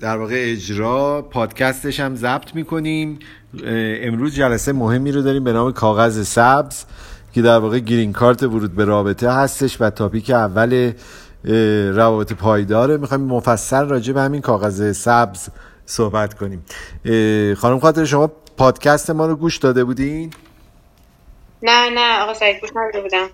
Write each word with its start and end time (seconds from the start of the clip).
در 0.00 0.16
واقع 0.16 0.34
اجرا 0.38 1.22
پادکستش 1.22 2.00
هم 2.00 2.14
ضبط 2.14 2.54
می‌کنیم. 2.54 3.18
امروز 4.02 4.34
جلسه 4.34 4.72
مهمی 4.72 5.12
رو 5.12 5.22
داریم 5.22 5.44
به 5.44 5.52
نام 5.52 5.72
کاغذ 5.72 6.28
سبز 6.28 6.84
که 7.32 7.42
در 7.42 7.58
واقع 7.58 7.78
گرین 7.78 8.12
کارت 8.12 8.42
ورود 8.42 8.74
به 8.74 8.84
رابطه 8.84 9.30
هستش 9.30 9.80
و 9.80 9.90
تاپیک 9.90 10.30
اول 10.30 10.92
روابط 11.94 12.32
پایداره. 12.32 12.96
می‌خوایم 12.96 13.24
مفصل 13.24 13.88
راجع 13.88 14.12
به 14.12 14.20
همین 14.20 14.40
کاغذ 14.40 14.96
سبز 14.96 15.48
صحبت 15.86 16.34
کنیم. 16.34 16.64
خانم 17.56 17.78
خاطر 17.78 18.04
شما 18.04 18.32
پادکست 18.56 19.10
ما 19.10 19.26
رو 19.26 19.36
گوش 19.36 19.58
داده 19.58 19.84
بودین؟ 19.84 20.32
نه 21.62 21.90
نه 21.90 22.22
آقا 22.22 22.34
سعید 22.34 22.60
گوش 22.60 22.70
نداده 22.76 23.02
بودم. 23.02 23.28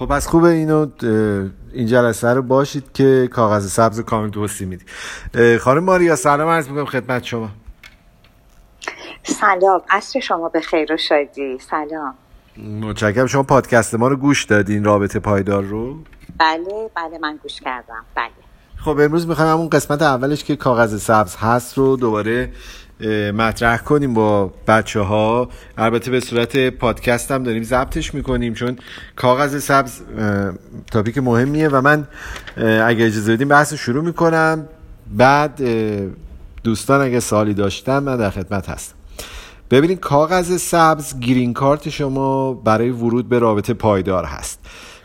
خب 0.00 0.12
از 0.12 0.28
خوبه 0.28 0.48
اینو 0.48 0.86
این 1.72 1.86
جلسه 1.86 2.28
رو 2.28 2.42
باشید 2.42 2.92
که 2.94 3.28
کاغذ 3.32 3.72
سبز 3.72 4.00
کامل 4.00 4.30
توصی 4.30 4.64
میدی. 4.64 4.84
خانم 5.58 5.84
ماریا 5.84 6.16
سلام 6.16 6.48
عرض 6.48 6.68
می‌کنم 6.68 6.84
خدمت 6.84 7.24
شما. 7.24 7.50
سلام 9.22 9.82
عصر 9.90 10.20
شما 10.20 10.48
به 10.48 10.60
خیر 10.60 10.92
و 10.92 10.96
شادی. 10.96 11.58
سلام. 11.58 12.14
متشکرم. 12.80 13.26
شما 13.26 13.42
پادکست 13.42 13.94
ما 13.94 14.08
رو 14.08 14.16
گوش 14.16 14.44
دادین 14.44 14.84
رابطه 14.84 15.18
پایدار 15.18 15.62
رو؟ 15.62 15.96
بله 16.38 16.90
بله 16.96 17.18
من 17.22 17.38
گوش 17.42 17.60
کردم. 17.60 18.04
بله. 18.14 18.30
خب 18.76 18.98
امروز 19.00 19.26
می‌خوایم 19.26 19.52
همون 19.52 19.68
قسمت 19.68 20.02
اولش 20.02 20.44
که 20.44 20.56
کاغذ 20.56 21.02
سبز 21.02 21.36
هست 21.36 21.78
رو 21.78 21.96
دوباره 21.96 22.52
مطرح 23.34 23.78
کنیم 23.78 24.14
با 24.14 24.52
بچه 24.68 25.00
ها 25.00 25.48
البته 25.78 26.10
به 26.10 26.20
صورت 26.20 26.68
پادکست 26.68 27.30
هم 27.30 27.42
داریم 27.42 27.62
ضبطش 27.62 28.14
می‌کنیم 28.14 28.54
چون 28.54 28.78
کاغذ 29.16 29.62
سبز 29.62 30.00
تاپیک 30.92 31.18
مهمیه 31.18 31.68
و 31.68 31.80
من 31.80 32.08
اگه 32.56 33.06
اجازه 33.06 33.34
بدیم 33.34 33.48
بحث 33.48 33.74
شروع 33.74 34.04
می‌کنم. 34.04 34.68
بعد 35.16 35.62
دوستان 36.64 37.00
اگه 37.00 37.20
سوالی 37.20 37.54
داشتن 37.54 37.98
من 37.98 38.16
در 38.16 38.30
خدمت 38.30 38.68
هستم. 38.68 38.94
ببینید 39.70 40.00
کاغذ 40.00 40.56
سبز 40.56 41.20
گرین 41.20 41.52
کارت 41.52 41.88
شما 41.88 42.52
برای 42.52 42.90
ورود 42.90 43.28
به 43.28 43.38
رابطه 43.38 43.74
پایدار 43.74 44.24
هست. 44.24 44.60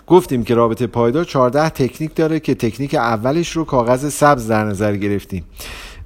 گفتیم 0.08 0.44
که 0.44 0.56
رابطه 0.56 0.88
پایدار 0.88 1.24
14 1.24 1.70
تکنیک 1.70 2.16
داره 2.16 2.40
که 2.40 2.56
تکنیک 2.56 2.96
اولش 2.96 3.52
رو 3.52 3.66
کاغذ 3.66 4.14
سبز 4.14 4.48
در 4.48 4.64
نظر 4.64 4.96
گرفتیم. 4.96 5.44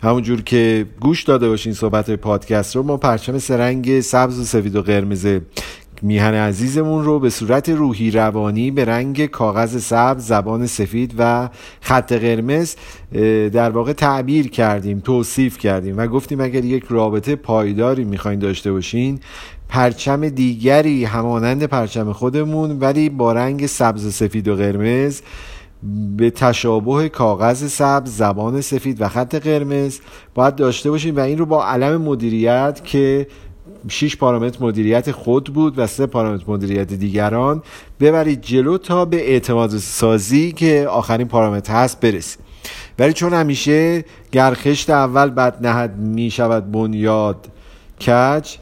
همونجور 0.04 0.42
که 0.42 0.86
گوش 1.00 1.24
داده 1.24 1.50
باشین 1.50 1.74
صحبت 1.74 2.12
پادکست 2.12 2.76
رو 2.76 2.84
ما 2.84 2.98
پرچم 2.98 3.38
سرنگ 3.38 4.00
سبز 4.00 4.40
و 4.40 4.44
سفید 4.44 4.76
و 4.76 4.82
قرمز 4.82 5.28
میهن 6.02 6.34
عزیزمون 6.34 7.04
رو 7.04 7.20
به 7.20 7.30
صورت 7.30 7.70
روحی 7.70 8.12
روانی 8.12 8.72
به 8.72 8.86
رنگ 8.86 9.26
کاغذ 9.26 9.84
سبز 9.84 10.28
زبان 10.28 10.66
سفید 10.66 11.14
و 11.18 11.50
خط 11.82 12.14
قرمز 12.14 12.76
در 13.54 13.70
واقع 13.70 13.94
تعبیر 13.94 14.50
کردیم 14.50 15.00
توصیف 15.00 15.58
کردیم 15.58 15.98
و 15.98 16.08
گفتیم 16.08 16.42
اگر 16.42 16.66
یک 16.66 16.84
رابطه 16.90 17.36
پایداری 17.36 18.04
می‌خواین 18.04 18.40
داشته 18.40 18.72
باشین 18.72 19.20
پرچم 19.70 20.30
دیگری 20.30 21.06
همانند 21.06 21.64
پرچم 21.64 22.14
خودمون 22.14 22.80
ولی 22.80 23.10
با 23.10 23.34
رنگ 23.34 23.66
سبز 23.66 24.06
و 24.06 24.12
سفید 24.12 24.48
و 24.48 24.56
قرمز 24.56 25.22
به 26.18 26.30
تشابه 26.30 27.10
کاغذ 27.10 27.68
سبز 27.68 28.18
زبان 28.18 28.62
سفید 28.62 29.02
و 29.02 29.08
خط 29.08 29.36
قرمز 29.36 30.00
باید 30.36 30.56
داشته 30.56 30.90
باشیم 30.92 31.16
و 31.16 31.20
این 31.20 31.38
رو 31.38 31.46
با 31.46 31.66
علم 31.66 32.02
مدیریت 32.02 32.82
که 32.84 33.28
6 33.88 34.18
پارامتر 34.18 34.66
مدیریت 34.66 35.12
خود 35.12 35.54
بود 35.54 35.80
و 35.80 35.88
سه 35.88 36.06
پارامتر 36.06 36.44
مدیریت 36.48 36.94
دیگران 36.94 37.64
ببرید 38.00 38.42
جلو 38.42 38.78
تا 38.78 39.06
به 39.06 39.30
اعتماد 39.32 39.78
سازی 39.78 40.52
که 40.52 40.88
آخرین 40.90 41.28
پارامتر 41.28 41.74
هست 41.74 42.00
برسید 42.00 42.40
ولی 43.00 43.14
چون 43.14 43.34
همیشه 43.34 44.06
گرخشت 44.32 44.90
اول 44.90 45.30
بد 45.30 45.68
نهد 45.68 45.98
می 45.98 46.32
شود 46.32 46.72
بنیاد 46.72 47.48
کج 48.02 48.56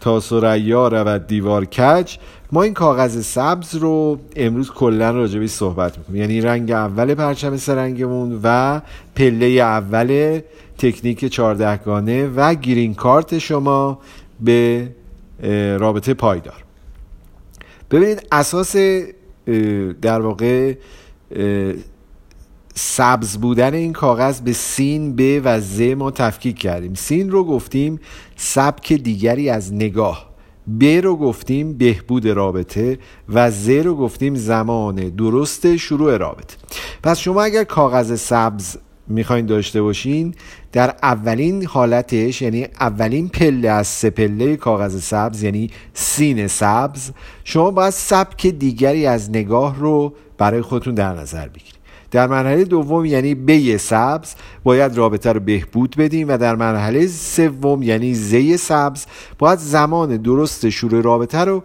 تا 0.00 0.20
سریا 0.20 0.88
رود 0.88 1.26
دیوار 1.26 1.64
کج 1.64 2.16
ما 2.52 2.62
این 2.62 2.74
کاغذ 2.74 3.24
سبز 3.24 3.74
رو 3.74 4.18
امروز 4.36 4.70
کلا 4.70 5.10
راجبی 5.10 5.48
صحبت 5.48 5.98
می‌کنیم. 5.98 6.20
یعنی 6.20 6.40
رنگ 6.40 6.70
اول 6.70 7.14
پرچم 7.14 7.56
سرنگمون 7.56 8.40
و 8.42 8.80
پله 9.14 9.46
اول 9.46 10.40
تکنیک 10.78 11.24
چهاردهگانه 11.24 12.26
و 12.26 12.54
گرین 12.54 12.94
کارت 12.94 13.38
شما 13.38 13.98
به 14.40 14.88
رابطه 15.78 16.14
پایدار. 16.14 16.64
ببینید 17.90 18.26
اساس 18.32 18.76
در 20.02 20.20
واقع 20.20 20.74
سبز 22.74 23.36
بودن 23.36 23.74
این 23.74 23.92
کاغذ 23.92 24.40
به 24.40 24.52
سین 24.52 25.16
ب 25.16 25.40
و 25.44 25.60
ز 25.60 25.80
ما 25.80 26.10
تفکیک 26.10 26.58
کردیم. 26.58 26.94
سین 26.94 27.30
رو 27.30 27.44
گفتیم 27.44 28.00
سبک 28.36 28.92
دیگری 28.92 29.50
از 29.50 29.74
نگاه. 29.74 30.29
ب 30.80 30.84
رو 30.84 31.16
گفتیم 31.16 31.72
بهبود 31.78 32.28
رابطه 32.28 32.98
و 33.28 33.50
ز 33.50 33.68
رو 33.68 33.94
گفتیم 33.94 34.34
زمان 34.34 34.94
درست 34.94 35.76
شروع 35.76 36.16
رابطه. 36.16 36.56
پس 37.02 37.18
شما 37.18 37.42
اگر 37.42 37.64
کاغذ 37.64 38.20
سبز 38.20 38.76
می‌خواین 39.08 39.46
داشته 39.46 39.82
باشین 39.82 40.34
در 40.72 40.94
اولین 41.02 41.64
حالتش 41.64 42.42
یعنی 42.42 42.66
اولین 42.80 43.28
پله 43.28 43.68
از 43.68 43.86
سه 43.86 44.10
پله 44.10 44.56
کاغذ 44.56 45.02
سبز 45.02 45.42
یعنی 45.42 45.70
سین 45.94 46.46
سبز 46.46 47.10
شما 47.44 47.70
باید 47.70 47.90
سبک 47.90 48.46
دیگری 48.46 49.06
از 49.06 49.30
نگاه 49.30 49.78
رو 49.78 50.14
برای 50.38 50.62
خودتون 50.62 50.94
در 50.94 51.14
نظر 51.14 51.48
بگیرید. 51.48 51.79
در 52.10 52.26
مرحله 52.26 52.64
دوم 52.64 53.04
یعنی 53.04 53.34
بی 53.34 53.78
سبز 53.78 54.34
باید 54.64 54.96
رابطه 54.96 55.32
رو 55.32 55.40
بهبود 55.40 55.96
بدیم 55.98 56.28
و 56.28 56.38
در 56.38 56.56
مرحله 56.56 57.06
سوم 57.06 57.82
یعنی 57.82 58.14
زی 58.14 58.56
سبز 58.56 59.06
باید 59.38 59.58
زمان 59.58 60.16
درست 60.16 60.68
شروع 60.68 61.02
رابطه 61.02 61.38
رو 61.38 61.62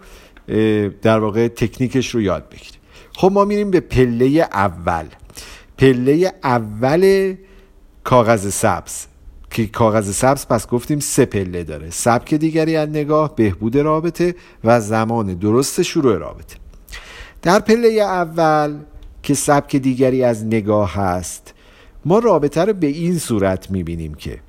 در 1.02 1.20
واقع 1.20 1.48
تکنیکش 1.48 2.16
رو 2.16 2.22
یاد 2.22 2.50
بگیریم. 2.50 2.80
خب 3.16 3.32
ما 3.32 3.46
میریم 3.46 3.72
به 3.72 3.80
پله 3.80 4.48
اول. 4.52 5.06
پله 5.78 6.34
اول 6.44 7.36
کاغذ 8.04 8.54
سبز. 8.54 9.06
که 9.50 9.68
کاغذ 9.68 10.16
سبز 10.16 10.46
پس 10.48 10.68
گفتیم 10.68 11.00
سه 11.00 11.26
پله 11.26 11.64
داره. 11.64 11.90
سبک 11.90 12.34
دیگری 12.34 12.76
از 12.76 12.90
نگاه 12.90 13.36
بهبود 13.36 13.78
رابطه 13.78 14.36
و 14.64 14.82
زمان 14.82 15.34
درست 15.34 15.82
شروع 15.82 16.18
رابطه. 16.18 16.56
در 17.42 17.60
پله 17.60 17.88
اول 17.88 18.76
که 19.26 19.34
سبک 19.34 19.76
دیگری 19.76 20.24
از 20.24 20.46
نگاه 20.46 20.94
هست. 20.94 21.54
ما 22.06 22.20
رابطه 22.20 22.66
رو 22.66 22.74
به 22.74 22.88
این 22.88 23.20
صورت 23.20 23.72
می‌بینیم 23.72 24.14
که 24.14 24.40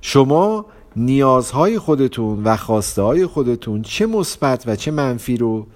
شما 0.00 0.66
نیازهای 0.96 1.78
خودتون 1.78 2.44
و 2.44 2.56
خواسته 2.56 3.02
های 3.02 3.26
خودتون 3.26 3.82
چه 3.82 4.06
مثبت 4.06 4.64
و 4.66 4.76
چه 4.76 4.90
منفی 4.90 5.36
رو 5.36 5.66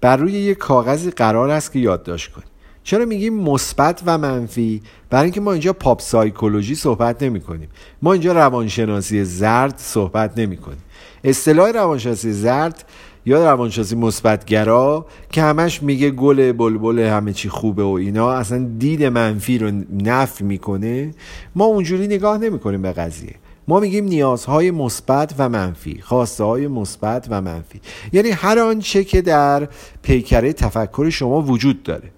بر 0.00 0.16
روی 0.16 0.32
یک 0.32 0.58
کاغذی 0.58 1.10
قرار 1.10 1.50
است 1.50 1.72
که 1.72 1.78
یادداشت 1.78 2.32
کنید. 2.32 2.48
چرا 2.82 3.04
میگیم 3.04 3.34
مثبت 3.34 4.02
و 4.06 4.18
منفی؟ 4.18 4.82
برای 5.10 5.24
اینکه 5.24 5.40
ما 5.40 5.52
اینجا 5.52 5.72
پاپ 5.72 6.00
سایکولوژی 6.00 6.74
صحبت 6.74 7.22
نمی 7.22 7.40
کنیم 7.40 7.68
ما 8.02 8.12
اینجا 8.12 8.32
روانشناسی 8.32 9.24
زرد 9.24 9.74
صحبت 9.78 10.38
نمی 10.38 10.56
کنیم 10.56 10.82
اصطلاح 11.24 11.70
روانشناسی 11.70 12.32
زرد 12.32 12.84
یا 13.28 13.44
روانشناسی 13.44 13.96
مثبتگرا 13.96 15.06
که 15.32 15.42
همش 15.42 15.82
میگه 15.82 16.10
گل 16.10 16.52
بلبل 16.52 16.98
همه 16.98 17.32
چی 17.32 17.48
خوبه 17.48 17.82
و 17.82 17.88
اینا 17.88 18.32
اصلا 18.32 18.68
دید 18.78 19.04
منفی 19.04 19.58
رو 19.58 19.70
نفی 20.04 20.44
می‌کنه. 20.44 21.14
ما 21.54 21.64
اونجوری 21.64 22.06
نگاه 22.06 22.38
نمی‌کنیم 22.38 22.82
به 22.82 22.92
قضیه. 22.92 23.34
ما 23.68 23.80
میگیم 23.80 24.04
نیازهای 24.04 24.70
مثبت 24.70 25.34
و 25.38 25.48
منفی 25.48 26.00
خواسته 26.02 26.44
های 26.44 26.68
مثبت 26.68 27.26
و 27.30 27.40
منفی. 27.40 27.80
یعنی 28.12 28.30
هر 28.30 28.58
آنچه 28.58 29.04
که 29.04 29.22
در 29.22 29.68
پیکره 30.02 30.52
تفکر 30.52 31.10
شما 31.10 31.42
وجود 31.42 31.82
داره. 31.82 32.10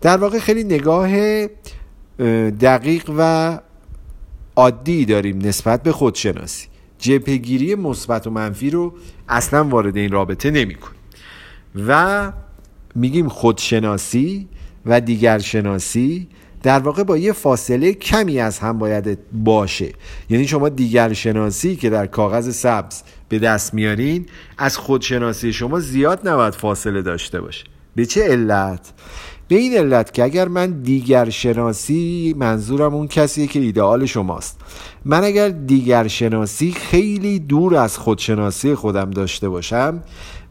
در 0.00 0.16
واقع 0.16 0.38
خیلی 0.38 0.64
نگاه 0.64 1.10
دقیق 2.50 3.10
و 3.18 3.58
عادی 4.56 5.04
داریم 5.04 5.38
نسبت 5.38 5.82
به 5.82 5.92
خودشناسی. 5.92 6.66
جپگیری 7.00 7.74
مثبت 7.74 8.26
و 8.26 8.30
منفی 8.30 8.70
رو 8.70 8.94
اصلا 9.28 9.64
وارد 9.64 9.96
این 9.96 10.12
رابطه 10.12 10.50
نمی 10.50 10.76
و 11.86 12.32
میگیم 12.94 13.28
خودشناسی 13.28 14.48
و 14.86 15.00
دیگر 15.00 15.38
شناسی 15.38 16.28
در 16.62 16.78
واقع 16.78 17.02
با 17.02 17.16
یه 17.16 17.32
فاصله 17.32 17.92
کمی 17.92 18.40
از 18.40 18.58
هم 18.58 18.78
باید 18.78 19.18
باشه. 19.32 19.92
یعنی 20.30 20.46
شما 20.46 20.68
دیگر 20.68 21.12
شناسی 21.12 21.76
که 21.76 21.90
در 21.90 22.06
کاغذ 22.06 22.54
سبز 22.54 23.02
به 23.28 23.38
دست 23.38 23.74
میارین 23.74 24.26
از 24.58 24.76
خودشناسی 24.76 25.52
شما 25.52 25.80
زیاد 25.80 26.28
نباید 26.28 26.54
فاصله 26.54 27.02
داشته 27.02 27.40
باشه. 27.40 27.64
به 27.94 28.06
چه 28.06 28.28
علت؟ 28.28 28.92
به 29.50 29.56
این 29.56 29.76
علت 29.76 30.14
که 30.14 30.24
اگر 30.24 30.48
من 30.48 30.70
دیگر 30.70 31.30
شناسی 31.30 32.34
منظورم 32.38 32.94
اون 32.94 33.08
کسیه 33.08 33.46
که 33.46 33.60
ایدئال 33.60 34.06
شماست. 34.06 34.60
من 35.04 35.24
اگر 35.24 35.48
دیگر 35.48 36.08
شناسی 36.08 36.72
خیلی 36.72 37.38
دور 37.38 37.76
از 37.76 37.98
خودشناسی 37.98 38.74
خودم 38.74 39.10
داشته 39.10 39.48
باشم 39.48 40.02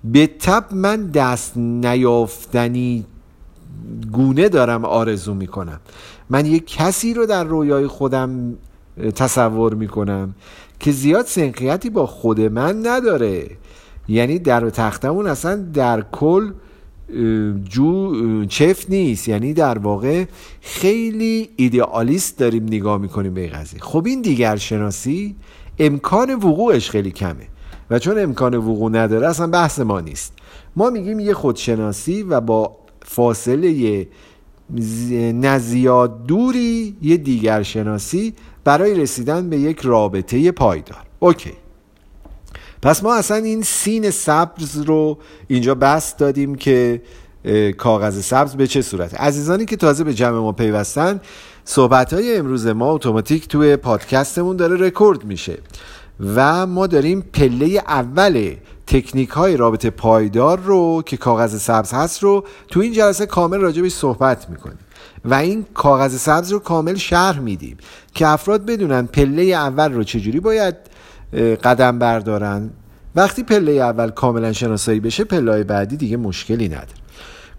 به 0.04 0.28
تب 0.28 0.66
من 0.72 1.08
دست 1.08 1.58
نیافتنی 1.58 3.06
گونه 4.12 4.50
دارم 4.50 4.86
آرزو 4.86 5.34
می‌کنم. 5.34 5.80
من 6.30 6.46
یک 6.46 6.68
کسی 6.68 7.14
رو 7.14 7.26
در 7.26 7.44
رویای 7.44 7.88
خودم 7.88 8.54
تصور 9.16 9.74
می‌کنم 9.74 10.36
که 10.80 10.92
زیاد 10.92 11.26
سنخیتی 11.26 11.90
با 11.90 12.06
خود 12.06 12.42
من 12.42 12.88
نداره. 12.88 13.50
یعنی 14.08 14.40
در 14.40 14.70
تختمون 14.70 15.28
اصلا 15.28 15.56
در 15.74 16.02
کل 16.12 16.52
جو 17.70 18.46
چفت 18.46 18.90
نیست. 18.90 19.28
یعنی 19.28 19.54
در 19.54 19.78
واقع 19.78 20.26
خیلی 20.62 21.50
ایدئالیست 21.56 22.38
داریم 22.38 22.64
نگاه 22.64 22.98
می‌کنیم 22.98 23.34
به 23.34 23.48
قضیه. 23.48 23.80
خب 23.80 24.06
این 24.06 24.22
دیگر 24.22 24.56
شناسی 24.56 25.36
امکان 25.80 26.34
وقوعش 26.34 26.90
خیلی 26.90 27.12
کمه 27.12 27.48
و 27.90 28.00
چون 28.00 28.20
امکان 28.20 28.56
وقوع 28.56 28.92
نداره 28.92 29.28
اصلا 29.28 29.48
بحث 29.48 29.80
ما 29.80 30.00
نیست. 30.00 30.34
ما 30.76 30.90
میگیم 30.90 31.20
یه 31.20 31.34
خودشناسی 31.34 32.24
و 32.24 32.42
با 32.42 32.76
فاصله 33.02 34.08
نزیاد 35.34 36.26
دوری 36.26 36.96
یه 37.02 37.18
دیگر 37.18 37.64
شناسی 37.64 38.34
برای 38.64 38.94
رسیدن 38.94 39.50
به 39.50 39.58
یک 39.58 39.80
رابطه 39.80 40.52
پایدار. 40.52 41.04
اوکی. 41.20 41.54
پس 42.82 43.04
ما 43.04 43.16
اصلا 43.16 43.38
این 43.38 43.62
سین 43.62 44.10
سبز 44.10 44.78
رو 44.78 45.18
اینجا 45.48 45.76
بست 45.76 46.18
دادیم 46.18 46.56
که 46.56 47.02
کاغذ 47.78 48.22
سبز 48.22 48.56
به 48.56 48.68
چه 48.68 48.82
صورت 48.82 49.22
عزیزانی 49.22 49.66
که 49.66 49.76
تازه 49.76 50.04
به 50.04 50.14
جمع 50.14 50.40
ما 50.40 50.52
پیوستن 50.52 51.22
صحبت 51.66 52.14
های 52.14 52.38
امروز 52.38 52.68
ما 52.68 52.92
اتوماتیک 52.92 53.48
توی 53.48 53.76
پادکستمون 53.76 54.56
داره 54.56 54.76
رکورد 54.76 55.24
میشه 55.24 55.58
و 56.36 56.66
ما 56.68 56.88
داریم 56.88 57.22
پله 57.34 57.66
اول 57.88 58.56
تکنیک 58.88 59.30
های 59.30 59.58
رابطه 59.58 59.90
پایدار 59.90 60.60
رو 60.60 61.04
که 61.06 61.18
کاغذ 61.18 61.62
سبز 61.62 61.94
هست 61.94 62.24
رو 62.24 62.44
تو 62.68 62.80
این 62.80 62.94
جلسه 62.94 63.26
کامل 63.26 63.58
راجبش 63.58 63.92
صحبت 63.92 64.50
می‌کنیم 64.50 64.80
و 65.26 65.34
این 65.34 65.66
کاغذ 65.74 66.16
سبز 66.16 66.52
رو 66.52 66.60
کامل 66.60 66.96
شرح 66.96 67.40
میدیم 67.40 67.78
که 68.14 68.28
افراد 68.28 68.66
بدونن 68.66 69.06
پله 69.06 69.44
اول 69.44 69.94
رو 69.94 70.04
چجوری 70.04 70.40
باید 70.40 70.76
قدم 71.34 72.00
بردارن. 72.00 72.70
وقتی 73.16 73.44
پله 73.44 73.72
اول 73.72 74.10
کاملا 74.10 74.54
شناسایی 74.54 75.00
بشه 75.00 75.24
پله 75.24 75.64
بعدی 75.64 75.98
دیگه 75.98 76.18
مشکلی 76.18 76.68
نداره. 76.68 76.88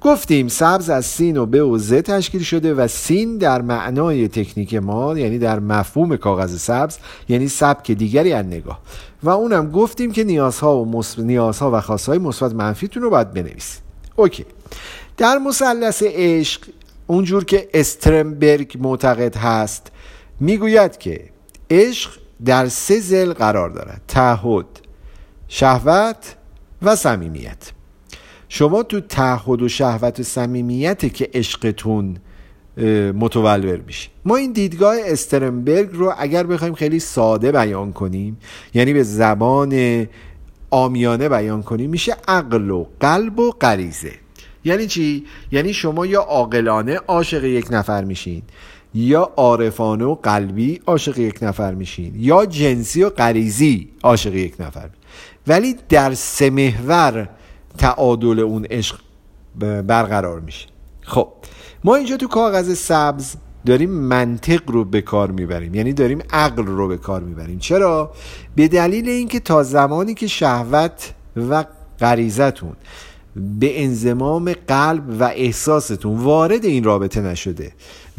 گفتیم 0.01 0.49
سبز 0.49 0.91
از 0.91 1.07
سین 1.07 1.37
و 1.37 1.47
به 1.47 1.63
و 1.63 1.79
ز 1.79 1.93
تشکیل 1.93 2.43
شده 2.43 2.75
و 2.75 2.89
سین 2.89 3.39
در 3.39 3.63
معنای 3.63 4.29
تکنیک 4.29 4.75
ما 4.75 5.19
یعنی 5.19 5.39
در 5.39 5.61
مفهوم 5.61 6.17
کاغذ 6.17 6.57
سبز 6.59 6.99
یعنی 7.29 7.49
سبک 7.49 7.91
دیگری 7.91 8.33
از 8.33 8.47
نگاه. 8.47 8.81
و 9.23 9.31
اونم 9.31 9.71
گفتیم 9.71 10.13
که 10.13 10.25
نیازها 10.25 10.77
و 10.77 10.91
مص... 10.91 11.19
نیازها 11.19 11.71
و 11.71 11.81
خواستهای 11.81 12.19
مثبت 12.19 12.55
منفیتون 12.55 13.03
رو 13.03 13.11
باید 13.11 13.33
بنویسید. 13.33 13.83
اوکی. 14.17 14.45
در 15.17 15.39
مثلث 15.39 16.03
عشق 16.07 16.61
اونجور 17.07 17.45
که 17.45 17.69
استرنبرگ 17.75 18.77
معتقد 18.81 19.37
هست 19.37 19.93
می‌گوید 20.41 20.99
که 20.99 21.25
عشق 21.71 22.11
در 22.45 22.69
سه 22.69 23.01
زل 23.01 23.33
قرار 23.33 23.71
دارد 23.71 24.01
تعهد 24.09 24.67
شهوت 25.49 26.37
و 26.83 26.97
صمیمیت. 26.97 27.73
شما 28.49 28.83
تو 28.83 29.01
تعهد 29.01 29.63
و 29.63 29.69
شهوت 29.69 30.21
و 30.21 30.23
صمیمیت 30.23 31.15
که 31.15 31.31
عشقتون 31.35 32.17
متولور 33.15 33.81
میشه 33.87 34.09
ما 34.25 34.37
این 34.37 34.53
دیدگاه 34.53 34.97
استرنبرگ 35.05 35.89
رو 35.93 36.15
اگر 36.19 36.47
بخوایم 36.47 36.75
خیلی 36.75 37.01
ساده 37.01 37.53
بیان 37.53 37.93
کنیم 37.93 38.39
یعنی 38.75 38.93
به 38.93 39.03
زبان 39.03 40.07
آمیانه 40.71 41.29
بیان 41.29 41.63
کنیم 41.63 41.91
میشه 41.91 42.17
عقل 42.29 42.71
و 42.71 42.87
قلب 43.01 43.39
و 43.39 43.51
غریزه. 43.51 44.13
یعنی 44.65 44.87
چی؟ 44.87 45.25
یعنی 45.53 45.73
شما 45.73 46.07
یا 46.07 46.21
عاقلانه 46.21 46.97
عاشق 46.97 47.45
یک 47.45 47.67
نفر 47.71 48.05
میشین. 48.05 48.43
یا 48.95 49.33
عارفانه 49.37 50.05
و 50.05 50.15
قلبی 50.15 50.81
عاشق 50.87 51.19
یک 51.19 51.39
نفر 51.43 51.75
میشین 51.75 52.15
یا 52.17 52.47
جنسی 52.47 53.03
و 53.03 53.11
غریزی 53.11 53.89
عاشق 54.03 54.35
یک 54.35 54.55
نفر 54.61 54.91
ولی 55.47 55.77
در 55.89 56.15
سه 56.15 56.51
محور 56.51 57.29
تعادل 57.79 58.41
اون 58.41 58.65
عشق 58.65 58.97
برقرار 59.61 60.41
میشه. 60.41 60.67
خب 61.01 61.29
ما 61.85 61.97
اینجا 61.97 62.17
تو 62.17 62.29
کاغذ 62.29 62.75
سبز 62.75 63.35
داریم 63.67 63.91
منطق 63.91 64.71
رو 64.71 64.85
به 64.85 65.01
کار 65.01 65.31
می‌بریم 65.31 65.75
یعنی 65.75 65.93
داریم 65.93 66.23
عقل 66.33 66.67
رو 66.67 66.89
به 66.89 66.97
کار 66.97 67.21
می‌بریم. 67.21 67.59
چرا؟ 67.59 68.13
به 68.57 68.69
دلیل 68.69 69.09
اینکه 69.09 69.41
تا 69.41 69.63
زمانی 69.63 70.15
که 70.15 70.27
شهوت 70.27 71.15
و 71.37 71.65
غریزتون 72.01 72.73
به 73.61 73.83
انزمام 73.83 74.53
قلب 74.69 75.21
و 75.21 75.25
احساستون 75.25 76.19
وارد 76.19 76.65
این 76.65 76.85
رابطه 76.85 77.21
نشده 77.21 77.73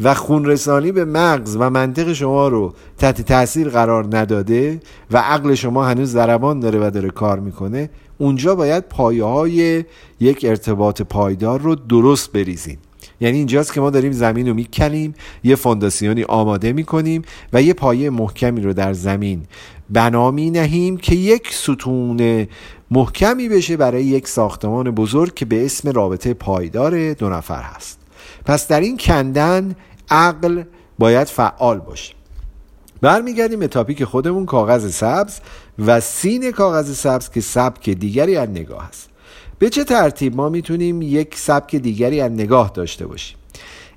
و 0.03 0.13
خونرسانی 0.13 0.91
به 0.91 1.05
مغز 1.05 1.57
و 1.59 1.69
منطق 1.69 2.13
شما 2.13 2.47
رو 2.47 2.73
تحت 2.97 3.21
تاثیر 3.21 3.69
قرار 3.69 4.17
نداده 4.17 4.79
و 5.11 5.17
عقل 5.17 5.55
شما 5.55 5.85
هنوز 5.85 6.11
ضربان 6.11 6.59
داره 6.59 6.87
و 6.87 6.89
داره 6.89 7.09
کار 7.09 7.39
می‌کنه 7.39 7.89
اونجا 8.17 8.55
باید 8.55 8.83
پایه 8.83 9.23
های 9.23 9.83
یک 10.19 10.45
ارتباط 10.49 11.01
پایدار 11.01 11.61
رو 11.61 11.75
درست 11.75 12.31
بریزیم 12.31 12.77
یعنی 13.21 13.37
اینجاست 13.37 13.73
که 13.73 13.81
ما 13.81 13.89
داریم 13.89 14.11
زمین 14.11 14.47
رو 14.47 14.53
می‌کنیم 14.53 15.13
یه 15.43 15.55
فانداسیونی 15.55 16.23
آماده 16.23 16.73
می‌کنیم 16.73 17.21
و 17.53 17.61
یه 17.61 17.73
پایه 17.73 18.09
محکمی 18.09 18.61
رو 18.61 18.73
در 18.73 18.93
زمین 18.93 19.43
بنا 19.89 20.31
می 20.31 20.51
نهیم 20.51 20.97
که 20.97 21.15
یک 21.15 21.53
ستون 21.53 22.47
محکمی 22.91 23.49
بشه 23.49 23.77
برای 23.77 24.03
یک 24.03 24.27
ساختمان 24.27 24.91
بزرگ 24.91 25.33
که 25.33 25.45
به 25.45 25.65
اسم 25.65 25.89
رابطه 25.89 26.33
پایدار 26.33 27.13
دو 27.13 27.29
نفر 27.29 27.61
هست. 27.61 28.01
پس 28.45 28.67
در 28.67 28.79
این 28.79 28.97
کندن 28.97 29.75
عقل 30.11 30.63
باید 30.99 31.27
فعال 31.27 31.79
باشه 31.79 32.13
برمیگردیم 33.01 33.59
به 33.59 33.67
تاپیک 33.67 34.03
خودمون 34.03 34.45
کاغذ 34.45 34.91
سبز 34.91 35.39
و 35.79 35.99
سین 35.99 36.51
کاغذ 36.51 36.95
سبز 36.95 37.29
که 37.29 37.41
سبک 37.41 37.89
دیگری 37.89 38.37
از 38.37 38.49
نگاه 38.49 38.87
است. 38.87 39.09
به 39.59 39.69
چه 39.69 39.83
ترتیب 39.83 40.35
ما 40.35 40.49
می‌تونیم 40.49 41.01
یک 41.01 41.37
سبک 41.37 41.75
دیگری 41.75 42.21
از 42.21 42.31
نگاه 42.31 42.71
داشته 42.73 43.07
باشیم؟ 43.07 43.37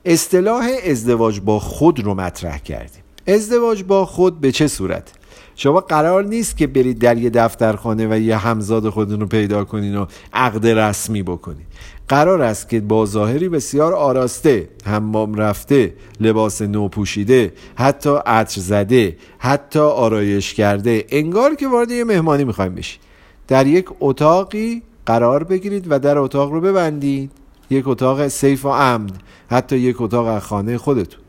اصطلاح 0.05 0.69
ازدواج 0.87 1.41
با 1.41 1.59
خود 1.59 2.01
رو 2.01 2.15
مطرح 2.15 2.59
کردیم. 2.59 3.03
ازدواج 3.27 3.83
با 3.83 4.07
خود 4.07 4.41
به 4.41 4.53
چه 4.53 4.69
صورت؟ 4.69 5.13
شما 5.57 5.81
قرار 5.81 6.25
نیست 6.25 6.57
که 6.57 6.67
برید 6.67 6.99
در 6.99 7.19
یه 7.19 7.31
دفترخانه 7.31 8.07
و 8.11 8.19
یه 8.19 8.37
همزاد 8.37 8.89
خودتون 8.89 9.21
رو 9.21 9.27
پیدا 9.27 9.65
کنین 9.65 9.97
و 9.97 10.07
عقد 10.33 10.67
رسمی 10.67 11.23
بکنین. 11.23 11.67
قرار 12.09 12.43
است 12.43 12.69
که 12.69 12.81
با 12.81 13.07
ظاهری 13.07 13.49
بسیار 13.49 13.93
آراسته 13.93 14.69
حمام 14.85 15.35
رفته 15.35 15.95
لباس 16.21 16.63
نو 16.63 16.89
پوشیده 16.89 17.53
حتی 17.75 18.17
عطر 18.27 18.61
زده 18.61 19.17
حتی 19.39 19.79
آرایش 19.79 20.55
کرده 20.55 21.05
انگار 21.09 21.55
که 21.55 21.69
وارد 21.69 21.91
یه 21.91 22.05
مهمانی 22.05 22.45
می‌خوایم 22.45 22.75
بشید 22.75 23.01
در 23.49 23.67
یک 23.67 23.87
اتاقی 24.01 24.83
قرار 25.07 25.45
بگیرید 25.45 25.87
و 25.89 25.99
در 25.99 26.19
اتاق 26.19 26.53
رو 26.53 26.61
ببندید. 26.61 27.31
یک 27.71 27.89
اتاق 27.89 28.29
سیف 28.29 28.65
و 28.65 28.69
امن 28.69 29.11
حتی 29.51 29.79
یک 29.79 30.01
اتاق 30.01 30.27
از 30.27 30.43
خانه 30.43 30.79
خودتون. 30.79 31.21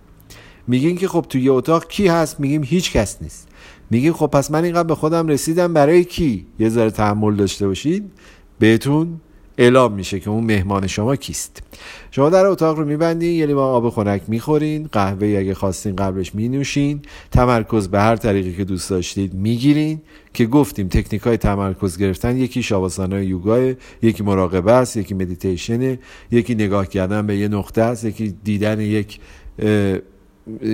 میگین 0.67 0.97
که 0.97 1.07
خب 1.07 1.25
توی 1.29 1.41
یه 1.41 1.51
اتاق 1.51 1.88
کی 1.88 2.07
هست؟ 2.07 2.39
میگیم 2.39 2.63
هیچ 2.63 2.91
کس 2.91 3.21
نیست. 3.21 3.47
میگیم 3.89 4.13
خب 4.13 4.27
پس 4.27 4.51
من 4.51 4.63
اینقدر 4.63 4.88
به 4.88 4.95
خودم 4.95 5.27
رسیدم 5.27 5.73
برای 5.73 6.03
کی؟ 6.03 6.45
یه 6.59 6.69
ذره 6.69 6.91
تحمل 6.91 7.35
داشته 7.35 7.67
باشید 7.67 8.11
بهتون 8.59 9.21
اعلام 9.57 9.93
میشه 9.93 10.19
که 10.19 10.29
اون 10.29 10.43
مهمان 10.43 10.88
شما 10.88 11.15
کیست. 11.15 11.63
شما 12.12 12.29
در 12.29 12.45
اتاق 12.45 12.79
رو 12.79 12.85
میبندین 12.85 13.35
یه 13.35 13.45
لیوان 13.45 13.69
آب 13.69 13.89
خنک 13.89 14.21
می‌خورین 14.27 14.89
قهوه 14.91 15.27
اگه 15.27 15.53
خواستین 15.53 15.95
قبلش 15.95 16.35
مینوشین 16.35 17.01
تمرکز 17.31 17.88
به 17.88 18.00
هر 18.00 18.15
طریقی 18.15 18.53
که 18.53 18.63
دوست 18.63 18.89
داشتید 18.89 19.33
می‌گیرین 19.33 20.01
که 20.33 20.45
گفتیم 20.45 20.88
تکنیک 20.88 21.21
های 21.21 21.38
تمرکز 21.38 21.97
گرفتن 21.97 22.38
یکی 22.38 22.63
شاباسان 22.63 23.13
های 23.13 23.25
یوگاه 23.25 23.74
یکی 24.01 24.24
مراقبه 24.24 24.71
است 24.71 24.97
یکی 24.97 25.13
مدیتیشنه 25.13 26.00
یکی 26.31 26.55
نگاه 26.55 26.88
کردن 26.88 27.27
به 27.27 27.38
یه 27.38 27.47
نقطه 27.47 27.81
است 27.81 28.05
یکی 28.05 28.35
دیدن 28.43 28.79
یک 28.79 29.19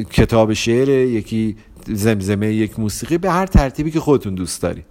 کتاب 0.10 0.54
شعر 0.54 0.90
یکی 0.90 1.56
زمزمه 1.88 2.54
یک 2.54 2.80
موسیقی 2.80 3.18
به 3.18 3.32
هر 3.32 3.46
ترتیبی 3.46 3.92
که 3.92 4.00
خودتون 4.00 4.36
دوست 4.36 4.62
دارید 4.62 4.86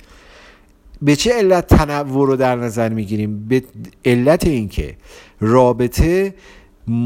به 1.03 1.17
چه 1.17 1.33
علت 1.33 1.67
تنوع 1.67 2.27
رو 2.27 2.37
در 2.37 2.57
نظر 2.57 2.89
می‌گیریم؟ 2.89 3.49
به 3.49 3.63
علت 4.05 4.47
اینکه 4.47 4.97
رابطه 5.41 6.35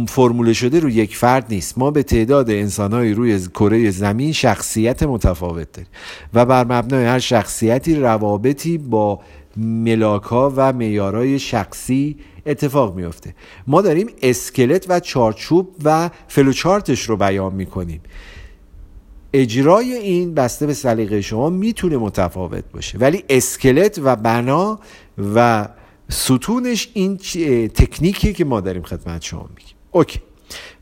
فرموله 0.09 0.53
شده 0.53 0.81
رو 0.81 0.91
یک 0.91 1.17
فرد 1.17 1.47
نیست. 1.51 1.79
ما 1.79 1.91
به 1.91 2.03
تعداد 2.03 2.51
انسانهایی 2.51 3.15
روی 3.15 3.41
کره 3.41 3.91
زمین 3.91 4.33
شخصیت 4.33 5.03
متفاوت 5.03 5.73
داریم 5.73 5.91
و 6.35 6.47
بر 6.47 6.65
مبنای 6.65 7.05
هر 7.05 7.19
شخصیتی 7.19 7.97
روابطی 7.97 8.79
با 8.79 9.21
ملاکا 9.57 10.53
و 10.57 10.73
میارای 10.73 11.39
شخصی 11.39 12.17
اتفاق 12.47 12.97
میفته 12.97 13.35
ما 13.67 13.83
داریم 13.83 14.07
اسکلت 14.23 14.87
و 14.89 15.01
چارچوب 15.01 15.69
و 15.85 16.11
فلوچارتش 16.29 17.03
رو 17.03 17.17
بیان 17.17 17.55
می‌کنیم. 17.55 18.01
اجرای 19.37 19.93
این 19.93 20.35
بسته 20.35 20.67
به 20.67 20.75
سلیقه 20.75 21.21
شما 21.21 21.51
می‌تونه 21.51 21.97
متفاوت 21.97 22.65
باشه. 22.73 22.99
ولی 22.99 23.25
اسکلت 23.29 24.01
و 24.05 24.17
بنا 24.17 24.81
و 25.35 25.69
ستونش 26.09 26.91
این 26.95 27.17
تکنیکی 27.69 28.33
که 28.33 28.45
ما 28.45 28.61
داریم 28.61 28.83
خدمت 28.83 29.23
شما 29.23 29.49
میگیم. 29.57 29.75
اوکی. 29.91 30.21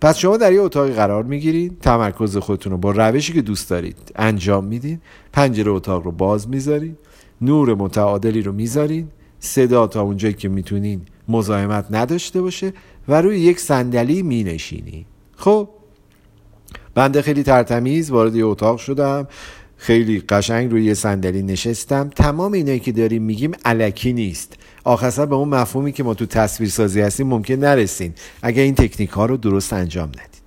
پس 0.00 0.18
شما 0.18 0.36
در 0.36 0.52
یه 0.52 0.60
اتاقی 0.60 0.92
قرار 0.92 1.22
می‌گیرید. 1.22 1.78
تمرکز 1.80 2.36
خودتون 2.36 2.72
رو 2.72 2.78
با 2.78 2.90
روشی 2.90 3.32
که 3.32 3.42
دوست 3.42 3.70
دارید 3.70 4.12
انجام 4.16 4.64
میدین. 4.64 5.00
پنجره 5.32 5.70
اتاق 5.70 6.04
رو 6.04 6.12
باز 6.12 6.48
می‌ذارید. 6.48 6.98
نور 7.40 7.74
متعادلی 7.74 8.42
رو 8.42 8.52
می‌ذارید. 8.52 9.08
صدا 9.40 9.86
تا 9.86 10.02
اونجایی 10.02 10.34
که 10.34 10.48
می‌تونین 10.48 11.00
مزاحمت 11.28 11.86
نداشته 11.90 12.42
باشه 12.42 12.72
و 13.08 13.22
روی 13.22 13.40
یک 13.40 13.60
صندلی 13.60 14.22
مینشینی 14.22 15.06
خب؟ 15.36 15.68
بنده 16.94 17.22
خیلی 17.22 17.42
ترتمیز 17.42 18.10
وارد 18.10 18.36
اتاق 18.36 18.78
شدم. 18.78 19.28
خیلی 19.76 20.20
قشنگ 20.20 20.70
روی 20.70 20.84
یه 20.84 20.94
صندلی 20.94 21.42
نشستم. 21.42 22.10
تمام 22.16 22.52
اینایی 22.52 22.80
که 22.80 22.92
داریم 22.92 23.22
میگیم 23.22 23.52
علکی 23.64 24.12
نیست. 24.12 24.56
آخرسر 24.84 25.26
به 25.26 25.34
اون 25.34 25.48
مفهومی 25.48 25.92
که 25.92 26.02
ما 26.02 26.14
تو 26.14 26.26
تصویر 26.26 26.70
سازی 26.70 27.00
هستیم 27.00 27.26
ممکن 27.26 27.54
نرسین. 27.54 28.12
اگر 28.42 28.62
این 28.62 28.74
تکنیک 28.74 29.10
ها 29.10 29.26
رو 29.26 29.36
درست 29.36 29.72
انجام 29.72 30.08
ندید. 30.08 30.42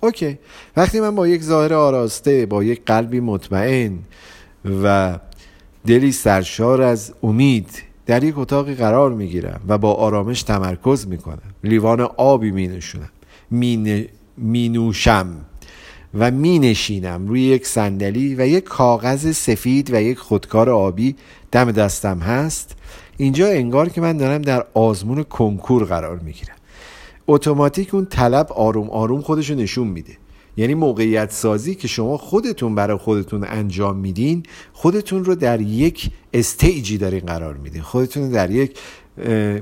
اوکی. 0.00 0.38
وقتی 0.76 1.00
من 1.00 1.14
با 1.14 1.28
یک 1.28 1.42
ظاهر 1.42 1.74
آراسته 1.74 2.46
با 2.46 2.64
یک 2.64 2.82
قلبی 2.86 3.20
مطمئن 3.20 3.98
و 4.82 5.18
دلی 5.86 6.12
سرشار 6.12 6.82
از 6.82 7.14
امید 7.22 7.82
در 8.06 8.24
یک 8.24 8.38
اتاقی 8.38 8.74
قرار 8.74 9.12
می‌گیرم 9.12 9.60
و 9.68 9.78
با 9.78 9.92
آرامش 9.92 10.42
تمرکز 10.42 11.06
می‌کنم. 11.06 11.54
لیوان 11.64 12.00
آبی 12.00 12.50
می 12.50 12.68
نشونم. 12.68 13.10
می 14.36 14.68
نوشم. 14.68 15.26
و 16.14 16.30
می 16.30 16.58
نشینم 16.58 17.26
روی 17.26 17.40
یک 17.40 17.66
صندلی 17.66 18.34
و 18.34 18.46
یک 18.46 18.64
کاغذ 18.64 19.32
سفید 19.32 19.94
و 19.94 20.02
یک 20.02 20.18
خودکار 20.18 20.70
آبی. 20.70 21.16
دم 21.52 21.72
دستم 21.72 22.18
هست. 22.18 22.76
اینجا 23.16 23.48
انگار 23.48 23.88
که 23.88 24.00
من 24.00 24.16
دارم 24.16 24.42
در 24.42 24.66
آزمون 24.74 25.22
کنکور 25.22 25.84
قرار 25.84 26.18
می‌گیرم. 26.18 26.56
اتوماتیک 27.26 27.94
اون 27.94 28.06
طلب 28.06 28.52
آروم 28.52 28.90
آروم 28.90 29.20
خودشو 29.20 29.54
نشون 29.54 29.88
میده. 29.88 30.12
یعنی 30.56 30.74
موقعیت 30.74 31.32
سازی 31.32 31.74
که 31.74 31.88
شما 31.88 32.16
خودتون 32.16 32.74
برای 32.74 32.96
خودتون 32.96 33.44
انجام 33.44 33.96
میدین 33.96 34.42
خودتون 34.72 35.24
رو 35.24 35.34
در 35.34 35.60
یک 35.60 36.10
استیجی 36.32 36.98
دارین 36.98 37.20
قرار 37.20 37.54
میدین. 37.54 37.82
خودتون 37.82 38.28
در 38.28 38.50
یک 38.50 38.78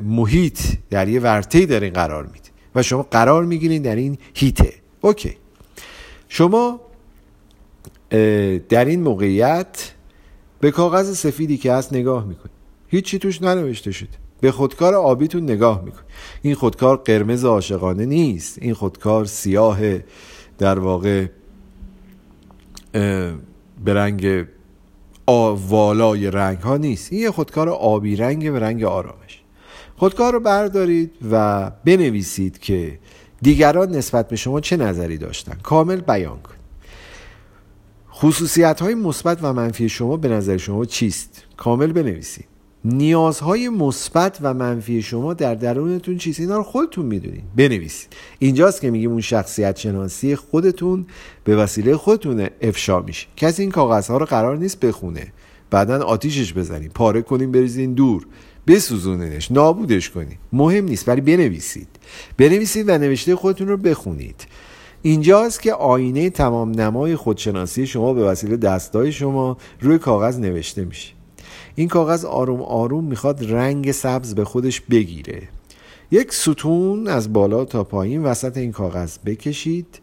محیط 0.04 0.61
در 0.90 1.09
یک 1.09 1.23
ورطه‌ای 1.23 1.66
دارین 1.66 1.92
قرار 1.92 2.26
میدین. 2.26 2.50
و 2.75 2.83
شما 2.83 3.02
قرار 3.02 3.45
می‌گیرین 3.45 3.83
در 3.83 3.97
این 3.97 4.19
هیته. 4.35 4.73
اوکی. 5.00 5.37
شما 6.32 6.80
در 8.68 8.84
این 8.84 9.02
موقعیت 9.02 9.92
به 10.60 10.70
کاغذ 10.70 11.16
سفیدی 11.16 11.56
که 11.56 11.72
هست 11.72 11.92
نگاه 11.92 12.25
می‌کنید 12.25 12.50
هیچی 12.88 13.18
توش 13.18 13.42
ننوشته 13.42 13.92
شده. 13.92 14.08
به 14.40 14.52
خودکار 14.52 14.94
آبیتون 14.94 15.42
نگاه 15.42 15.84
میکن 15.84 16.02
این 16.42 16.54
خودکار 16.54 16.96
قرمز 16.96 17.44
عاشقانه 17.44 18.06
نیست. 18.06 18.58
این 18.62 18.75
خودکار 18.75 19.25
سیاه 19.25 19.78
در 20.58 20.78
واقع 20.78 21.26
به 23.84 23.94
رنگ 23.94 24.46
والای 25.68 26.30
رنگ 26.30 26.58
ها 26.58 26.76
نیست. 26.76 27.12
این 27.12 27.22
یه 27.22 27.30
خودکار 27.30 27.68
آبی 27.68 28.16
رنگ 28.16 28.52
به 28.52 28.58
رنگ 28.58 28.84
آرامش. 28.84 29.42
خودکار 29.96 30.32
رو 30.32 30.40
بردارید 30.40 31.10
و 31.30 31.70
بنویسید 31.84 32.58
که 32.58 32.99
دیگران 33.42 33.90
نسبت 33.90 34.28
به 34.28 34.37
شما 34.37 34.61
چه 34.61 34.76
نظری 34.76 35.18
داشتن؟ 35.18 35.56
کامل 35.62 36.00
بیان 36.00 36.38
کن 36.42 36.54
خصوصیت 38.12 38.82
های 38.82 38.94
مثبت 38.94 39.38
و 39.42 39.52
منفی 39.52 39.88
شما 39.88 40.16
به 40.16 40.28
نظر 40.28 40.56
شما 40.56 40.85
چیست؟ 40.85 41.42
کامل 41.56 41.92
بنویسید. 41.92 42.44
نیازهای 42.85 43.68
مثبت 43.68 44.38
و 44.42 44.54
منفی 44.54 45.02
شما 45.02 45.35
در 45.35 45.54
درونتون 45.54 46.16
چیست؟ 46.16 46.40
اینا 46.40 46.56
رو 46.56 46.62
خودتون 46.62 47.06
می‌دونید. 47.06 47.44
بنویسید. 47.56 48.09
اینجاست 48.38 48.80
که 48.80 48.90
میگیم 48.90 49.11
اون 49.11 49.20
شخصیت 49.20 49.78
شناسی 49.78 50.37
خودتون 50.37 51.06
به 51.44 51.56
وسیله 51.56 51.97
خودتون 51.97 52.49
افشا 52.61 53.00
میشه. 53.00 53.26
کسی 53.37 53.62
این 53.62 53.70
کاغذها 53.70 54.16
رو 54.16 54.26
قرار 54.26 54.56
نیست 54.56 54.80
بخونه. 54.80 55.32
بعدا 55.70 56.02
آتیشش 56.02 56.52
بزنید. 56.52 56.92
پاره 56.92 57.23
کنیم 57.23 57.52
بریزین 57.52 57.94
دور. 57.94 58.26
بسوزونینش 58.67 59.52
نابودش 59.52 60.11
کنید 60.11 60.38
مهم 60.52 60.85
نیست 60.85 61.09
ولی 61.09 61.21
بنویسید. 61.21 61.88
بنویسید 62.37 62.88
و 62.88 62.99
نوشته 62.99 63.37
خودتون 63.37 63.69
رو 63.69 63.76
بخونید. 63.76 64.47
اینجاست 65.02 65.62
که 65.62 65.73
آینه 65.73 66.31
تمام 66.31 66.71
نمای 66.71 67.17
خودشناسی 67.17 67.87
شما 67.87 68.12
به 68.12 68.25
وسیله 68.25 68.57
دستای 68.57 69.12
شما 69.12 69.57
روی 69.81 69.99
کاغذ 69.99 70.38
نوشته 70.38 70.85
میشه. 70.85 71.12
این 71.75 71.88
کاغذ 71.88 72.25
آروم 72.25 72.62
آروم 72.62 73.05
می‌خواد 73.05 73.52
رنگ 73.52 73.93
سبز 73.93 74.35
به 74.35 74.45
خودش 74.45 74.81
بگیره. 74.81 75.43
یک 76.11 76.33
ستون 76.33 77.09
از 77.09 77.33
بالا 77.33 77.64
تا 77.64 77.85
پایین 77.85 78.23
وسط 78.23 78.57
این 78.57 78.73
کاغذ 78.73 79.19
بکشید. 79.26 80.00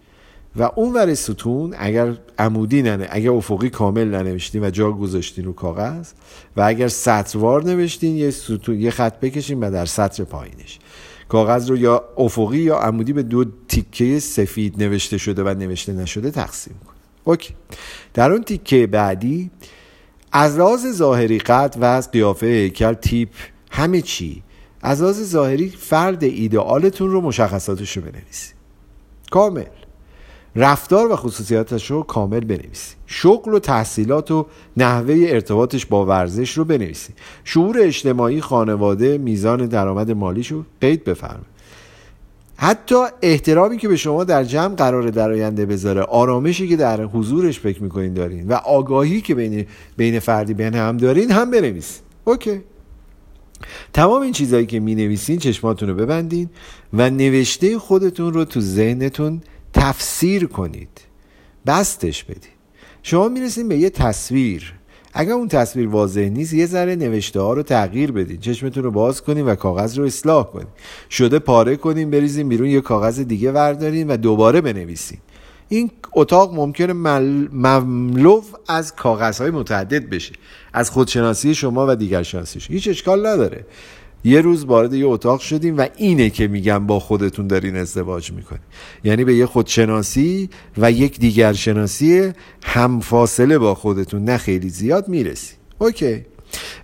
و 0.58 0.72
اون 0.76 0.94
ور 0.94 1.14
ستون 1.14 1.76
اگر 1.78 2.14
عمودی 2.40 2.82
ننه 2.82 3.08
اگر 3.12 3.30
افقی 3.30 3.70
کامل 3.70 4.08
ننوشتین 4.08 4.64
و 4.64 4.70
جا 4.70 4.92
گذاشتین 4.92 5.46
رو 5.46 5.54
کاغذ 5.54 6.12
و 6.58 6.62
اگر 6.62 6.88
سطروار 6.88 7.64
نوشتین 7.64 8.18
یه 8.18 8.32
ستون 8.32 8.82
یه 8.82 8.92
خط 8.92 9.20
بکشین 9.20 9.60
و 9.60 9.72
در 9.72 9.86
سطر 9.86 10.24
پایینش. 10.24 10.80
کاغذ 11.30 11.70
رو 11.70 11.78
یا 11.78 12.04
افقی 12.18 12.58
یا 12.58 12.78
عمودی 12.78 13.14
به 13.14 13.24
دو 13.24 13.46
تیکه 13.68 14.20
سفید 14.20 14.84
نوشته 14.84 15.18
شده 15.18 15.44
و 15.44 15.48
نوشته 15.48 15.94
نشده 15.94 16.32
تقسیم 16.32 16.76
کن. 16.88 16.94
اوکی. 17.24 17.54
در 18.14 18.32
اون 18.32 18.44
تیکه 18.44 18.88
بعدی 18.88 19.52
از 20.32 20.58
لحاظ 20.58 20.88
ظاهری 20.88 21.40
قد 21.40 21.76
و 21.80 21.86
از 21.86 22.12
قیافه 22.12 22.46
هیکل 22.46 22.94
تیپ 22.94 23.30
همه 23.72 24.02
چی 24.02 24.44
از 24.82 25.02
لحاظ 25.02 25.22
ظاهری 25.22 25.70
فرد 25.70 26.24
ایدئالتون 26.24 27.12
رو 27.12 27.22
مشخصاتش 27.22 27.98
رو 27.98 28.04
بنویسید. 28.04 28.56
کامل. 29.32 29.66
رفتار 30.58 31.12
و 31.12 31.16
خصوصیاتش 31.16 31.92
رو 31.92 32.04
کامل 32.04 32.40
بنویسید 32.40 32.98
شغل 33.06 33.54
و 33.54 33.60
تحصیلات 33.60 34.32
و 34.32 34.46
نحوه 34.78 35.26
ارتباطش 35.28 35.86
با 35.86 36.06
ورزش 36.06 36.58
رو 36.58 36.66
بنویسید 36.66 37.16
شعور 37.44 37.80
اجتماعی 37.80 38.42
خانواده 38.42 39.18
میزان 39.18 39.66
درآمد 39.66 40.12
مالیش 40.12 40.52
رو 40.52 40.64
قید 40.82 41.04
بفرمایید. 41.04 41.58
حتی 42.56 42.96
احترامی 43.22 43.78
که 43.78 43.88
به 43.88 43.96
شما 43.96 44.24
در 44.24 44.44
جمع 44.44 44.76
قرار 44.76 45.10
در 45.10 45.32
آینده 45.32 45.66
بذاره 45.66 46.02
آرامشی 46.02 46.68
که 46.68 46.76
در 46.76 47.04
حضورش 47.04 47.60
فکر 47.60 47.84
می‌کنین 47.84 48.14
دارین 48.14 48.48
و 48.48 48.54
آگاهی 48.54 49.22
که 49.22 49.36
بین 49.36 49.66
بین 49.98 50.20
فردی 50.20 50.54
بین 50.54 50.74
هم 50.74 50.98
دارین 50.98 51.32
هم 51.32 51.52
بنویسین. 51.52 52.02
اوکی. 52.26 52.62
تمام 53.94 54.22
این 54.22 54.32
چیزهایی 54.32 54.66
که 54.66 54.80
می 54.80 54.96
نویسین 54.96 55.40
چشماتون 55.40 55.90
رو 55.90 55.96
ببندین 55.96 56.50
و 56.94 57.10
نوشته 57.10 57.80
خودتون 57.80 58.34
رو 58.34 58.46
تو 58.46 58.62
ذهنتون 58.62 59.42
تفسیر 59.78 60.48
کنید. 60.48 60.90
بستش 61.68 62.24
بدید. 62.24 62.58
شما 63.04 63.30
می‌رسین 63.30 63.68
به 63.68 63.78
یه 63.78 63.90
تصویر. 63.90 64.74
اگر 65.14 65.32
اون 65.32 65.48
تصویر 65.48 65.88
واضح 65.88 66.22
نیست 66.22 66.54
یه 66.54 66.66
ذره 66.66 66.96
نوشته 66.96 67.40
ها 67.40 67.54
رو 67.54 67.64
تغییر 67.64 68.12
بدین 68.12 68.40
چشمتون 68.40 68.84
رو 68.84 68.92
باز 68.92 69.22
کنین 69.22 69.46
و 69.46 69.56
کاغذ 69.56 69.98
رو 69.98 70.06
اصلاح 70.06 70.46
کنین 70.46 70.68
شده 71.10 71.40
پاره 71.40 71.76
کنین 71.76 72.10
بریزین 72.10 72.50
بیرون 72.50 72.68
یه 72.68 72.82
کاغذ 72.82 73.20
دیگه 73.20 73.52
وردارین 73.52 74.08
و 74.08 74.18
دوباره 74.18 74.62
بنویسین. 74.62 75.18
این 75.70 75.92
اتاق 76.14 76.56
ممکنه 76.56 76.94
مملو 76.94 78.42
از 78.68 78.96
کاغذهای 78.96 79.52
متعدد 79.52 80.10
بشه. 80.10 80.34
از 80.74 80.90
خودشناسی 80.90 81.56
شما 81.56 81.86
و 81.90 81.96
دیگر 81.96 82.24
شناسی 82.24 82.60
هیچ 82.60 82.88
اشکال 82.88 83.28
نداره. 83.28 83.66
یه 84.24 84.42
روز 84.42 84.66
وارد 84.66 84.94
یه 84.94 85.06
اتاق 85.08 85.40
شدیم 85.40 85.78
و 85.78 85.88
اینه 85.96 86.30
که 86.30 86.48
میگم 86.48 86.88
با 86.88 87.00
خودتون 87.00 87.48
دارین 87.48 87.76
ازدواج 87.76 88.32
می‌کنین. 88.32 88.62
یعنی 89.04 89.24
به 89.24 89.36
یه 89.36 89.46
خودشناسی 89.46 90.50
و 90.78 90.92
یک 90.92 91.20
دیگر 91.20 91.54
شناسی 91.54 92.32
همفاصله 92.64 93.58
با 93.58 93.76
خودتون 93.76 94.24
نه 94.24 94.38
خیلی 94.38 94.70
زیاد 94.70 95.08
می‌رسی. 95.08 95.54
اوکی. 95.80 96.26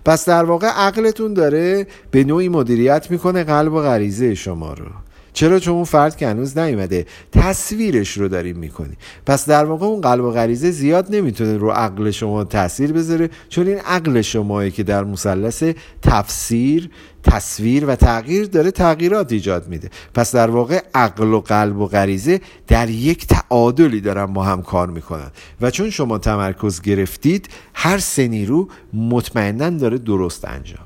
پس 0.04 0.28
در 0.28 0.44
واقع 0.44 0.66
عقلتون 0.66 1.34
داره 1.34 1.86
به 2.10 2.24
نوعی 2.24 2.48
مدیریت 2.48 3.10
می‌کنه 3.10 3.44
قلب 3.44 3.72
و 3.72 3.80
غریزه 3.80 4.34
شما 4.34 4.72
رو. 4.72 4.86
چرا؟ 5.32 5.58
چون 5.58 5.74
اون 5.74 5.84
فرد 5.84 6.16
که 6.16 6.28
هنوز 6.28 6.58
نیومده 6.58 7.06
تصویرش 7.32 8.18
رو 8.18 8.28
داریم 8.28 8.56
می‌کنی. 8.56 8.96
پس 9.26 9.48
در 9.48 9.64
واقع 9.64 9.86
اون 9.86 10.00
قلب 10.00 10.24
و 10.24 10.30
غریزه 10.30 10.70
زیاد 10.70 11.14
نمی‌تونه 11.14 11.56
رو 11.56 11.70
عقل 11.70 12.10
شما 12.10 12.44
تاثیر 12.44 12.92
بذاره 12.92 13.30
چون 13.48 13.66
این 13.66 13.78
عقل 13.78 14.20
شمایی 14.20 14.70
که 14.70 14.82
در 14.82 15.04
مثلث 15.04 15.64
تفسیر 16.02 16.90
تصویر 17.24 17.86
و 17.86 17.96
تغییر 17.96 18.46
داره 18.46 18.70
تغییرات 18.70 19.32
ایجاد 19.32 19.68
میده. 19.68 19.90
پس 20.14 20.34
در 20.34 20.50
واقع 20.50 20.82
عقل 20.94 21.32
و 21.32 21.40
قلب 21.40 21.78
و 21.78 21.86
غریزه 21.86 22.40
در 22.66 22.90
یک 22.90 23.26
تعادلی 23.26 24.00
دارن 24.00 24.26
با 24.26 24.42
هم 24.42 24.62
کار 24.62 24.90
می‌کنن. 24.90 25.30
و 25.60 25.70
چون 25.70 25.90
شما 25.90 26.18
تمرکز 26.18 26.80
گرفتید 26.80 27.48
هر 27.74 27.98
سنی 27.98 28.46
رو 28.46 28.68
مطمئنا 28.92 29.70
داره 29.70 29.98
درست 29.98 30.44
انجام 30.44 30.84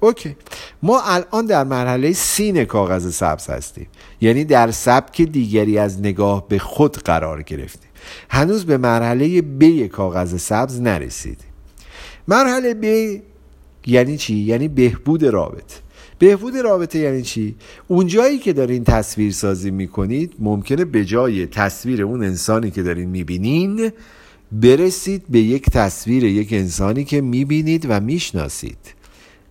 اوکی. 0.00 0.36
ما 0.82 1.02
الان 1.02 1.46
در 1.46 1.64
مرحله 1.64 2.12
سین 2.12 2.64
کاغذ 2.64 3.14
سبز 3.14 3.50
هستیم. 3.50 3.86
یعنی 4.20 4.44
در 4.44 4.70
سبک 4.70 5.22
دیگری 5.22 5.78
از 5.78 6.00
نگاه 6.00 6.48
به 6.48 6.58
خود 6.58 6.96
قرار 6.96 7.42
گرفتیم. 7.42 7.90
هنوز 8.30 8.66
به 8.66 8.76
مرحله 8.76 9.42
ب 9.42 9.86
کاغذ 9.86 10.40
سبز 10.40 10.80
نرسیدیم. 10.80 11.46
مرحله 12.28 12.74
ب 12.74 13.16
یعنی 13.86 14.16
چی؟ 14.16 14.34
یعنی 14.34 14.68
بهبود 14.68 15.24
رابط 15.24 15.72
بهبود 16.18 16.56
رابطه 16.56 16.98
یعنی 16.98 17.22
چی؟ 17.22 17.54
اونجایی 17.88 18.38
که 18.38 18.52
دارین 18.52 18.84
تصویر 18.84 19.32
سازی 19.32 19.70
می‌کنید 19.70 20.32
ممکنه 20.38 20.84
به 20.84 21.04
جای 21.04 21.46
تصویر 21.46 22.02
اون 22.02 22.24
انسانی 22.24 22.70
که 22.70 22.82
دارین 22.82 23.08
می‌بینین 23.08 23.92
برسید 24.52 25.22
به 25.28 25.38
یک 25.38 25.70
تصویر 25.70 26.24
یک 26.24 26.52
انسانی 26.52 27.04
که 27.04 27.20
می‌بینید 27.20 27.86
و 27.88 28.00
می‌شناسید. 28.00 28.78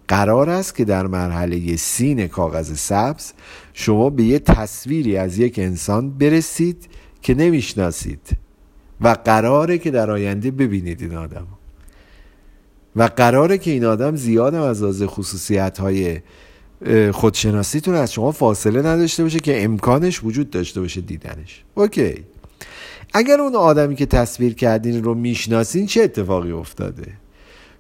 قرار 0.08 0.50
است 0.50 0.76
که 0.76 0.86
در 0.86 1.08
مرحله 1.08 1.76
سین 1.76 2.28
کاغذ 2.28 2.74
سبز 2.78 3.32
شما 3.74 4.10
به 4.10 4.24
یه 4.24 4.40
تصویری 4.40 5.18
از 5.18 5.38
یک 5.38 5.60
انسان 5.60 6.18
برسید 6.18 6.88
که 7.22 7.34
نمی‌شناسید 7.34 8.38
و 9.02 9.18
قراره 9.26 9.78
که 9.78 9.92
در 9.92 10.12
آینده 10.12 10.52
ببینید 10.52 11.02
این 11.02 11.16
آدم 11.16 11.48
و 12.96 13.04
قراره 13.04 13.58
که 13.58 13.72
این 13.72 13.86
آدم 13.86 14.16
زیاد 14.16 14.56
از 14.56 14.82
لحاظ 14.82 15.04
خصوصیت 15.04 15.78
های 15.78 16.20
خودشناسیتون 17.12 17.96
از 17.96 18.14
شما 18.14 18.32
فاصله 18.32 18.82
نداشته 18.82 19.24
باشه 19.24 19.40
که 19.40 19.64
امکانش 19.64 20.24
وجود 20.24 20.50
داشته 20.50 20.82
باشه 20.82 21.02
دیدنش. 21.02 21.64
اوکی. 21.76 22.24
اگر 23.14 23.42
اون 23.42 23.56
آدمی 23.56 23.96
که 23.96 24.06
تصویر 24.06 24.54
کردین 24.54 25.04
رو 25.04 25.14
می‌شناسین 25.14 25.86
چه 25.86 26.02
اتفاقی 26.02 26.52
افتاده؟ 26.52 27.08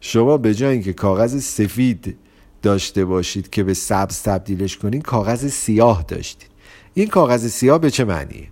شما 0.01 0.37
به 0.37 0.53
جای 0.53 0.73
اینکه 0.73 0.93
کاغذ 0.93 1.43
سفید 1.43 2.17
داشته 2.61 3.05
باشید 3.05 3.49
که 3.49 3.63
به 3.63 3.73
سبز 3.73 4.21
تبدیلش 4.21 4.77
کنین 4.77 5.01
کاغذ 5.01 5.47
سیاه 5.47 6.05
داشتید 6.07 6.49
این 6.93 7.07
کاغذ 7.07 7.47
سیاه 7.47 7.79
به 7.79 7.91
چه 7.91 8.03
معنیه؟ 8.03 8.47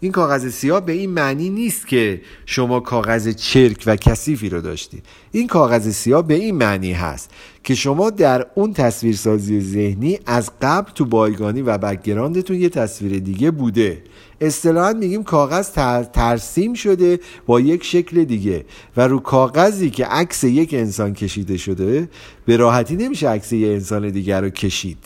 این 0.00 0.12
کاغذ 0.12 0.48
سیاه 0.48 0.80
به 0.86 0.92
این 0.92 1.10
معنی 1.10 1.50
نیست 1.50 1.86
که 1.86 2.20
شما 2.46 2.80
کاغذ 2.80 3.28
چرک 3.28 3.82
و 3.86 3.96
کثیفی 3.96 4.48
رو 4.48 4.60
داشتید. 4.60 5.04
این 5.32 5.46
کاغذ 5.46 5.88
سیاه 5.88 6.26
به 6.26 6.34
این 6.34 6.54
معنی 6.54 6.92
هست 6.92 7.30
که 7.64 7.74
شما 7.74 8.10
در 8.10 8.46
اون 8.54 8.72
تصویرسازی 8.72 9.60
ذهنی 9.60 10.18
از 10.26 10.50
قبل 10.62 10.92
تو 10.92 11.04
بایگانی 11.04 11.62
و 11.62 11.78
بکگراندتون 11.78 12.56
یه 12.56 12.68
تصویر 12.68 13.18
دیگه 13.18 13.50
بوده. 13.50 14.02
اصطلاحا 14.40 14.92
میگیم 14.92 15.22
کاغذ 15.22 15.70
ترسیم 16.12 16.74
شده 16.74 17.20
با 17.46 17.60
یک 17.60 17.84
شکل 17.84 18.24
دیگه 18.24 18.64
و 18.96 19.08
رو 19.08 19.18
کاغذی 19.18 19.90
که 19.90 20.06
عکس 20.06 20.44
یک 20.44 20.74
انسان 20.74 21.14
کشیده 21.14 21.56
شده 21.56 22.08
به 22.46 22.56
راحتی 22.56 22.96
نمیشه 22.96 23.28
عکس 23.28 23.52
یه 23.52 23.68
انسان 23.68 24.10
دیگر 24.10 24.40
رو 24.40 24.50
کشید. 24.50 24.98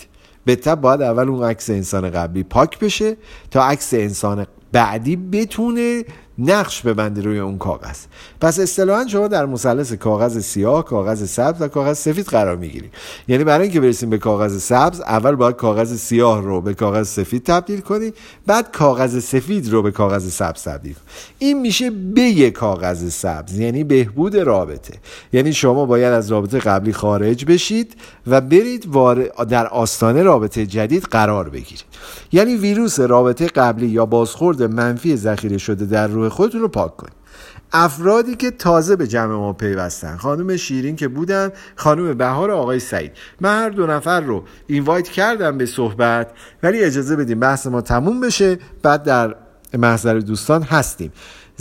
به 0.44 0.56
تب 0.56 0.80
باید 0.80 1.02
اول 1.02 1.28
اون 1.28 1.44
عکس 1.44 1.70
انسان 1.70 2.10
قبلی 2.10 2.42
پاک 2.42 2.78
بشه 2.78 3.16
تا 3.50 3.64
عکس 3.64 3.94
انسان 3.94 4.46
بعدی 4.72 5.16
بتونه 5.16 6.04
نقش 6.38 6.82
ببنده 6.82 7.22
روی 7.22 7.38
اون 7.38 7.58
کاغذ. 7.58 7.98
پس 8.40 8.60
اصطلاحا 8.60 9.06
شما 9.06 9.28
در 9.28 9.46
مثلث 9.46 9.92
کاغذ 9.92 10.38
سیاه 10.38 10.84
کاغذ 10.84 11.28
سبز 11.28 11.62
و 11.62 11.68
کاغذ 11.68 11.98
سفید 11.98 12.26
قرار 12.26 12.56
می‌گیری 12.56 12.90
یعنی 13.28 13.44
برای 13.44 13.62
اینکه 13.62 13.80
برسیم 13.80 14.10
به 14.10 14.18
کاغذ 14.18 14.62
سبز 14.62 15.00
اول 15.00 15.34
باید 15.34 15.56
کاغذ 15.56 15.96
سیاه 15.96 16.42
رو 16.42 16.60
به 16.60 16.74
کاغذ 16.74 17.08
سفید 17.08 17.44
تبدیل 17.44 17.80
کنی 17.80 18.12
بعد 18.46 18.72
کاغذ 18.72 19.24
سفید 19.24 19.70
رو 19.70 19.82
به 19.82 19.90
کاغذ 19.90 20.32
سبز 20.32 20.62
تبدیل 20.62 20.92
کنی 20.92 21.02
این 21.38 21.60
میشه 21.60 21.90
به 21.90 22.50
کاغذ 22.50 23.12
سبز 23.12 23.58
یعنی 23.58 23.84
بهبود 23.84 24.36
رابطه. 24.36 24.94
یعنی 25.32 25.52
شما 25.52 25.86
باید 25.86 26.12
از 26.12 26.32
رابطه 26.32 26.58
قبلی 26.58 26.92
خارج 26.92 27.44
بشید 27.44 27.94
و 28.26 28.40
برید 28.40 28.86
در 29.48 29.66
آستانه 29.66 30.22
رابطه 30.22 30.66
جدید 30.66 31.02
قرار 31.02 31.48
بگیرید. 31.48 31.91
یعنی 32.32 32.56
ویروس 32.56 33.00
رابطه 33.00 33.46
قبلی 33.46 33.86
یا 33.86 34.06
بازخورد 34.06 34.62
منفی 34.62 35.16
ذخیره 35.16 35.58
شده 35.58 35.86
در 35.86 36.06
روح 36.06 36.28
خودتون 36.28 36.60
رو 36.60 36.68
پاک 36.68 36.96
کنید. 36.96 37.22
افرادی 37.72 38.34
که 38.34 38.50
تازه 38.50 38.96
به 38.96 39.06
جمع 39.06 39.34
ما 39.34 39.52
پیوستن 39.52 40.16
خانم 40.16 40.56
شیرین 40.56 40.96
که 40.96 41.08
بودن 41.08 41.50
خانم 41.76 42.14
بهار 42.14 42.50
آقای 42.50 42.78
سعید. 42.80 43.12
من 43.40 43.62
هر 43.62 43.70
دو 43.70 43.86
نفر 43.86 44.20
رو 44.20 44.44
اینوایت 44.66 45.08
کردم 45.08 45.58
به 45.58 45.66
صحبت 45.66 46.30
ولی 46.62 46.84
اجازه 46.84 47.16
بدیم 47.16 47.40
بحث 47.40 47.66
ما 47.66 47.80
تموم 47.80 48.20
بشه. 48.20 48.58
بعد 48.82 49.02
در 49.02 49.36
محضر 49.78 50.18
دوستان 50.18 50.62
هستیم. 50.62 51.12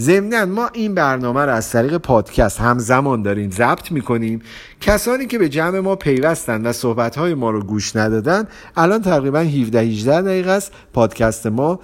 ضمنا 0.02 0.46
ما 0.46 0.70
این 0.74 0.96
برنامه 0.96 1.42
رو 1.42 1.52
از 1.52 1.70
طریق 1.70 1.98
پادکست 1.98 2.60
همزمان 2.60 3.22
داریم 3.22 3.52
ضبط 3.52 3.92
می‌کنیم. 3.92 4.42
کسانی 4.82 5.26
که 5.26 5.38
به 5.38 5.50
جمع 5.50 5.80
ما 5.80 5.96
پیوستن 5.96 6.66
و 6.66 6.72
صحبت 6.72 7.18
ما 7.18 7.52
رو 7.52 7.64
گوش 7.64 7.96
ندادن 7.96 8.48
الان 8.78 9.02
تقریبا 9.02 9.40
17 9.40 9.80
18 9.80 10.22
دقیقه 10.22 10.52
است. 10.52 10.72
پادکست 10.94 11.48
ما 11.48 11.80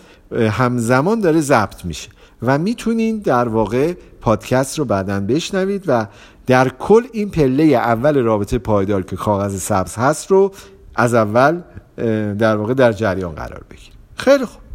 همزمان 0.51 1.19
داره 1.19 1.41
ضبط 1.41 1.85
میشه 1.85 2.09
و 2.41 2.57
می‌تونین 2.57 3.19
در 3.19 3.47
واقع 3.47 3.93
پادکست 4.21 4.79
رو 4.79 4.85
بعدا 4.85 5.19
بشنوید 5.19 5.83
و 5.87 6.07
در 6.47 6.69
کل 6.69 7.03
این 7.13 7.29
پله 7.29 7.63
اول 7.63 8.17
رابطه 8.17 8.57
پایدار 8.57 9.03
که 9.03 9.15
کاغذ 9.15 9.61
سبز 9.61 9.95
هست 9.95 10.31
رو 10.31 10.51
از 10.95 11.13
اول 11.13 11.61
در 12.37 12.55
واقع 12.55 12.73
در 12.73 12.91
جریان 12.91 13.35
قرار 13.35 13.63
بگیریم 13.69 13.93
خیلی 14.15 14.45
خوب. 14.45 14.66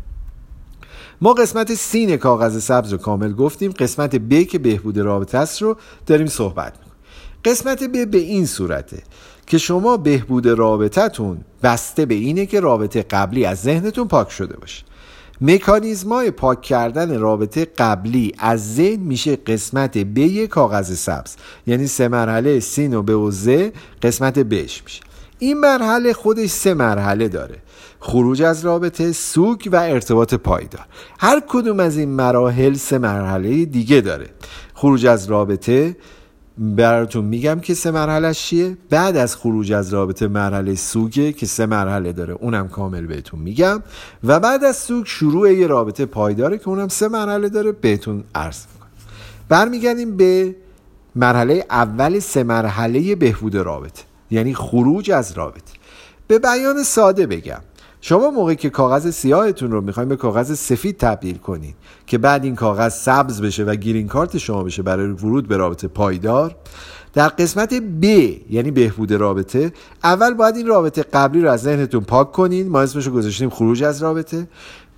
ما 1.22 1.32
قسمت 1.32 1.74
سین 1.74 2.16
کاغذ 2.16 2.62
سبز 2.62 2.92
رو 2.92 2.98
کامل 2.98 3.32
گفتیم 3.32 3.72
قسمت 3.72 4.16
ب 4.16 4.42
که 4.42 4.58
بهبود 4.58 4.98
رابطه 4.98 5.38
است 5.38 5.62
رو 5.62 5.76
داریم 6.06 6.26
صحبت 6.26 6.72
می‌کنیم. 6.72 6.92
قسمت 7.44 7.84
ب 7.84 8.10
به 8.10 8.18
این 8.18 8.46
صورته 8.46 9.02
که 9.46 9.58
شما 9.58 9.96
بهبود 9.96 10.46
رابطتون 10.46 11.38
بسته 11.62 12.06
به 12.06 12.14
اینه 12.14 12.46
که 12.46 12.60
رابطه 12.60 13.02
قبلی 13.02 13.44
از 13.44 13.62
ذهنتون 13.62 14.08
پاک 14.08 14.30
شده 14.30 14.56
باشه. 14.56 14.84
مکانیزمای 15.40 16.30
پاک 16.30 16.62
کردن 16.62 17.18
رابطه 17.18 17.64
قبلی 17.64 18.32
از 18.38 18.74
ذهن 18.74 19.00
میشه 19.00 19.36
قسمت 19.36 19.98
ب 19.98 20.46
کاغذ 20.46 20.98
سبز. 20.98 21.36
یعنی 21.66 21.86
سه 21.86 22.08
مرحله 22.08 22.60
سین 22.60 22.94
و 22.94 23.02
به 23.02 23.14
و 23.14 23.70
قسمت 24.02 24.38
بش 24.38 24.82
میشه. 24.84 25.00
این 25.38 25.60
مرحله 25.60 26.12
خودش 26.12 26.50
سه 26.50 26.74
مرحله 26.74 27.28
داره. 27.28 27.56
خروج 28.04 28.42
از 28.42 28.64
رابطه 28.64 29.12
سوک 29.12 29.68
و 29.72 29.76
ارتباط 29.76 30.34
پایدار. 30.34 30.86
هر 31.18 31.42
کدوم 31.48 31.80
از 31.80 31.96
این 31.96 32.08
مراحل 32.08 32.74
سه 32.74 32.98
مرحله 32.98 33.64
دیگه 33.64 34.00
داره. 34.00 34.26
خروج 34.74 35.06
از 35.06 35.26
رابطه 35.26 35.96
براتون 36.58 37.24
میگم 37.24 37.60
که 37.60 37.74
سه 37.74 37.90
مرحله 37.90 38.34
چیه. 38.34 38.76
بعد 38.90 39.16
از 39.16 39.36
خروج 39.36 39.72
از 39.72 39.92
رابطه 39.94 40.28
مرحله 40.28 40.74
سوگه 40.74 41.32
که 41.32 41.46
سه 41.46 41.66
مرحله 41.66 42.12
داره 42.12 42.34
اونم 42.34 42.68
کامل 42.68 43.06
بهتون 43.06 43.40
میگم. 43.40 43.82
و 44.24 44.40
بعد 44.40 44.64
از 44.64 44.76
سوگ 44.76 45.06
شروع 45.06 45.52
یه 45.52 45.66
رابطه 45.66 46.06
پایداره 46.06 46.58
که 46.58 46.68
اونم 46.68 46.88
سه 46.88 47.08
مرحله 47.08 47.48
داره 47.48 47.72
بهتون 47.72 48.24
عرض 48.34 48.64
می‌کنم. 48.72 48.90
برمیگردیم 49.48 50.16
به 50.16 50.56
مرحله 51.16 51.66
اول 51.70 52.18
سه 52.18 52.42
مرحله 52.42 53.14
بهبود 53.14 53.54
رابطه 53.54 54.02
یعنی 54.30 54.54
خروج 54.54 55.10
از 55.10 55.32
رابطه. 55.32 55.72
به 56.26 56.38
بیان 56.38 56.82
ساده 56.82 57.26
بگم. 57.26 57.60
شما 58.04 58.30
موقعی 58.30 58.56
که 58.56 58.70
کاغذ 58.70 59.10
سیاهتون 59.10 59.70
رو 59.70 59.80
می‌خوایم 59.80 60.08
به 60.08 60.16
کاغذ 60.16 60.52
سفید 60.52 60.96
تبدیل 60.96 61.38
کنید 61.38 61.74
که 62.06 62.18
بعد 62.18 62.44
این 62.44 62.54
کاغذ 62.54 62.92
سبز 62.92 63.42
بشه 63.42 63.64
و 63.64 63.74
گیرین 63.74 64.08
کارت 64.08 64.38
شما 64.38 64.62
بشه 64.62 64.82
برای 64.82 65.10
ورود 65.10 65.48
به 65.48 65.56
رابطه 65.56 65.88
پایدار 65.88 66.56
در 67.14 67.28
قسمت 67.28 67.78
B 67.78 68.06
یعنی 68.50 68.70
بهبود 68.70 69.12
رابطه 69.12 69.72
اول 70.04 70.34
باید 70.34 70.56
این 70.56 70.66
رابطه 70.66 71.02
قبلی 71.02 71.42
رو 71.42 71.50
از 71.50 71.62
ذهنتون 71.62 72.00
پاک 72.00 72.32
کنید 72.32 72.66
ما 72.66 72.80
اسمش 72.80 73.06
رو 73.06 73.12
گذاشتیم 73.12 73.50
خروج 73.50 73.82
از 73.82 74.02
رابطه. 74.02 74.48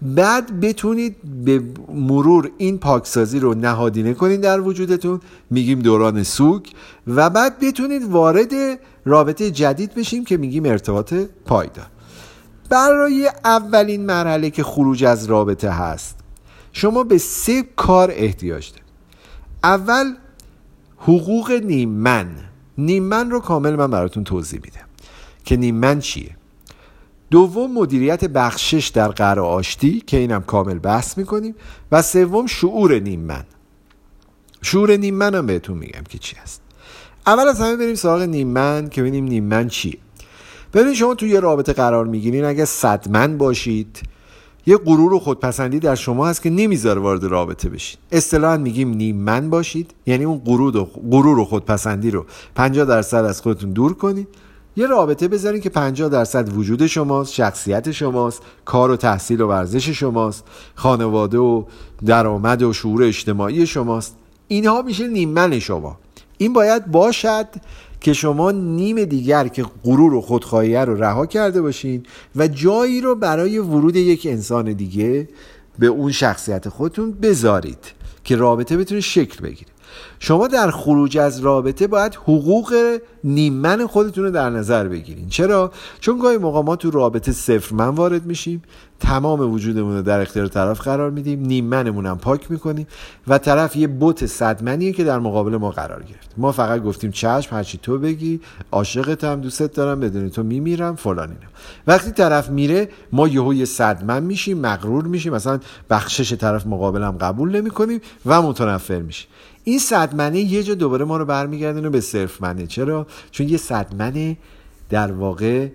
بعد 0.02 0.60
بتونید 0.60 1.16
به 1.44 1.62
مرور 1.94 2.50
این 2.58 2.78
پاکسازی 2.78 3.40
رو 3.40 3.54
نهادینه 3.54 4.14
کنید 4.14 4.40
در 4.40 4.60
وجودتون 4.60 5.20
میگیم 5.50 5.78
دوران 5.78 6.22
سوک 6.22 6.72
و 7.06 7.30
بعد 7.30 7.58
بتونید 7.60 8.04
وارد 8.04 8.52
رابطه 9.04 9.50
جدید 9.50 9.94
بشیم 9.94 10.24
که 10.24 10.36
میگیم 10.36 10.64
ارتباط 10.66 11.14
پایدار. 11.46 11.93
برای 12.74 13.30
اولین 13.44 14.06
مرحله 14.06 14.50
که 14.50 14.62
خروج 14.62 15.04
از 15.04 15.24
رابطه 15.24 15.70
هست 15.70 16.18
شما 16.72 17.04
به 17.04 17.18
سه 17.18 17.62
کار 17.76 18.10
احتیاج 18.14 18.70
دارید. 18.70 18.84
اول 19.64 20.14
حقوق 20.98 21.50
نیمن 21.64 22.26
نیمن 22.78 23.30
رو 23.30 23.40
کامل 23.40 23.76
من 23.76 23.90
براتون 23.90 24.24
توضیح 24.24 24.60
میدم 24.64 24.86
که 25.44 25.56
نیمن 25.56 26.00
چیه. 26.00 26.36
دوم 27.30 27.72
مدیریت 27.72 28.24
بخشش 28.24 28.88
در 28.88 29.08
قرار 29.08 29.40
آشتی 29.40 30.00
که 30.00 30.16
اینم 30.16 30.42
کامل 30.42 30.78
بحث 30.78 31.18
می‌کنیم. 31.18 31.54
و 31.92 32.02
سوم 32.02 32.46
شعور 32.46 32.98
نیمن 32.98 33.44
شعور 34.62 34.96
نیمن 34.96 35.34
هم 35.34 35.46
بهتون 35.46 35.78
میگم 35.78 36.02
که 36.08 36.18
چی 36.18 36.36
هست. 36.36 36.62
اول 37.26 37.48
از 37.48 37.60
همه 37.60 37.76
بریم 37.76 37.94
سراغ 37.94 38.22
نیمن 38.22 38.88
که 38.88 39.00
ببینیم 39.00 39.24
نیمن 39.24 39.68
چیه. 39.68 39.98
ببینید 40.74 40.94
شما 40.94 41.14
توی 41.14 41.28
یه 41.28 41.40
رابطه 41.40 41.72
قرار 41.72 42.06
می‌گیرین 42.06 42.44
اگه 42.44 42.64
صدمن 42.64 43.38
باشید 43.38 44.02
یه 44.66 44.76
غرور 44.76 45.12
و 45.12 45.18
خودپسندی 45.18 45.78
در 45.78 45.94
شما 45.94 46.26
هست 46.26 46.42
که 46.42 46.50
نمی‌ذاره 46.50 47.00
وارد 47.00 47.24
رابطه 47.24 47.68
بشید 47.68 47.98
اصطلاحا 48.12 48.56
میگیم 48.56 48.88
نیمن 48.88 49.50
باشید 49.50 49.94
یعنی 50.06 50.24
اون 50.24 50.38
غرور 50.38 50.76
و 50.76 50.84
غرور 51.10 51.38
و 51.38 51.44
خودپسندی 51.44 52.10
رو 52.10 52.26
50 52.54 52.84
درصد 52.84 53.24
از 53.24 53.42
خودتون 53.42 53.70
دور 53.70 53.94
کنید. 53.94 54.28
یه 54.76 54.86
رابطه 54.86 55.28
بذارین 55.28 55.60
که 55.60 55.70
50 55.70 56.08
درصد 56.08 56.56
وجود 56.56 56.86
شماست 56.86 57.32
شخصیت 57.32 57.90
شماست 57.90 58.42
کار 58.64 58.90
و 58.90 58.96
تحصیل 58.96 59.40
و 59.40 59.48
ورزش 59.48 59.88
شماست 59.88 60.44
خانواده 60.74 61.38
و 61.38 61.64
درآمد 62.06 62.62
و 62.62 62.72
شعور 62.72 63.02
اجتماعی 63.02 63.66
شماست. 63.66 64.16
اینها 64.48 64.82
میشه 64.82 65.08
نیمن 65.08 65.58
شما. 65.58 65.98
این 66.38 66.52
باید 66.52 66.86
باشد 66.86 67.46
که 68.04 68.12
شما 68.12 68.50
نیم 68.50 69.04
دیگر 69.04 69.48
که 69.48 69.64
غرور 69.84 70.14
و 70.14 70.20
خودخواهی 70.20 70.76
رو 70.76 71.02
رها 71.02 71.26
کرده 71.26 71.62
باشین 71.62 72.02
و 72.36 72.48
جایی 72.48 73.00
رو 73.00 73.14
برای 73.14 73.58
ورود 73.58 73.96
یک 73.96 74.26
انسان 74.30 74.72
دیگه 74.72 75.28
به 75.78 75.86
اون 75.86 76.12
شخصیت 76.12 76.68
خودتون 76.68 77.12
بذارید 77.12 77.92
که 78.24 78.36
رابطه 78.36 78.76
بتونه 78.76 79.00
شکل 79.00 79.40
بگیره. 79.40 79.70
شما 80.18 80.48
در 80.48 80.70
خروج 80.70 81.18
از 81.18 81.40
رابطه 81.40 81.86
باید 81.86 82.14
حقوق 82.14 82.98
نیمن 83.24 83.86
خودتون 83.86 84.24
رو 84.24 84.30
در 84.30 84.50
نظر 84.50 84.88
بگیرین. 84.88 85.28
چرا؟ 85.28 85.72
چون 86.00 86.18
گاهی 86.18 86.38
موقع 86.38 86.62
ما 86.62 86.76
تو 86.76 86.90
رابطه 86.90 87.32
صفر 87.32 87.74
من 87.74 87.88
وارد 87.88 88.26
میشیم 88.26 88.62
تمام 89.00 89.52
وجودمون 89.52 89.96
رو 89.96 90.02
در 90.02 90.20
اختیار 90.20 90.46
طرف 90.46 90.80
قرار 90.80 91.10
میدیم 91.10 91.40
نیمنمون 91.40 92.06
هم 92.06 92.18
پاک 92.18 92.50
می‌کنیم 92.50 92.86
و 93.28 93.38
طرف 93.38 93.76
یه 93.76 93.86
بوت 93.86 94.26
صدمنیه 94.26 94.92
که 94.92 95.04
در 95.04 95.18
مقابل 95.18 95.56
ما 95.56 95.70
قرار 95.70 96.02
گرفت. 96.02 96.34
ما 96.36 96.52
فقط 96.52 96.82
گفتیم 96.82 97.10
چشم 97.10 97.56
هرچی 97.56 97.78
تو 97.82 97.98
بگی 97.98 98.40
عاشقتم 98.72 99.40
دوستت 99.40 99.72
دارم 99.72 100.00
بدون 100.00 100.30
تو 100.30 100.42
میمیرم 100.42 100.96
فلان 100.96 101.28
اینا 101.28 101.50
وقتی 101.86 102.10
طرف 102.10 102.50
میره 102.50 102.88
ما 103.12 103.28
یهو 103.28 103.54
یه 103.54 103.64
صدمن 103.64 104.22
میشیم 104.22 104.58
مغرور 104.58 105.04
میشیم 105.04 105.32
مثلا 105.32 105.60
بخشش 105.90 106.32
طرف 106.32 106.66
مقابلم 106.66 107.10
قبول 107.10 107.56
نمی‌کنیم 107.56 108.00
و 108.26 108.42
متنفر 108.42 109.00
میشیم. 109.00 109.28
این 109.64 109.78
صدمنه 109.78 110.40
یه 110.40 110.62
جا 110.62 110.74
دوباره 110.74 111.04
ما 111.04 111.16
رو 111.16 111.24
برمیگردونه 111.24 111.90
به 111.90 112.00
صرف 112.00 112.42
منه 112.42 112.66
چرا؟ 112.66 113.06
چون 113.30 113.48
یه 113.48 113.56
صدمنه 113.56 114.36
در 114.90 115.12
واقع 115.12 115.68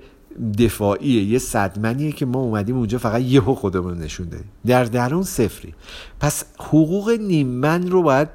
دفاعیه. 0.57 1.23
یه 1.23 1.39
صدمنیه 1.39 2.11
که 2.11 2.25
ما 2.25 2.39
اومدیم 2.39 2.77
اونجا 2.77 2.97
فقط 2.97 3.21
یهو 3.21 3.55
خودمون 3.55 3.97
نشون 3.97 4.29
دادیم. 4.29 4.51
در 4.65 4.83
درون 4.83 5.23
صفری. 5.23 5.73
پس 6.19 6.43
حقوق 6.59 7.09
نیمن 7.09 7.87
رو 7.87 8.03
باید 8.03 8.27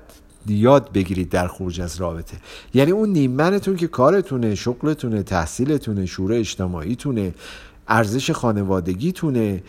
یاد 0.47 0.93
بگیرید 0.93 1.29
در 1.29 1.49
خروج 1.49 1.81
از 1.81 2.01
رابطه. 2.01 2.37
یعنی 2.75 2.91
اون 2.91 3.09
نیمنتون 3.09 3.77
که 3.77 3.87
کارتونه 3.87 4.55
شغلتونه 4.55 5.23
تحصیلتونه 5.23 6.07
شور 6.07 6.33
اجتماعیتونه 6.33 7.35
ارزش 7.89 8.31
خانوادگیتونه 8.31 9.63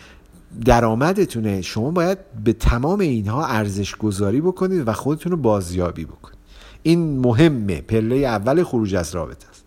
درآمدتونه. 0.66 1.62
شما 1.62 1.92
باید 1.92 2.18
به 2.44 2.54
تمام 2.54 3.00
اینها 3.00 3.46
ارزش 3.46 3.96
گذاری 3.96 4.42
بکنید 4.42 4.88
و 4.88 4.94
خودتون 4.94 5.32
رو 5.32 5.38
بازیابی 5.38 6.06
بکنید. 6.06 6.38
این 6.84 7.20
مهمه. 7.20 7.82
پله 7.82 8.16
اول 8.16 8.64
خروج 8.64 8.96
از 8.96 9.16
رابطه 9.16 9.50
است. 9.50 9.64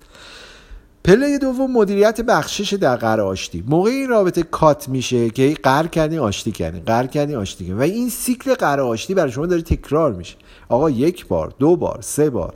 پله 1.04 1.38
دوم 1.38 1.72
مدیریت 1.72 2.20
بخشش 2.20 2.74
در 2.74 2.96
قرار 2.96 3.26
آشتی. 3.26 3.64
موقع 3.66 3.90
این 3.90 4.08
رابطه 4.08 4.42
کات 4.42 4.88
میشه 4.88 5.30
که 5.30 5.56
قرار 5.62 5.86
کردی 5.86 6.18
آشتی 6.18 6.52
کردی 6.52 6.80
قرار 6.80 7.06
کردی 7.06 7.34
آشتی 7.34 7.64
کردی. 7.64 7.78
و 7.78 7.82
این 7.82 8.08
سیکل 8.08 8.54
قرار 8.54 8.86
آشتی 8.86 9.14
برای 9.14 9.32
شما 9.32 9.46
داره 9.46 9.62
تکرار 9.62 10.12
میشه. 10.12 10.36
آقا 10.68 10.90
یک 10.90 11.26
بار 11.26 11.54
دو 11.58 11.76
بار 11.76 11.98
سه 12.02 12.30
بار. 12.30 12.54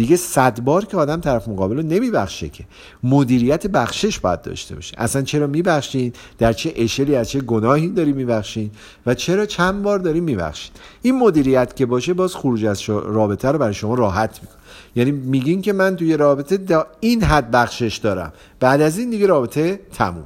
دیگه 0.00 0.16
صد 0.16 0.60
بار 0.60 0.84
که 0.84 0.96
آدم 0.96 1.20
طرف 1.20 1.48
مقابل 1.48 1.76
رو 1.76 1.82
نمیبخشه 1.82 2.48
که. 2.48 2.64
مدیریت 3.02 3.66
بخشش 3.66 4.18
باید 4.18 4.42
داشته 4.42 4.74
باشه. 4.74 4.94
اصلا 4.98 5.22
چرا 5.22 5.46
میبخشین؟ 5.46 6.12
در 6.38 6.52
چه 6.52 6.72
اشلی 6.76 7.16
از 7.16 7.30
چه 7.30 7.40
گناهی 7.40 7.88
داری 7.88 8.12
میبخشین؟ 8.12 8.70
و 9.06 9.14
چرا 9.14 9.46
چند 9.46 9.82
بار 9.82 9.98
داری 9.98 10.20
میبخشین؟ 10.20 10.72
این 11.02 11.18
مدیریت 11.18 11.76
که 11.76 11.86
باشه 11.86 12.14
باز 12.14 12.34
خروج 12.34 12.64
از 12.64 12.82
رابطه 12.88 13.48
رو 13.48 13.58
برای 13.58 13.74
شما 13.74 13.94
راحت 13.94 14.38
می‌کنه. 14.42 14.58
یعنی 14.96 15.10
میگین 15.10 15.62
که 15.62 15.72
من 15.72 15.96
توی 15.96 16.16
رابطه 16.16 16.56
دا 16.56 16.86
این 17.00 17.22
حد 17.22 17.50
بخشش 17.50 17.96
دارم. 17.96 18.32
بعد 18.60 18.80
از 18.80 18.98
این 18.98 19.10
دیگه 19.10 19.26
رابطه 19.26 19.80
تمومه. 19.92 20.24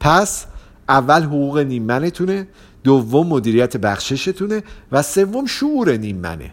پس 0.00 0.46
اول 0.88 1.22
حقوق 1.22 1.58
نیمنتونه 1.58 2.48
دوم 2.84 3.26
مدیریت 3.26 3.76
بخششتونه 3.76 4.62
و 4.92 5.02
سوم 5.02 5.46
شعور 5.46 5.96
نیمنه. 5.96 6.50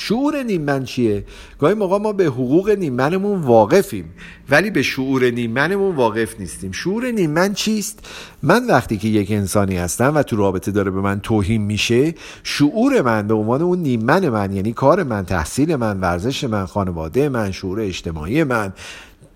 شعور 0.00 0.42
نیمن 0.42 0.84
چیه؟ 0.84 1.24
گاهی 1.58 1.74
موقع 1.74 1.98
ما 1.98 2.12
به 2.12 2.24
حقوق 2.24 2.70
نیمنمون 2.70 3.40
واقفیم 3.40 4.04
ولی 4.50 4.70
به 4.70 4.82
شعور 4.82 5.30
نیمنمون 5.30 5.96
واقف 5.96 6.40
نیستیم 6.40 6.72
شعور 6.72 7.10
نیمن 7.10 7.54
چیست؟ 7.54 7.98
من 8.42 8.66
وقتی 8.66 8.98
که 8.98 9.08
یک 9.08 9.30
انسانی 9.30 9.76
هستم 9.76 10.12
و 10.14 10.22
تو 10.22 10.36
رابطه 10.36 10.70
داره 10.70 10.90
به 10.90 11.00
من 11.00 11.20
توهین 11.20 11.62
میشه 11.62 12.14
شعور 12.42 13.02
من 13.02 13.26
به 13.26 13.34
عنوان 13.34 13.62
اون 13.62 13.78
نیمن 13.78 14.28
من 14.28 14.52
یعنی 14.52 14.72
کار 14.72 15.02
من 15.02 15.24
تحصیل 15.24 15.76
من 15.76 16.00
ورزش 16.00 16.44
من 16.44 16.66
خانواده 16.66 17.28
من 17.28 17.52
شعور 17.52 17.80
اجتماعی 17.80 18.44
من 18.44 18.72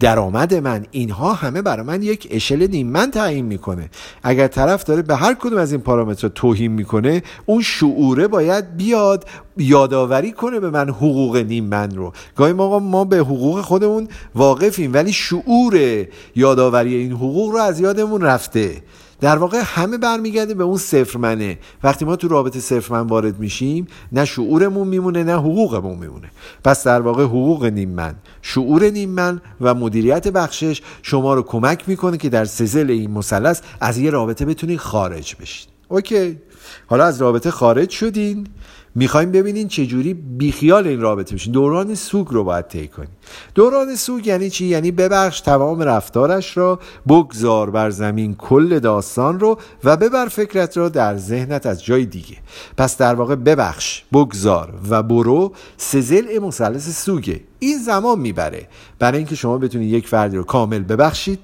درآمد 0.03 0.55
من. 0.55 0.87
اینها 0.91 1.33
همه 1.33 1.63
برای 1.63 1.87
من 1.87 2.03
یک 2.03 2.29
اشل 2.31 2.67
نیمن 2.71 3.11
تعیین 3.11 3.45
می‌کنه. 3.45 3.91
اگر 4.23 4.47
طرف 4.47 4.85
داره 4.85 5.03
به 5.03 5.17
هر 5.17 5.35
کدوم 5.35 5.59
از 5.59 5.73
این 5.73 5.81
پارامترها 5.81 6.29
توهین 6.29 6.73
می‌کنه 6.73 7.23
اون 7.47 7.63
شعوره 7.63 8.29
باید 8.29 8.77
بیاد 8.77 9.25
یادآوری 9.57 10.33
کنه 10.33 10.61
به 10.61 10.71
من 10.71 10.89
حقوق 10.89 11.37
نیمن 11.37 11.91
رو. 11.91 12.13
گاهی 12.37 12.53
موقع 12.53 12.79
ما 12.79 13.05
به 13.05 13.17
حقوق 13.17 13.61
خودمون 13.61 14.09
واقفیم 14.35 14.95
ولی 14.95 15.13
شعور 15.13 16.07
یادآوری 16.37 16.95
این 16.95 17.13
حقوق 17.13 17.53
رو 17.53 17.59
از 17.59 17.81
یادمون 17.81 18.21
رفته. 18.21 18.83
در 19.23 19.37
واقع 19.37 19.63
همه 19.65 19.99
برمیگرده 19.99 20.55
به 20.55 20.65
اون 20.65 20.79
صفر 20.79 21.19
منه 21.19 21.59
وقتی 21.83 22.05
ما 22.05 22.17
تو 22.17 22.29
رابطه 22.29 22.61
صفر 22.61 22.95
من 22.95 23.07
وارد 23.07 23.39
میشیم 23.39 23.87
نه 24.13 24.25
شعورمون 24.25 24.89
میمونه 24.89 25.25
نه 25.25 25.33
حقوقمون 25.33 25.99
میمونه. 25.99 26.31
پس 26.65 26.85
در 26.85 27.01
واقع 27.01 27.25
حقوق 27.25 27.65
نیم 27.65 27.89
من 27.89 28.15
شعور 28.43 28.85
نیم 28.85 29.11
من 29.11 29.41
و 29.61 29.75
مدیریت 29.75 30.29
بخشش 30.29 30.83
شما 31.03 31.35
رو 31.35 31.43
کمک 31.43 31.89
می‌کنه 31.89 32.17
که 32.17 32.29
در 32.29 32.45
سزل 32.45 32.91
این 32.91 33.11
مثلث 33.11 33.61
از 33.81 33.99
یه 33.99 34.11
رابطه 34.11 34.45
بتونید 34.45 34.79
خارج 34.79 35.37
بشید 35.41 35.69
اوکی. 35.89 36.39
حالا 36.87 37.05
از 37.05 37.21
رابطه 37.21 37.51
خارج 37.51 37.91
شدین. 37.91 38.47
می‌خوایم 38.95 39.33
ببینین 39.33 39.69
چجوری 39.69 40.15
بیخیال 40.15 40.87
این 40.87 41.01
رابطه 41.01 41.35
بشین 41.35 41.53
دوران 41.53 41.95
سوگ 41.95 42.29
رو 42.31 42.45
باید 42.45 42.67
طی 42.69 42.89
کنیم 42.89 43.17
دوران 43.55 43.97
سوگ 43.97 44.27
یعنی 44.27 44.51
چی؟ 44.51 44.67
یعنی 44.67 44.91
ببخش 44.91 45.41
تمام 45.41 45.83
رفتارش 45.83 46.57
را 46.57 46.79
بگذار 47.09 47.71
بر 47.71 47.91
زمین 47.91 48.35
کل 48.35 48.79
داستان 48.79 49.41
رو 49.41 49.59
و 49.85 49.97
ببر 49.97 50.27
فکرت 50.27 50.77
را 50.77 50.89
در 50.89 51.17
ذهنت 51.17 51.67
از 51.67 51.85
جای 51.85 52.07
دیگه. 52.07 52.37
پس 52.77 52.97
در 52.97 53.15
واقع 53.15 53.35
ببخش 53.35 54.03
بگذار 54.13 54.75
و 54.91 55.03
برو 55.03 55.53
سزل 55.77 56.39
مثلث 56.39 57.05
سوگه. 57.05 57.41
این 57.59 57.79
زمان 57.79 58.19
می‌بره. 58.19 58.69
برای 58.99 59.19
اینکه 59.19 59.35
شما 59.35 59.59
بتونید 59.59 59.93
یک 59.93 60.09
فردی 60.09 60.37
رو 60.37 60.45
کامل 60.45 60.83
ببخشید. 60.83 61.39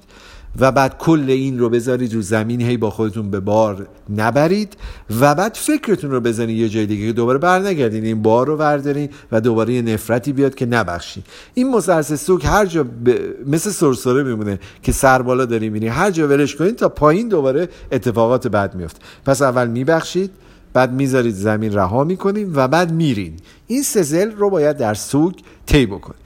و 0.59 0.71
بعد 0.71 0.97
کل 0.97 1.25
این 1.27 1.59
رو 1.59 1.69
بذارید 1.69 2.13
رو 2.13 2.21
زمین 2.21 2.61
هی 2.61 2.77
با 2.77 2.89
خودتون 2.89 3.31
به 3.31 3.39
بار 3.39 3.87
نبرید 4.17 4.77
و 5.19 5.35
بعد 5.35 5.53
فکرتون 5.55 6.11
رو 6.11 6.19
بزنید 6.19 6.57
یه 6.57 6.69
جای 6.69 6.85
دیگه 6.85 7.11
دوباره 7.11 7.37
بر 7.37 7.59
نگردین 7.59 8.05
این 8.05 8.21
بار 8.21 8.47
رو 8.47 8.57
بردارین 8.57 9.09
و 9.31 9.41
دوباره 9.41 9.73
یه 9.73 9.81
نفرتی 9.81 10.33
بیاد 10.33 10.55
که 10.55 10.65
نبخشید 10.65 11.25
این 11.53 11.71
مسلسل 11.71 12.15
سوک 12.15 12.45
هر 12.45 12.65
جا 12.65 12.83
ب... 12.83 13.09
مثل 13.47 13.69
سرسره 13.69 14.23
میمونه 14.23 14.59
که 14.83 14.91
سر 14.91 15.21
بالا 15.21 15.45
داری 15.45 15.69
میری 15.69 15.87
هر 15.87 16.11
جا 16.11 16.27
ولش 16.27 16.55
کنید 16.55 16.75
تا 16.75 16.89
پایین 16.89 17.27
دوباره 17.27 17.69
اتفاقات 17.91 18.47
بد 18.47 18.75
میفته. 18.75 18.99
پس 19.25 19.41
اول 19.41 19.67
میبخشید 19.67 20.31
بعد 20.73 20.93
می‌ذارید 20.93 21.35
زمین 21.35 21.73
رها 21.73 22.03
می‌کنید 22.03 22.57
و 22.57 22.67
بعد 22.67 22.91
میرین. 22.91 23.33
این 23.67 23.83
سزل 23.83 24.31
رو 24.31 24.49
باید 24.49 24.77
در 24.77 24.93
سوک 24.93 25.35
طی 25.65 25.85
بکنید 25.85 26.19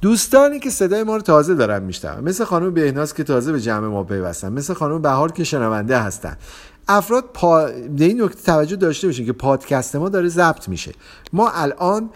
دوستانی 0.00 0.60
که 0.60 0.70
صدای 0.70 1.02
ما 1.02 1.16
رو 1.16 1.22
تازه 1.22 1.54
دارن 1.54 1.82
میشنون. 1.82 2.24
مثل 2.24 2.44
خانم 2.44 2.74
بهناز 2.74 3.14
که 3.14 3.24
تازه 3.24 3.52
به 3.52 3.60
جمع 3.60 3.88
ما 3.88 4.04
پیوستن. 4.04 4.52
مثل 4.52 4.74
خانم 4.74 5.02
بهار 5.02 5.32
که 5.32 5.44
شنونده 5.44 5.98
هستن. 5.98 6.36
افراد 6.88 7.24
پا... 7.34 7.66
به 7.96 8.04
این 8.04 8.22
نکته 8.22 8.42
توجه 8.42 8.76
داشته 8.76 9.06
باشین 9.06 9.26
که 9.26 9.32
پادکست 9.32 9.96
ما 9.96 10.08
داره 10.08 10.28
ضبط 10.28 10.68
میشه. 10.68 10.92
ما 11.32 11.50
الان 11.50 12.10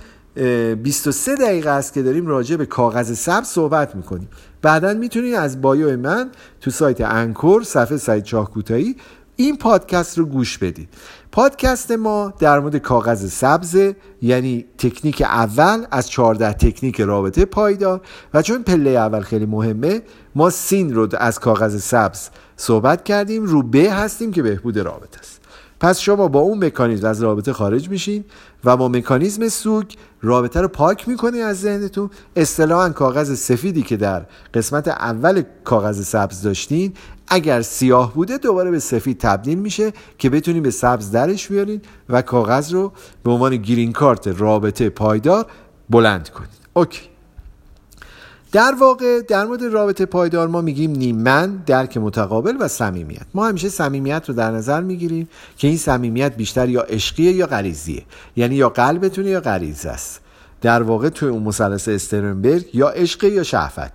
23 0.82 1.36
دقیقه 1.36 1.70
است 1.70 1.92
که 1.92 2.02
داریم 2.02 2.26
راجع 2.26 2.56
به 2.56 2.66
کاغذ 2.66 3.18
سبز 3.18 3.46
صحبت 3.46 3.94
می‌کنیم. 3.96 4.28
بعدا 4.62 4.94
می‌تونید 4.94 5.34
از 5.34 5.60
بایو 5.60 5.96
من 5.96 6.30
تو 6.60 6.70
سایت 6.70 7.00
انکور 7.00 7.62
صفحه 7.62 8.20
چاه 8.20 8.50
کوتاهی 8.50 8.96
این 9.36 9.56
پادکست 9.56 10.18
رو 10.18 10.26
گوش 10.26 10.58
بدید. 10.58 10.88
پادکست 11.32 11.90
ما 11.90 12.34
در 12.38 12.60
مورد 12.60 12.76
کاغذ 12.76 13.32
سبز 13.32 13.94
یعنی 14.22 14.64
تکنیک 14.78 15.22
اول 15.22 15.86
از 15.90 16.10
14 16.10 16.52
تکنیک 16.52 17.00
رابطه 17.00 17.44
پایدار 17.44 18.00
و 18.34 18.42
چون 18.42 18.62
پله 18.62 18.90
اول 18.90 19.20
خیلی 19.20 19.46
مهمه 19.46 20.02
ما 20.34 20.50
سین 20.50 20.94
رو 20.94 21.08
از 21.18 21.40
کاغذ 21.40 21.82
سبز 21.82 22.28
صحبت 22.56 23.04
کردیم 23.04 23.44
رو 23.44 23.62
به 23.62 23.92
هستیم 23.92 24.32
که 24.32 24.42
بهبود 24.42 24.78
رابطه 24.78 25.18
است. 25.18 25.41
پس 25.82 26.00
شما 26.00 26.28
با 26.28 26.40
اون 26.40 26.64
مکانیزم 26.64 27.08
از 27.08 27.22
رابطه 27.22 27.52
خارج 27.52 27.88
میشین 27.88 28.24
و 28.64 28.76
با 28.76 28.88
مکانیزم 28.88 29.48
سوگ 29.48 29.84
رابطه 30.22 30.60
رو 30.60 30.68
پاک 30.68 31.08
می‌کنی 31.08 31.40
از 31.40 31.60
ذهنتون. 31.60 32.10
اصطلاحا 32.36 32.90
کاغذ 32.90 33.38
سفیدی 33.38 33.82
که 33.82 33.96
در 33.96 34.26
قسمت 34.54 34.88
اول 34.88 35.42
کاغذ 35.64 36.02
سبز 36.02 36.42
داشتین 36.42 36.92
اگر 37.28 37.62
سیاه 37.62 38.14
بوده 38.14 38.38
دوباره 38.38 38.70
به 38.70 38.78
سفید 38.78 39.18
تبدیل 39.18 39.58
میشه 39.58 39.92
که 40.18 40.30
بتونین 40.30 40.62
به 40.62 40.70
سبز 40.70 41.10
درش 41.10 41.48
بیارین 41.48 41.80
و 42.08 42.22
کاغذ 42.22 42.72
رو 42.72 42.92
به 43.24 43.30
عنوان 43.30 43.56
گرین 43.56 43.92
کارت 43.92 44.28
رابطه 44.28 44.88
پایدار 44.90 45.46
بلند 45.90 46.28
کنید 46.28 46.50
اوکی. 46.74 47.12
در 48.52 48.74
واقع 48.80 49.20
در 49.20 49.44
مورد 49.44 49.62
رابطه 49.62 50.06
پایدار 50.06 50.48
ما 50.48 50.60
میگیم 50.60 50.90
نیمن 50.90 51.62
درک 51.66 51.96
متقابل 51.96 52.56
و 52.60 52.68
صمیمیت. 52.68 53.26
ما 53.34 53.48
همیشه 53.48 53.68
صمیمیت 53.68 54.24
رو 54.28 54.34
در 54.34 54.50
نظر 54.50 54.80
می‌گیریم 54.80 55.28
که 55.56 55.68
این 55.68 55.76
صمیمیت 55.76 56.36
بیشتر 56.36 56.68
یا 56.68 56.80
عشقیه 56.82 57.32
یا 57.32 57.46
غریزیه. 57.46 58.02
یعنی 58.36 58.54
یا 58.54 58.68
قلبتونه 58.68 59.28
یا 59.28 59.40
غریزه 59.40 59.88
است. 59.88 60.20
در 60.60 60.82
واقع 60.82 61.08
توی 61.08 61.28
اون 61.28 61.42
مثلث 61.42 61.88
استرنبرگ 61.88 62.74
یا 62.74 62.88
عشق 62.88 63.24
یا 63.24 63.42
شهوت. 63.42 63.92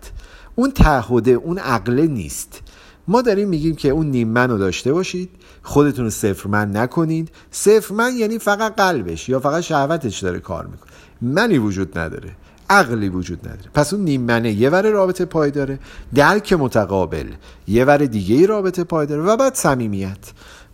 اون 0.55 0.71
تعهده 0.71 1.31
اون 1.31 1.57
عقله 1.57 2.07
نیست. 2.07 2.61
ما 3.07 3.21
داریم 3.21 3.49
میگیم 3.49 3.75
که 3.75 3.89
اون 3.89 4.07
نیم 4.07 4.27
من 4.27 4.49
رو 4.49 4.57
داشته 4.57 4.93
باشید. 4.93 5.29
خودتون 5.63 6.05
رو 6.05 6.11
صفر 6.11 6.49
من 6.49 6.77
نکنید. 6.77 7.31
صفر 7.51 7.93
من 7.93 8.13
یعنی 8.15 8.39
فقط 8.39 8.75
قلبش 8.75 9.29
یا 9.29 9.39
فقط 9.39 9.63
شهوتش 9.63 10.19
داره 10.19 10.39
کار 10.39 10.65
می‌کنه. 10.65 10.91
منی 11.21 11.57
وجود 11.57 11.97
نداره. 11.97 12.29
عقلی 12.69 13.09
وجود 13.09 13.39
نداره. 13.47 13.69
پس 13.73 13.93
اون 13.93 14.03
نیم 14.03 14.21
منه 14.21 14.51
یه 14.51 14.69
ور 14.69 14.89
رابطه 14.89 15.25
پای 15.25 15.51
داره 15.51 15.79
درک 16.15 16.53
متقابل 16.53 17.27
یه 17.67 17.85
ور 17.85 17.97
دیگه 17.97 18.45
رابطه 18.45 18.83
پای 18.83 19.07
داره 19.07 19.21
و 19.21 19.37
بعد 19.37 19.55
صمیمیت. 19.55 20.17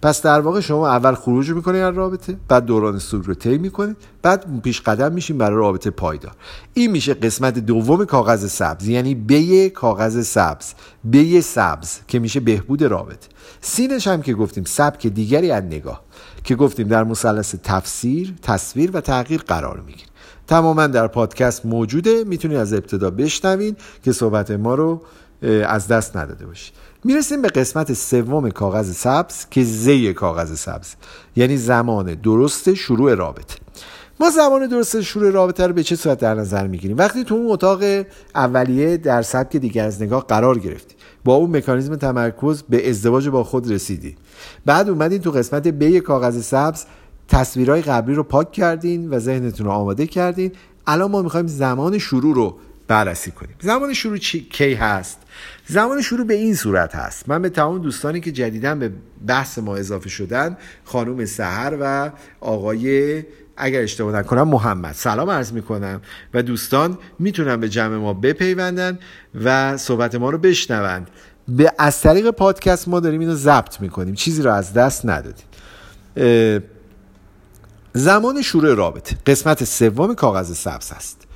پس 0.02 0.22
در 0.22 0.40
واقع 0.40 0.60
شما 0.60 0.90
اول 0.90 1.16
خروج 1.16 1.52
می‌کنید 1.52 1.82
از 1.82 1.96
رابطه 1.96 2.38
بعد 2.48 2.66
دوران 2.66 3.00
سوگ 3.00 3.26
رو 3.26 3.34
طی 3.34 3.58
می‌کنید 3.58 3.98
بعد 4.22 4.62
پیش 4.62 4.82
قدم 4.82 5.12
میشین 5.12 5.38
برای 5.38 5.58
رابطه 5.58 5.90
پایدار. 5.90 6.32
این 6.74 6.92
میشه 6.92 7.14
قسمت 7.14 7.60
دوم 7.60 8.06
کاغذ 8.06 8.52
سبز. 8.52 8.88
یعنی 8.88 9.16
بی 9.16 9.70
کاغذ 9.70 10.28
سبز. 10.28 10.74
بی 11.04 11.42
سبز 11.42 12.00
که 12.08 12.20
میشه 12.20 12.40
بهبود 12.40 12.84
رابطه. 12.84 13.28
سینش 13.62 14.08
هم 14.08 14.22
که 14.22 14.34
گفتیم 14.34 14.64
سبک 14.64 15.08
دیگری 15.08 15.52
از 15.52 15.64
نگاه. 15.64 16.04
که 16.44 16.56
گفتیم 16.56 16.88
در 16.88 17.04
مثلث 17.04 17.56
تفسیر 17.64 18.34
تصویر 18.42 18.92
و 18.94 19.02
تغییر 19.02 19.42
قرار 19.42 19.80
می‌گیره. 19.86 20.13
تماما 20.48 20.88
در 20.88 21.08
پادکست 21.08 21.66
موجوده. 21.66 22.24
می‌تونید 22.24 22.58
از 22.58 22.74
ابتدا 22.74 23.10
بشنوین 23.10 23.76
که 24.04 24.12
صحبت 24.12 24.52
ما 24.52 24.76
رو 24.76 25.02
از 25.68 25.88
دست 25.88 26.18
نداده 26.18 26.46
باشید. 26.46 26.74
می‌رسیم 27.04 27.42
به 27.42 27.48
قسمت 27.48 27.94
سوم 27.94 28.50
کاغذ 28.50 28.92
سبز 28.96 29.46
که 29.52 29.64
زی 29.64 30.14
کاغذ 30.14 30.60
سبز 30.60 30.94
یعنی 31.36 31.58
زمان 31.58 32.16
درست 32.16 32.74
شروع 32.74 33.14
رابطه. 33.14 33.56
ما 34.20 34.30
زمان 34.30 34.68
درست 34.68 35.02
شروع 35.02 35.30
رابطه 35.30 35.68
رو 35.68 35.74
به 35.74 35.84
چه 35.84 35.96
صورت 35.96 36.20
در 36.20 36.34
نظر 36.36 36.68
می‌گیریم؟ 36.68 36.98
وقتی 36.98 37.24
تو 37.24 37.36
اون 37.36 37.52
اتاق 37.52 37.84
اولیه 38.36 38.98
در 38.98 39.22
سبک 39.22 39.58
دیگر 39.58 39.86
از 39.86 40.02
نگاه 40.02 40.28
قرار 40.28 40.60
گرفتی 40.60 40.96
با 41.26 41.36
اون 41.36 41.58
مکانیزم 41.58 41.96
تمرکز 41.96 42.64
به 42.70 42.90
ازدواج 42.90 43.30
با 43.30 43.44
خود 43.44 43.72
رسیدی 43.72 44.16
بعد 44.66 44.90
اومدین 44.90 45.22
تو 45.22 45.32
قسمت 45.32 45.68
بی 45.68 46.00
کاغذ 46.00 46.42
سبز 46.44 46.86
تصویرهای 47.28 47.82
قبلی 47.82 48.16
رو 48.16 48.24
پاک 48.24 48.52
کردین 48.52 49.10
و 49.10 49.20
ذهنتون 49.20 49.66
رو 49.66 49.72
آماده 49.72 50.08
کردین. 50.08 50.52
الان 50.88 51.12
ما 51.12 51.22
می‌خوایم 51.22 51.48
زمان 51.48 51.98
شروع 51.98 52.36
رو 52.36 52.58
بررسی 52.88 53.32
کنیم. 53.32 53.56
زمان 53.62 53.94
شروع 53.94 54.18
چی؟ 54.18 54.48
کی 54.52 54.74
هست؟ 54.74 55.18
زمان 55.68 56.02
شروع 56.02 56.28
به 56.28 56.34
این 56.34 56.56
صورت 56.56 56.96
هست. 56.96 57.30
من 57.30 57.42
به 57.42 57.50
تمام 57.50 57.82
دوستانی 57.82 58.20
که 58.20 58.32
جدیدا 58.32 58.76
به 58.76 58.92
بحث 59.28 59.58
ما 59.58 59.76
اضافه 59.76 60.10
شدن 60.10 60.58
خانم 60.84 61.26
سهر 61.26 61.78
و 61.82 62.12
آقای 62.42 63.24
اگر 63.58 63.82
اشتباه 63.82 64.16
نکنم 64.16 64.48
محمد. 64.48 64.94
سلام 64.94 65.30
عرض 65.30 65.54
می‌کنم. 65.54 66.02
و 66.34 66.44
دوستان 66.44 66.98
می‌تونن 67.20 67.60
به 67.60 67.70
جمع 67.70 67.98
ما 67.98 68.14
بپیوندن 68.14 69.00
و 69.44 69.78
صحبت 69.78 70.16
ما 70.16 70.30
رو 70.30 70.38
بشنوند. 70.38 71.08
به 71.48 71.72
از 71.80 72.02
طریق 72.02 72.30
پادکست 72.30 72.88
ما 72.88 73.00
داریم 73.00 73.20
اینو 73.20 73.36
ضبط 73.36 73.82
می‌کنیم. 73.82 74.14
چیزی 74.14 74.42
رو 74.42 74.54
از 74.54 74.74
دست 74.74 75.06
ندادیم. 75.06 75.46
زمان 77.94 78.42
شروع 78.42 78.74
رابطه. 78.74 79.16
قسمت 79.26 79.64
سوم 79.64 80.16
کاغذ 80.16 80.54
سبز 80.54 80.92
هست 80.92 81.28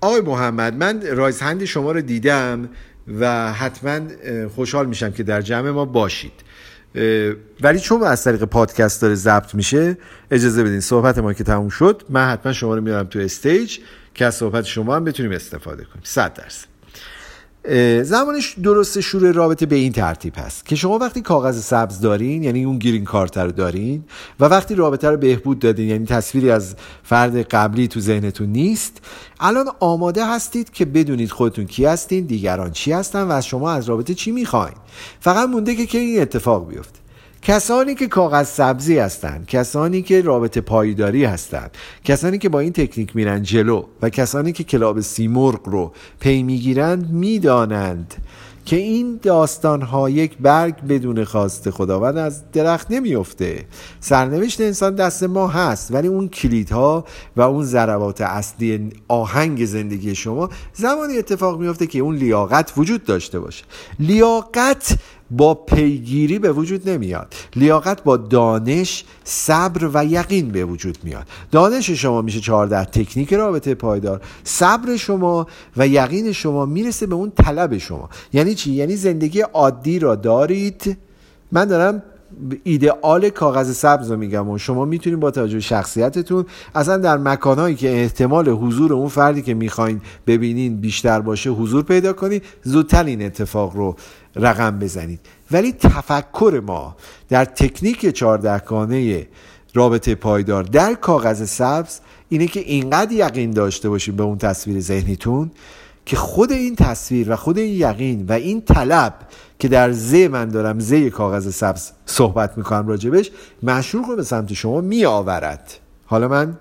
آقای 0.00 0.20
محمد 0.20 0.74
من 0.74 1.16
رایز 1.16 1.40
هند 1.40 1.64
شما 1.64 1.92
رو 1.92 2.00
دیدم 2.00 2.68
و 3.20 3.52
حتما 3.52 4.00
خوشحال 4.54 4.86
میشم 4.86 5.10
که 5.10 5.22
در 5.22 5.40
جمع 5.40 5.70
ما 5.70 5.84
باشید. 5.84 6.32
ولی 7.60 7.80
چون 7.80 8.02
از 8.02 8.24
طریق 8.24 8.44
پادکست 8.44 9.02
داره 9.02 9.14
ضبط 9.14 9.54
میشه 9.54 9.98
اجازه 10.30 10.64
بدین 10.64 10.80
صحبت 10.80 11.18
ما 11.18 11.32
که 11.32 11.44
تموم 11.44 11.68
شد 11.68 12.02
من 12.08 12.28
حتما 12.28 12.52
شما 12.52 12.74
رو 12.74 12.80
میارم 12.80 13.06
تو 13.06 13.18
استیج 13.18 13.78
که 14.14 14.24
از 14.24 14.34
صحبت 14.34 14.64
شما 14.64 14.96
هم 14.96 15.04
بتونیم 15.04 15.32
استفاده 15.32 15.84
کنیم. 15.84 16.02
صد 16.04 16.34
درصد. 16.34 16.75
زمانش 18.02 18.54
درست 18.62 19.00
شروع 19.00 19.30
رابطه 19.30 19.66
به 19.66 19.76
این 19.76 19.92
ترتیب 19.92 20.32
هست 20.36 20.66
که 20.66 20.76
شما 20.76 20.98
وقتی 20.98 21.20
کاغذ 21.20 21.62
سبز 21.64 22.00
دارین 22.00 22.42
یعنی 22.42 22.64
اون 22.64 22.78
گرین 22.78 23.04
کارت 23.04 23.38
رو 23.38 23.52
دارین 23.52 24.04
و 24.40 24.44
وقتی 24.44 24.74
رابطه 24.74 25.10
رو 25.10 25.16
بهبود 25.16 25.58
دادین 25.58 25.88
یعنی 25.88 26.06
تصویری 26.06 26.50
از 26.50 26.74
فرد 27.02 27.36
قبلی 27.36 27.88
تو 27.88 28.00
ذهنتون 28.00 28.48
نیست 28.48 29.00
الان 29.40 29.66
آماده 29.80 30.26
هستید 30.26 30.70
که 30.70 30.84
بدونید 30.84 31.30
خودتون 31.30 31.66
کی 31.66 31.84
هستین 31.84 32.24
دیگران 32.24 32.70
چی 32.70 32.92
هستن 32.92 33.22
و 33.22 33.32
از 33.32 33.46
شما 33.46 33.70
از 33.70 33.88
رابطه 33.88 34.14
چی 34.14 34.30
می‌خواین. 34.30 34.74
فقط 35.20 35.48
مونده 35.48 35.74
که 35.74 35.86
که 35.86 35.98
این 35.98 36.22
اتفاق 36.22 36.68
بیفته. 36.68 37.05
کسانی 37.46 37.94
که 37.94 38.06
کاغذ 38.06 38.48
سبزی 38.48 38.98
هستند 38.98 39.46
کسانی 39.46 40.02
که 40.02 40.22
رابطه 40.22 40.60
پایداری 40.60 41.24
هستند 41.24 41.70
کسانی 42.04 42.38
که 42.38 42.48
با 42.48 42.60
این 42.60 42.72
تکنیک 42.72 43.16
میرن 43.16 43.42
جلو 43.42 43.84
و 44.02 44.10
کسانی 44.10 44.52
که 44.52 44.64
کلاب 44.64 45.00
سیمرغ 45.00 45.68
رو 45.68 45.92
پی 46.20 46.42
می‌گیرند 46.42 47.10
می‌دانند 47.10 48.14
که 48.64 48.76
این 48.76 49.20
داستان 49.22 49.82
ها 49.82 50.10
یک 50.10 50.38
برگ 50.38 50.80
بدون 50.80 51.24
خواست 51.24 51.70
خداوند 51.70 52.16
از 52.16 52.50
درخت 52.50 52.90
نمیفته 52.90 53.64
سرنوشت 54.00 54.60
انسان 54.60 54.94
دست 54.94 55.22
ما 55.22 55.48
هست 55.48 55.92
ولی 55.92 56.08
اون 56.08 56.28
کلیدها 56.28 57.04
و 57.36 57.42
اون 57.42 57.64
ضربات 57.64 58.20
اصلی 58.20 58.92
آهنگ 59.08 59.64
زندگی 59.64 60.14
شما 60.14 60.50
زمانی 60.72 61.18
اتفاق 61.18 61.60
میفته 61.60 61.86
که 61.86 61.98
اون 61.98 62.16
لیاقت 62.16 62.72
وجود 62.76 63.04
داشته 63.04 63.40
باشه. 63.40 63.64
لیاقت 63.98 64.98
با 65.30 65.54
پیگیری 65.54 66.38
به 66.38 66.52
وجود 66.52 66.88
نمیاد. 66.88 67.34
لیاقت 67.56 68.02
با 68.02 68.16
دانش 68.16 69.04
صبر 69.24 69.90
و 69.94 70.04
یقین 70.04 70.48
به 70.48 70.64
وجود 70.64 70.98
میاد. 71.02 71.26
دانش 71.50 71.90
شما 71.90 72.22
میشه 72.22 72.40
14 72.40 72.84
تکنیک 72.84 73.32
رابطه 73.32 73.74
پایدار. 73.74 74.20
صبر 74.44 74.96
شما 74.96 75.46
و 75.76 75.88
یقین 75.88 76.32
شما 76.32 76.66
می‌رسه 76.66 77.06
به 77.06 77.14
اون 77.14 77.30
طلب 77.30 77.78
شما. 77.78 78.08
یعنی 78.32 78.54
چی؟ 78.54 78.72
یعنی 78.72 78.96
زندگی 78.96 79.40
عادی 79.40 79.98
را 79.98 80.14
دارید. 80.14 80.98
من 81.52 81.64
دارم 81.64 82.02
ایدئال 82.64 83.28
کاغذ 83.28 83.76
سبز 83.76 84.10
رو 84.10 84.16
میگم 84.16 84.50
و 84.50 84.58
شما 84.58 84.84
می‌تونید 84.84 85.20
با 85.20 85.30
توجه 85.30 85.60
شخصیتتون 85.60 86.44
اصلا 86.74 86.96
در 86.96 87.16
مکانهایی 87.16 87.74
که 87.74 88.02
احتمال 88.02 88.48
حضور 88.48 88.92
اون 88.92 89.08
فردی 89.08 89.42
که 89.42 89.54
می‌خواین 89.54 90.00
ببینین 90.26 90.80
بیشتر 90.80 91.20
باشه 91.20 91.50
حضور 91.50 91.82
پیدا 91.82 92.12
کنید 92.12 92.42
زودتر 92.62 93.04
این 93.04 93.22
اتفاق 93.22 93.76
رو 93.76 93.96
رقم 94.36 94.78
بزنید. 94.78 95.20
ولی 95.50 95.72
تفکر 95.72 96.62
ما 96.66 96.96
در 97.28 97.44
تکنیک 97.44 98.06
چهاردهگانه 98.06 99.26
رابطه 99.74 100.14
پایدار 100.14 100.62
در 100.62 100.94
کاغذ 100.94 101.48
سبز 101.48 102.00
اینه 102.28 102.46
که 102.46 102.60
اینقدر 102.60 103.12
یقین 103.12 103.50
داشته 103.50 103.88
باشید 103.88 104.16
به 104.16 104.22
اون 104.22 104.38
تصویر 104.38 104.80
ذهنیتون 104.80 105.50
که 106.06 106.16
خود 106.16 106.52
این 106.52 106.76
تصویر 106.76 107.32
و 107.32 107.36
خود 107.36 107.58
این 107.58 107.74
یقین 107.74 108.26
و 108.28 108.32
این 108.32 108.60
طلب 108.60 109.14
که 109.58 109.68
در 109.68 109.92
زی 109.92 110.28
من 110.28 110.48
دارم 110.48 110.80
زی 110.80 111.10
کاغذ 111.10 111.54
سبز 111.54 111.90
صحبت 112.06 112.58
می‌کنم 112.58 112.88
راجبش 112.88 113.30
مشروع 113.62 114.06
رو 114.06 114.16
به 114.16 114.22
سمت 114.22 114.52
شما 114.52 114.80
می 114.80 115.04
آورد 115.04 115.72
حالا 116.06 116.28
من 116.28 116.58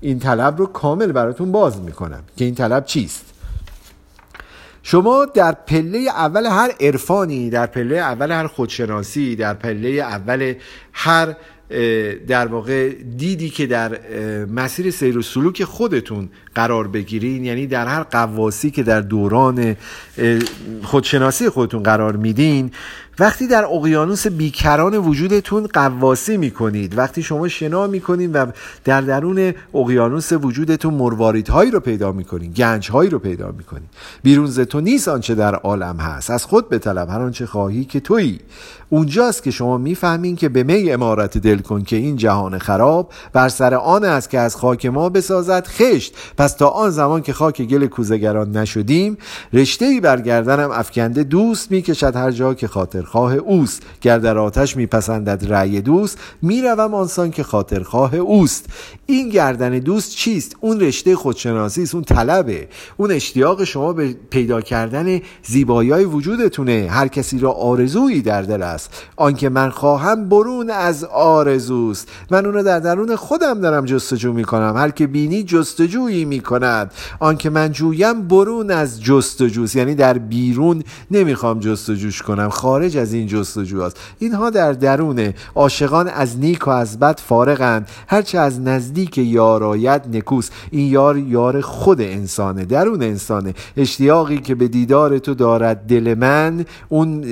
این 0.00 0.18
طلب 0.18 0.58
رو 0.58 0.66
کامل 0.66 1.12
براتون 1.12 1.52
باز 1.52 1.80
می‌کنم 1.80 2.22
که 2.36 2.44
این 2.44 2.54
طلب 2.54 2.84
چیست؟ 2.84 3.24
شما 4.82 5.24
در 5.24 5.52
پله 5.52 5.98
اول 5.98 6.46
هر 6.46 6.72
عرفانی 6.80 7.50
در 7.50 7.66
پله 7.66 7.96
اول 7.96 8.30
هر 8.30 8.46
خودشناسی 8.46 9.36
در 9.36 9.54
پله 9.54 9.88
اول 9.88 10.54
هر 10.92 11.36
در 12.28 12.46
واقع 12.46 12.88
دیدی 13.16 13.50
که 13.50 13.66
در 13.66 13.98
مسیر 14.46 14.90
سیر 14.90 15.18
و 15.18 15.22
سلوک 15.22 15.64
خودتون 15.64 16.28
قرار 16.54 16.88
بگیرین؟ 16.88 17.44
یعنی 17.44 17.66
در 17.66 17.86
هر 17.86 18.02
قواسی 18.02 18.70
که 18.70 18.82
در 18.82 19.00
دوران 19.00 19.76
خودشناسی 20.82 21.48
خودتون 21.48 21.82
قرار 21.82 22.16
میدین 22.16 22.70
وقتی 23.18 23.46
در 23.46 23.64
اقیانوس 23.64 24.26
بیکران 24.26 24.94
وجودتون 24.94 25.66
قواسی 25.72 26.36
می‌کنید 26.36 26.98
وقتی 26.98 27.22
شما 27.22 27.48
شنا 27.48 27.86
می‌کنید 27.86 28.30
و 28.34 28.46
در 28.84 29.00
درون 29.00 29.54
اقیانوس 29.74 30.32
وجودتون 30.32 30.94
مرواریدهایی 30.94 31.70
رو 31.70 31.80
پیدا 31.80 32.12
می‌کنید 32.12 32.54
گنجهایی 32.54 33.10
رو 33.10 33.18
پیدا 33.18 33.54
می‌کنید. 33.58 33.88
بیرون 34.22 34.46
ز 34.46 34.60
تو 34.60 34.80
نیست 34.80 35.08
آنچه 35.08 35.34
در 35.34 35.54
عالم 35.54 35.96
هست. 35.96 36.30
از 36.30 36.44
خود 36.44 36.68
بطلب 36.68 37.08
هر 37.08 37.20
آنچه 37.20 37.46
خواهی 37.46 37.84
که 37.84 38.00
تویی. 38.00 38.40
اونجاست 38.88 39.42
که 39.42 39.50
شما 39.50 39.78
می‌فهمین 39.78 40.36
که 40.36 40.48
به 40.48 40.62
می 40.62 40.92
امارت 40.92 41.38
دل 41.38 41.58
کن 41.58 41.82
که 41.82 41.96
این 41.96 42.16
جهان 42.16 42.58
خراب 42.58 43.12
بر 43.32 43.48
سر 43.48 43.74
آن 43.74 44.04
است 44.04 44.30
که 44.30 44.38
از 44.38 44.56
خاک 44.56 44.86
ما 44.86 45.08
بسازد 45.08 45.66
خشت. 45.66 46.14
پس 46.36 46.52
تا 46.52 46.68
آن 46.68 46.90
زمان 46.90 47.22
که 47.22 47.32
خاک 47.32 47.62
گل 47.62 47.86
کوزگران 47.86 48.56
نشدیم 48.56 49.16
رشته 49.52 49.84
ای 49.84 50.00
برگردنم 50.00 50.70
افکنده 50.70 51.24
دوست 51.24 51.70
می‌کشد 51.70 52.16
هر 52.16 52.30
جا 52.30 52.54
که 52.54 52.68
خاطر 52.68 53.02
خاطرخواه 53.10 53.34
اوست. 53.34 53.82
گر 54.00 54.18
در 54.18 54.38
آتش 54.38 54.76
میپسندد 54.76 55.52
رأی 55.52 55.80
دوست 55.80 56.18
می‌روم 56.42 56.94
آنسان 56.94 57.30
که 57.30 57.42
خاطرخواه 57.42 58.14
اوست. 58.14 58.66
این 59.06 59.28
گردن 59.28 59.78
دوست 59.78 60.16
چیست؟ 60.16 60.56
اون 60.60 60.80
رشته 60.80 61.16
خودشناسی 61.16 61.82
است 61.82 61.94
اون 61.94 62.04
طلبه. 62.04 62.68
اون 62.96 63.10
اشتیاق 63.10 63.64
شما 63.64 63.92
به 63.92 64.16
پیدا 64.30 64.60
کردن 64.60 65.20
زیبایی 65.42 65.90
وجودتونه. 65.90 66.88
هر 66.90 67.08
کسی 67.08 67.38
را 67.38 67.52
آرزویی 67.52 68.22
در 68.22 68.42
دل 68.42 68.62
است. 68.62 68.90
آنکه 69.16 69.48
من 69.48 69.70
خواهم 69.70 70.28
برون 70.28 70.70
از 70.70 71.04
آرزوست. 71.04 72.08
من 72.30 72.44
اون 72.44 72.54
رو 72.54 72.62
در 72.62 72.78
درون 72.78 73.16
خودم 73.16 73.60
دارم 73.60 73.84
جستجو 73.84 74.32
می‌کنم. 74.32 74.76
هر 74.76 74.90
که 74.90 75.06
بینی 75.06 75.42
جستجویی 75.42 76.24
می‌کند. 76.24 76.92
آنکه 77.20 77.50
من 77.50 77.72
جویم 77.72 78.28
برون 78.28 78.70
از 78.70 79.02
جستجوست. 79.02 79.76
یعنی 79.76 79.94
در 79.94 80.18
بیرون 80.18 80.82
نمی‌خوام 81.10 81.60
جستجوش 81.60 82.22
کنم. 82.22 82.48
خارج 82.48 82.89
از 82.96 83.12
این 83.12 83.26
جستجو 83.26 83.80
است. 83.80 83.96
اینها 84.18 84.50
در 84.50 84.72
درونه 84.72 85.34
عاشقان 85.54 86.08
از 86.08 86.38
نیک 86.38 86.68
و 86.68 86.70
از 86.70 86.98
بد 86.98 87.20
فارغند. 87.20 87.88
هرچه 88.06 88.38
از 88.38 88.60
نزدیک 88.60 89.18
یارایت 89.18 90.04
نکوس. 90.12 90.50
این 90.70 90.86
یار 90.86 91.18
یار 91.18 91.60
خود 91.60 92.00
انسانه 92.00 92.64
درون 92.64 93.02
انسانه. 93.02 93.54
اشتیاقی 93.76 94.38
که 94.38 94.54
به 94.54 94.68
دیدار 94.68 95.18
تو 95.18 95.34
دارد 95.34 95.86
دل 95.88 96.14
من 96.14 96.64
اون 96.88 97.24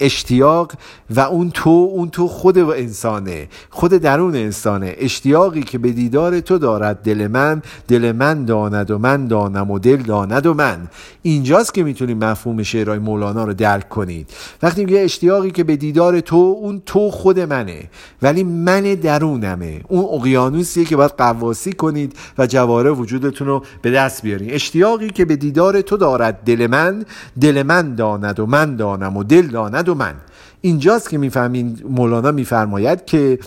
اشتیاق 0.00 0.72
و 1.10 1.20
اون 1.20 1.50
تو 1.50 1.90
اون 1.92 2.10
تو 2.10 2.28
خود 2.28 2.58
انسانه 2.58 3.48
خود 3.70 3.90
درون 3.90 4.36
انسانه. 4.36 4.94
اشتیاقی 4.98 5.62
که 5.62 5.78
به 5.78 5.92
دیدار 5.92 6.40
تو 6.40 6.58
دارد 6.58 7.02
دل 7.02 7.26
من 7.26 7.62
دل 7.88 8.12
من 8.12 8.44
داند 8.44 8.90
و 8.90 8.98
من 8.98 9.26
دانم 9.26 9.70
و 9.70 9.78
دل 9.78 9.96
داند 9.96 10.46
و 10.46 10.54
من. 10.54 10.88
اینجاست 11.22 11.74
که 11.74 11.82
می‌تونیم 11.82 12.18
مفهوم 12.18 12.62
شعرهای 12.62 12.98
مولانا 12.98 13.44
رو 13.44 13.54
درک 13.54 13.88
کنید. 13.88 14.30
وقتی 14.62 14.84
میگه 14.84 15.00
اشتیاقی 15.00 15.50
که 15.50 15.64
به 15.64 15.76
دیدار 15.76 16.20
تو 16.20 16.36
اون 16.36 16.82
تو 16.86 17.10
خود 17.10 17.40
منه 17.40 17.90
ولی 18.22 18.42
من 18.44 18.94
درونمه. 18.94 19.80
اون 19.88 20.20
اقیانوسیه 20.20 20.84
که 20.84 20.96
باید 20.96 21.10
قواسی 21.18 21.72
کنید 21.72 22.16
و 22.38 22.46
جواره 22.46 22.90
وجودتون 22.90 23.46
رو 23.46 23.62
به 23.82 23.90
دست 23.90 24.22
بیارید 24.22 24.54
اشتیاقی 24.54 25.10
که 25.10 25.24
به 25.24 25.36
دیدار 25.36 25.80
تو 25.80 25.96
دارد 25.96 26.40
دل 26.46 26.66
من 26.66 27.04
دل 27.40 27.62
من 27.62 27.94
داند 27.94 28.40
و 28.40 28.46
من 28.46 28.76
دانم 28.76 29.16
و 29.16 29.24
دل 29.24 29.46
داند 29.46 29.87
و 29.88 29.94
من. 29.94 30.14
اینجاست 30.60 31.10
که 31.10 31.18
می‌فهمین 31.18 31.78
مولانا 31.88 32.32
میفرماید 32.32 33.04
که 33.04 33.38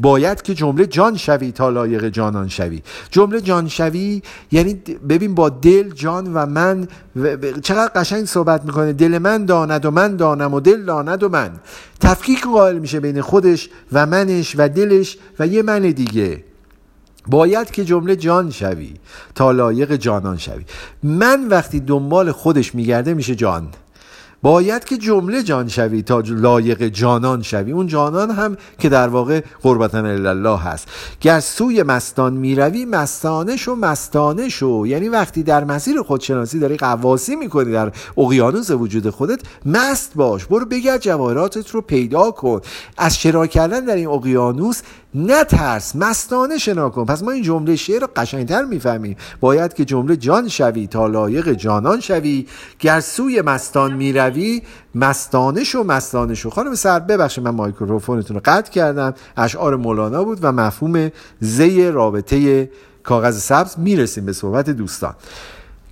باید 0.00 0.42
که 0.42 0.54
جمله 0.54 0.86
جان 0.86 1.16
شوی 1.16 1.52
تا 1.52 1.70
لایق 1.70 2.08
جانان 2.08 2.48
شوی. 2.48 2.82
جمله 3.10 3.40
جان 3.40 3.68
شوی 3.68 4.22
یعنی 4.52 4.74
ببین 5.08 5.34
با 5.34 5.48
دل 5.48 5.90
جان 5.90 6.34
و 6.34 6.46
من 6.46 6.88
چقدر 7.62 7.90
قشنگ 7.94 8.24
صحبت 8.24 8.64
می‌کنه. 8.64 8.92
دل 8.92 9.18
من 9.18 9.44
داند 9.44 9.84
و 9.86 9.90
من 9.90 10.16
دانم 10.16 10.54
و 10.54 10.60
دل 10.60 10.84
داند 10.84 11.22
و 11.22 11.28
من. 11.28 11.50
تفکیک 12.00 12.44
قائل 12.44 12.78
میشه 12.78 13.00
بین 13.00 13.20
خودش 13.20 13.68
و 13.92 14.06
منش 14.06 14.54
و 14.58 14.68
دلش 14.68 15.18
و 15.38 15.46
یه 15.46 15.62
من 15.62 15.80
دیگه. 15.80 16.44
باید 17.26 17.70
که 17.70 17.84
جمله 17.84 18.16
جان 18.16 18.50
شوی 18.50 18.94
تا 19.34 19.52
لایق 19.52 19.96
جانان 19.96 20.36
شوی. 20.36 20.64
من 21.02 21.48
وقتی 21.48 21.80
دنبال 21.80 22.32
خودش 22.32 22.74
میگرده 22.74 23.14
میشه 23.14 23.34
جان. 23.34 23.68
باید 24.42 24.84
که 24.84 24.96
جمله 24.96 25.42
جان 25.42 25.68
شوی 25.68 26.02
تا 26.02 26.22
لایق 26.26 26.88
جانان 26.88 27.42
شوی. 27.42 27.72
اون 27.72 27.86
جانان 27.86 28.30
هم 28.30 28.56
که 28.78 28.88
در 28.88 29.08
واقع 29.08 29.40
قربتن 29.62 30.26
الله 30.26 30.58
هست. 30.58 30.88
گر 31.20 31.40
سوی 31.40 31.82
مستان 31.82 32.32
می‌روی 32.32 32.84
مستانه 32.84 33.56
شو 33.56 33.74
مستانه 33.74 34.48
شو 34.48 34.84
یعنی 34.86 35.08
وقتی 35.08 35.42
در 35.42 35.64
مسیر 35.64 36.02
خودشناسی 36.02 36.58
داری 36.58 36.76
قواسی 36.76 37.36
می‌کنی 37.36 37.72
در 37.72 37.92
اقیانوس 38.16 38.70
وجود 38.70 39.10
خودت 39.10 39.40
مست 39.66 40.12
باش. 40.14 40.46
برو 40.46 40.66
بگرد 40.66 41.00
جواهراتت 41.00 41.70
رو 41.70 41.80
پیدا 41.80 42.30
کن. 42.30 42.60
از 42.98 43.18
شنا 43.18 43.46
کردن 43.46 43.84
در 43.84 43.96
این 43.96 44.08
اقیانوس 44.08 44.82
نترس 45.14 45.96
مستانه 45.96 46.58
شنا 46.58 46.90
کن. 46.90 47.04
پس 47.04 47.22
ما 47.22 47.30
این 47.30 47.42
جمله 47.42 47.76
شعر 47.76 48.00
رو 48.00 48.08
قشنگتر 48.16 48.64
می‌فهمیم. 48.64 49.16
باید 49.40 49.74
که 49.74 49.84
جمله 49.84 50.16
جان 50.16 50.48
شوی 50.48 50.86
تا 50.86 51.06
لایق 51.06 51.52
جانان 51.52 52.00
شوی. 52.00 52.46
گر 52.80 53.00
سوی 53.00 53.40
مستان 53.40 53.92
می‌روی 53.92 54.62
مستانه 54.94 55.64
شو 55.64 55.82
مستانه 55.82 56.34
شو. 56.34 56.50
خانم 56.50 56.74
سر 56.74 56.98
ببخشید 56.98 57.44
من 57.44 57.50
مایکروفونتون 57.50 58.36
رو 58.36 58.42
قطع 58.44 58.70
کردم. 58.70 59.14
اشعار 59.36 59.76
مولانا 59.76 60.24
بود 60.24 60.38
و 60.42 60.52
مفهوم 60.52 61.10
زی 61.40 61.88
رابطه 61.88 62.70
کاغذ 63.02 63.38
سبز. 63.38 63.78
می‌رسیم 63.78 64.26
به 64.26 64.32
صحبت 64.32 64.70
دوستان. 64.70 65.14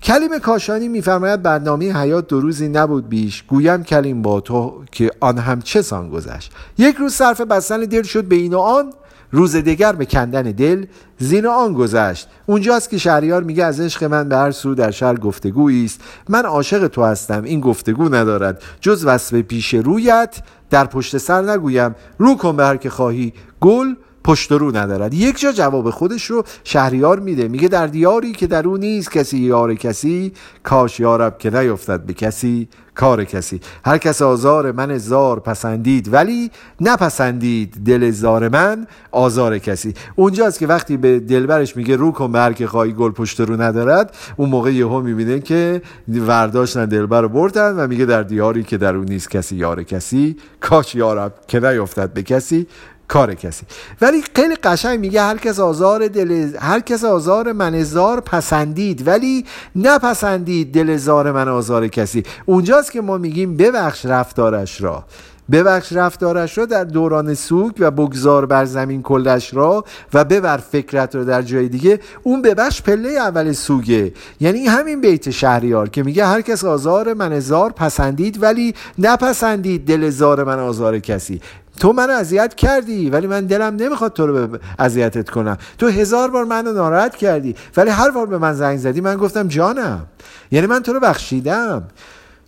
کلیم 0.03 0.39
کاشانی 0.39 0.89
میفرماید 0.89 1.43
برنامه 1.43 1.93
حیات 2.01 2.27
دو 2.27 2.41
روزی 2.41 2.69
نبود 2.69 3.09
بیش. 3.09 3.43
گویم 3.43 3.83
کلیم 3.83 4.23
با 4.23 4.41
تو 4.41 4.83
که 4.93 5.11
آن 5.21 5.39
هم 5.39 5.63
چه 5.63 5.83
سان 5.83 6.11
گذشت. 6.11 6.53
یک 6.79 6.97
روز 6.97 7.15
صرف 7.15 7.41
بستن 7.41 7.81
دل 7.81 8.03
شد 8.03 8.25
به 8.25 8.37
این 8.37 8.55
و 8.55 8.59
آن. 8.59 8.93
روز 9.33 9.57
دیگر 9.57 9.93
به 9.93 10.07
کندن 10.07 10.43
دل 10.43 10.87
زین 11.19 11.47
آن 11.47 11.73
گذشت. 11.73 12.29
اونجاست 12.47 12.91
که 12.91 12.99
شهریار 12.99 13.43
میگه 13.43 13.65
از 13.65 13.81
عشق 13.81 14.05
من 14.05 14.29
به 14.29 14.37
هر 14.37 14.51
سو 14.51 14.75
در 14.75 14.91
شهر 14.91 15.15
گفتگویی 15.15 15.85
است. 15.85 16.01
من 16.29 16.45
عاشق 16.45 16.89
تو 16.89 17.05
هستم 17.05 17.45
این 17.45 17.61
گفتگو 17.61 18.09
ندارد. 18.09 18.63
جز 18.81 19.05
وصف 19.05 19.35
پیش 19.35 19.75
رویت 19.75 20.43
در 20.71 20.85
پشت 20.85 21.19
سر 21.19 21.43
نگویم. 21.43 21.95
رو 22.19 22.37
کن 22.37 22.57
به 22.57 22.65
هر 22.65 22.77
که 22.77 22.91
خواهی. 22.91 23.33
گل 23.61 23.95
پشت 24.25 24.53
رو 24.53 24.77
ندارد. 24.77 25.15
یک 25.15 25.41
جا 25.41 25.53
جواب 25.53 25.91
خودش 25.91 26.25
رو 26.25 26.45
شهریار 26.65 27.19
میده. 27.19 27.49
میگه 27.49 27.69
در 27.69 27.87
دیاری 27.87 28.33
که 28.33 28.47
در 28.47 28.69
او 28.69 28.77
نیست 28.77 29.11
کسی 29.11 29.39
یار 29.39 29.75
کسی 29.75 30.33
کاش 30.63 31.01
یارب 31.01 31.39
که 31.39 31.51
نیفتد 31.51 32.01
به 32.01 32.13
کسی 32.13 32.69
کار 32.95 33.25
کسی. 33.25 33.61
هر 33.85 33.99
کس 33.99 34.23
آزار 34.23 34.73
من 34.73 34.99
زار 34.99 35.41
پسندید 35.41 36.13
ولی 36.13 36.51
نپسندید 36.81 37.75
دل 37.85 38.11
زار 38.11 38.49
من 38.49 38.87
آزار 39.11 39.59
کسی. 39.59 39.95
اونجاست 40.17 40.59
که 40.59 40.67
وقتی 40.67 40.97
به 40.97 41.21
دلبرش 41.21 41.77
میگه 41.77 41.97
رو 41.97 42.13
کن 42.13 42.33
به 42.33 42.55
که 42.55 42.67
خواهی 42.67 42.93
گل 42.93 43.11
پشت 43.11 43.41
رو 43.41 43.63
ندارد 43.63 44.17
اون 44.37 44.49
موقع 44.49 44.73
یهو 44.73 45.01
می‌بینه 45.01 45.41
که 45.41 45.83
ورداشتن 46.09 46.85
دلبر 46.85 47.21
رو 47.21 47.29
بردن 47.29 47.73
و 47.73 47.87
میگه 47.87 48.05
در 48.05 48.23
دیاری 48.23 48.63
که 48.63 48.79
در 48.79 48.97
اون 48.97 49.05
نیست 49.05 49.31
کسی 49.31 49.57
یار 49.57 49.83
کسی 49.83 50.37
کاش 50.61 50.95
یارب 50.95 51.35
که 51.49 51.61
نیفتد 51.61 52.13
به 52.13 52.23
کسی 52.23 52.67
کار 53.11 53.35
کسی. 53.35 53.67
ولی 54.01 54.23
خیلی 54.37 54.55
قشنگ 54.55 55.01
میگه 55.01 55.23
هر 55.23 55.37
کس 55.37 55.61
آزار 55.61 56.09
دل 56.09 56.57
هر 56.61 56.81
کس 56.81 57.05
آزار 57.05 57.53
من 57.53 57.83
زار 57.83 58.21
پسندید 58.21 59.07
ولی 59.07 59.45
نپسندید 59.77 60.75
دل 60.75 60.97
زار 60.97 61.33
من 61.33 61.49
آزار 61.49 61.89
کسی. 61.89 62.23
اونجاست 62.47 62.93
که 62.93 63.01
ما 63.01 63.19
میگیم 63.19 63.57
ببخش 63.57 64.07
رفتارش 64.07 64.81
را. 64.81 65.05
ببخش 65.53 65.93
رفتارش 65.93 66.59
را 66.59 66.67
در 66.67 66.85
دوران 66.85 67.35
سوگ 67.35 67.73
و 67.79 67.91
بگذار 67.91 68.47
بر 68.47 68.65
زمین 68.65 69.03
کلش 69.03 69.55
را 69.55 69.85
و 70.15 70.25
ببر 70.25 70.57
فکرت 70.57 71.15
رو 71.15 71.25
در 71.25 71.43
جای 71.43 71.69
دیگه 71.69 72.01
اون 72.23 72.43
ببخش 72.43 72.83
پله 72.83 73.09
اول 73.09 73.53
سوگه 73.53 74.13
یعنی 74.41 74.67
همین 74.67 75.01
بیت 75.01 75.31
شهریار 75.31 75.89
که 75.89 76.03
میگه 76.03 76.27
هر 76.27 76.41
کس 76.41 76.65
آزار 76.65 77.15
من 77.15 77.41
زار 77.41 77.71
پسندید 77.71 78.43
ولی 78.43 78.75
نپسندید 78.99 79.87
دل 79.87 80.11
زار 80.11 80.45
من 80.45 80.59
آزار 80.59 80.99
کسی. 80.99 81.41
تو 81.81 81.93
منو 81.93 82.13
اذیت 82.13 82.55
کردی 82.55 83.11
ولی 83.11 83.27
من 83.27 83.47
دلم 83.47 83.77
نمی‌خواد 83.77 84.13
تو 84.13 84.27
رو 84.27 84.59
اذیتت 84.79 85.31
کنم. 85.31 85.57
تو 85.79 85.89
هزار 85.89 86.31
بار 86.31 86.45
منو 86.45 86.73
ناراحت 86.73 87.17
کردی 87.17 87.55
ولی 87.77 87.91
هر 87.91 88.11
بار 88.11 88.27
به 88.27 88.39
من 88.39 88.53
زنگ 88.53 88.79
زدی 88.79 89.01
من 89.01 89.17
گفتم 89.17 89.49
جانم. 89.49 90.07
یعنی 90.51 90.67
من 90.67 90.83
تو 90.83 90.93
رو 90.93 91.01
بخشیدم. 91.01 91.83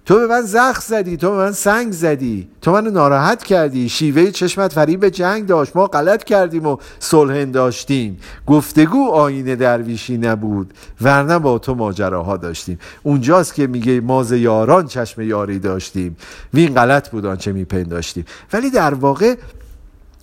تو 0.07 0.19
به 0.19 0.27
من 0.27 0.43
زخ 0.43 0.81
زدی 0.81 1.17
تو 1.17 1.31
به 1.31 1.37
من 1.37 1.53
سنگ 1.53 1.93
زدی 1.93 2.49
تو 2.63 2.73
منو 2.73 2.91
ناراحت 2.91 3.45
کردی 3.45 3.89
شیوه 3.89 4.31
چشمت 4.31 4.73
فریب 4.73 5.09
جنگ 5.09 5.47
داشت 5.47 5.77
ما 5.77 5.87
غلط 5.87 6.25
کردیم 6.25 6.67
و 6.67 6.77
صلح 6.99 7.45
داشتیم 7.45 8.21
گفتگو 8.47 9.11
آینه 9.11 9.57
درویشی 9.57 10.19
نبود 10.19 10.75
ورنه 11.01 11.39
با 11.39 11.59
تو 11.59 11.75
ماجراها 11.75 12.37
داشتیم. 12.37 12.79
اونجاست 13.03 13.55
که 13.55 13.67
میگه 13.67 14.01
ماز 14.01 14.33
یاران 14.33 14.87
چشم 14.87 15.21
یاری 15.21 15.59
داشتیم. 15.59 16.17
وین 16.55 16.75
غلط 16.75 17.11
بود 17.11 17.27
آنچه 17.27 17.53
میپنداشتیم. 17.53 18.25
ولی 18.53 18.71
در 18.71 18.95
واقع 18.95 19.35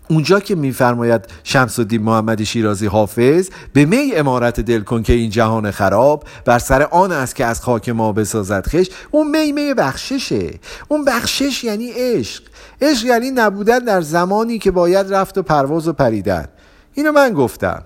اونجا 0.09 0.39
که 0.39 0.55
میفرماید 0.55 1.21
شمس 1.43 1.79
الدین 1.79 2.01
محمد 2.01 2.43
شیرازی 2.43 2.85
حافظ 2.85 3.49
به 3.73 3.85
می 3.85 4.11
امارت 4.15 4.59
دل 4.59 4.81
کن 4.81 5.03
که 5.03 5.13
این 5.13 5.29
جهان 5.29 5.71
خراب 5.71 6.23
بر 6.45 6.59
سر 6.59 6.83
آن 6.83 7.11
است 7.11 7.35
که 7.35 7.45
از 7.45 7.61
خاک 7.61 7.89
ما 7.89 8.11
بسازد 8.11 8.67
خش 8.67 8.89
اون 9.11 9.31
می 9.31 9.51
می 9.51 9.73
بخششه. 9.73 10.59
اون 10.87 11.05
بخشش 11.05 11.63
یعنی 11.63 11.91
عشق. 11.95 12.43
عشق 12.81 13.05
یعنی 13.05 13.31
نبودن 13.31 13.79
در 13.79 14.01
زمانی 14.01 14.59
که 14.59 14.71
باید 14.71 15.13
رفت 15.13 15.37
و 15.37 15.43
پرواز 15.43 15.87
و 15.87 15.93
پریدن. 15.93 16.45
اینو 16.93 17.11
من 17.11 17.33
گفتم. 17.33 17.83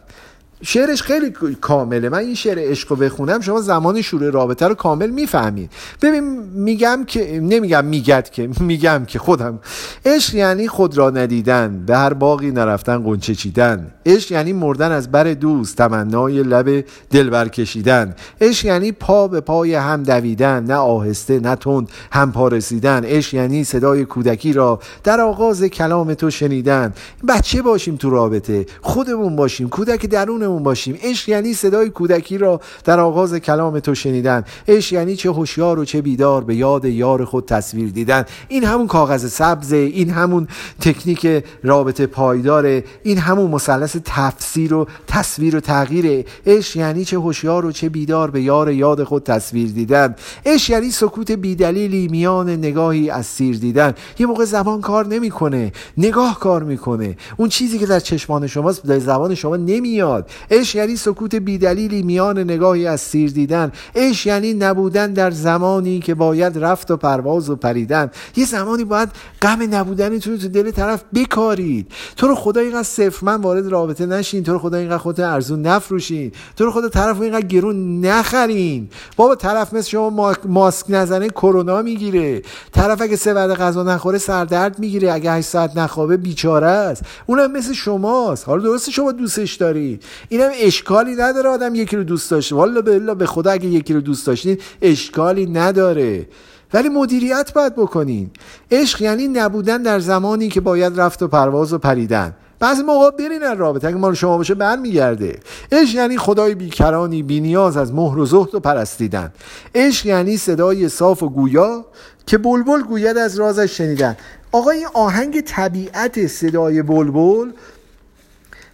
شعرش 0.66 1.02
خیلی 1.02 1.32
کامله. 1.62 2.10
من 2.10 2.18
این 2.18 2.36
شعر 2.36 2.60
عشق 2.60 2.90
رو 2.90 2.96
بخونم 2.96 3.42
شما 3.42 3.62
زمان 3.62 4.02
شروع 4.02 4.30
رابطه 4.30 4.68
رو 4.68 4.76
کامل 4.76 5.10
می‌فهمید. 5.10 5.72
ببین 6.02 6.24
میگم 6.54 7.04
که 7.08 7.40
نمیگم 7.40 7.86
میگد 7.86 8.30
که 8.30 8.50
میگم 8.60 9.06
که 9.08 9.20
خودم. 9.20 9.60
عشق 10.06 10.36
یعنی 10.36 10.68
خود 10.68 10.98
را 10.98 11.10
ندیدن 11.10 11.84
به 11.86 11.98
هر 11.98 12.14
باقی 12.14 12.52
نرفتن 12.52 13.04
قنچه 13.04 13.36
چیدن. 13.36 13.92
عشق 14.06 14.32
یعنی 14.32 14.54
مردن 14.54 14.92
از 14.92 15.12
بر 15.12 15.24
دوست 15.34 15.78
تمنای 15.78 16.44
لب 16.44 16.86
دلبر 17.12 17.48
کشیدن. 17.48 18.16
عشق 18.42 18.66
یعنی 18.66 18.92
پا 18.92 19.28
به 19.28 19.42
پای 19.42 19.76
هم 19.76 20.04
دویدن 20.04 20.64
نه 20.64 20.76
آهسته 20.76 21.40
نه 21.40 21.56
تند 21.56 21.90
هم 22.12 22.32
پارسیدن 22.32 23.04
عشق 23.04 23.34
یعنی 23.34 23.64
صدای 23.64 24.06
کودکی 24.06 24.54
را 24.54 24.80
در 25.04 25.22
آغاز 25.22 25.64
کلام 25.64 26.14
تو 26.14 26.30
شنیدن. 26.30 26.94
بچه 27.28 27.62
باشیم 27.62 27.96
تو 27.96 28.10
رابطه 28.10 28.66
خودمون 28.82 29.36
باشیم. 29.36 29.70
کودک 29.70 30.06
درونمون 30.06 30.53
باشیم. 30.60 30.98
عشق 31.04 31.30
یعنی 31.30 31.54
صدای 31.54 31.90
کودکی 31.90 32.38
را 32.38 32.62
در 32.84 33.00
آغاز 33.00 33.34
کلام 33.34 33.80
تو 33.80 33.96
شنیدن. 33.96 34.44
عشق 34.68 34.94
یعنی 34.94 35.16
چه 35.16 35.32
هوشیار 35.32 35.80
و 35.80 35.86
چه 35.86 36.02
بیدار 36.02 36.44
به 36.44 36.56
یاد 36.56 36.86
یار 36.86 37.26
خود 37.26 37.46
تصویر 37.46 37.90
دیدن. 37.90 38.26
این 38.48 38.64
همون 38.64 38.88
کاغذ 38.88 39.32
سبز 39.32 39.74
این 39.74 40.10
همون 40.10 40.48
تکنیک 40.82 41.44
رابطه 41.64 42.06
پایداره 42.06 42.84
این 43.04 43.18
همون 43.18 43.52
مثلث 43.52 43.98
تفسیر 44.06 44.74
و 44.74 44.88
تصویر 45.08 45.56
و 45.56 45.60
تغییر. 45.60 46.26
عشق 46.46 46.78
یعنی 46.78 47.06
چه 47.06 47.18
هوشیار 47.18 47.66
و 47.66 47.72
چه 47.72 47.90
بیدار 47.90 48.32
به 48.32 48.42
یار 48.42 48.72
یاد 48.72 49.04
خود 49.04 49.24
تصویر 49.24 49.72
دیدن. 49.72 50.16
عشق 50.46 50.70
یعنی 50.70 50.92
سکوت 50.92 51.32
بیدلیلی 51.32 52.08
میان 52.08 52.50
نگاهی 52.50 53.10
از 53.10 53.26
سیر 53.26 53.58
دیدن. 53.58 53.94
یه 54.20 54.26
موقع 54.26 54.46
زبان 54.46 54.82
کار 54.82 55.08
نمی‌کنه. 55.08 55.72
نگاه 55.98 56.40
کار 56.40 56.64
می‌کنه. 56.64 57.18
اون 57.38 57.50
چیزی 57.50 57.80
که 57.80 57.86
در 57.86 58.00
چشمان 58.00 58.48
شماست 58.48 58.86
در 58.86 59.00
زبان 59.00 59.36
شما 59.36 59.56
نمیاد. 59.56 60.30
عشق 60.52 60.76
یعنی 60.76 60.96
سکوت 60.96 61.36
بیدلیلی 61.36 62.04
میان 62.04 62.40
نگاهی 62.40 62.88
از 62.88 63.02
سیر 63.02 63.32
دیدن. 63.32 63.72
عشق 63.96 64.28
یعنی 64.28 64.54
نبودن 64.54 65.14
در 65.14 65.32
زمانی 65.32 66.00
که 66.00 66.14
باید 66.14 66.58
رفت 66.58 66.92
و 66.92 66.98
پرواز 66.98 67.50
و 67.50 67.56
پریدن. 67.56 68.12
یه 68.36 68.46
زمانی 68.46 68.84
باید 68.84 69.10
غم 69.42 69.76
نبودنتون 69.76 70.38
تو 70.38 70.48
دل 70.48 70.72
طرف 70.72 71.04
بکارید. 71.16 71.92
تو 72.18 72.28
رو 72.28 72.36
خدا 72.36 72.62
اینقدر 72.62 72.84
صفر 72.84 73.26
من 73.26 73.42
وارد 73.42 73.68
رابطه 73.68 74.06
نشین. 74.06 74.44
تو 74.44 74.54
رو 74.54 74.60
خدا 74.60 74.78
اینقدر 74.78 74.98
خودت 74.98 75.20
ارزون 75.20 75.62
نفروشین. 75.62 76.32
تو 76.56 76.66
رو 76.66 76.72
خدا 76.72 76.90
طرف 76.90 77.22
اینقدر 77.22 77.48
گرون 77.48 78.06
نخرین. 78.06 78.90
بابا 79.16 79.36
طرف 79.36 79.74
مثل 79.74 79.90
شما 79.90 80.34
ماسک 80.46 80.86
نزنه 80.90 81.30
کرونا 81.30 81.82
می‌گیره. 81.82 82.42
طرف 82.72 83.02
اگه 83.02 83.16
سه 83.16 83.34
وعده 83.34 83.54
غذا 83.54 83.84
نخوره 83.84 84.18
سردرد 84.18 84.80
می‌گیره. 84.80 85.14
اگه 85.14 85.32
8 85.32 85.48
ساعت 85.48 85.78
نخوابه 85.78 86.18
بیچاره 86.18 86.68
است. 86.68 87.04
اونم 87.26 87.52
مثل 87.52 87.74
شماست. 87.74 88.46
حالا 88.46 88.64
درسته 88.64 88.92
شما 88.92 89.12
دوستش 89.12 89.56
داری 89.56 90.00
اینم 90.34 90.52
اشکالی 90.62 91.16
نداره 91.16 91.50
آدم 91.50 91.76
یکی 91.76 91.96
رو 91.96 92.04
دوست 92.04 92.32
داشته. 92.32 92.56
والا 92.56 92.82
به 92.82 93.00
به 93.00 93.26
خدا 93.26 93.52
اگه 93.52 93.66
یکی 93.66 93.94
رو 93.94 94.02
دوست 94.02 94.28
داشتین 94.28 94.58
اشکالی 94.82 95.46
نداره. 95.46 96.28
ولی 96.74 96.90
مدیریت 96.90 97.54
باید 97.54 97.76
بکنین. 97.76 98.30
عشق 98.72 99.02
یعنی 99.02 99.28
نبودن 99.28 99.82
در 99.82 100.00
زمانی 100.00 100.50
که 100.50 100.62
باید 100.62 101.00
رفت 101.00 101.24
و 101.24 101.28
پرواز 101.28 101.74
و 101.74 101.78
پریدن. 101.78 102.34
بعضی 102.60 102.82
موقع 102.82 103.12
برین 103.12 103.58
رابطه. 103.58 103.88
اگه 103.88 103.98
مال 103.98 104.14
شما 104.14 104.38
باشه 104.38 104.54
برمیگرده. 104.54 105.40
عشق 105.72 105.96
یعنی 105.96 106.18
خدای 106.18 106.56
بیکرانی 106.56 107.24
بینیاز 107.24 107.78
از 107.78 107.94
مهر 107.94 108.18
و 108.18 108.26
زهد 108.26 108.56
و 108.56 108.60
پرستیدن. 108.60 109.34
عشق 109.76 110.06
یعنی 110.06 110.38
صدای 110.38 110.90
صاف 110.90 111.24
و 111.24 111.30
گویا 111.30 111.86
که 112.26 112.38
بلبل 112.38 112.82
گوید 112.82 113.18
از 113.18 113.40
رازش 113.40 113.78
شنیدن. 113.78 114.18
آقا 114.52 114.70
این 114.70 114.88
آهنگ 114.94 115.42
طبیعت 115.42 116.28
صدای 116.28 116.82
بلبل 116.82 117.52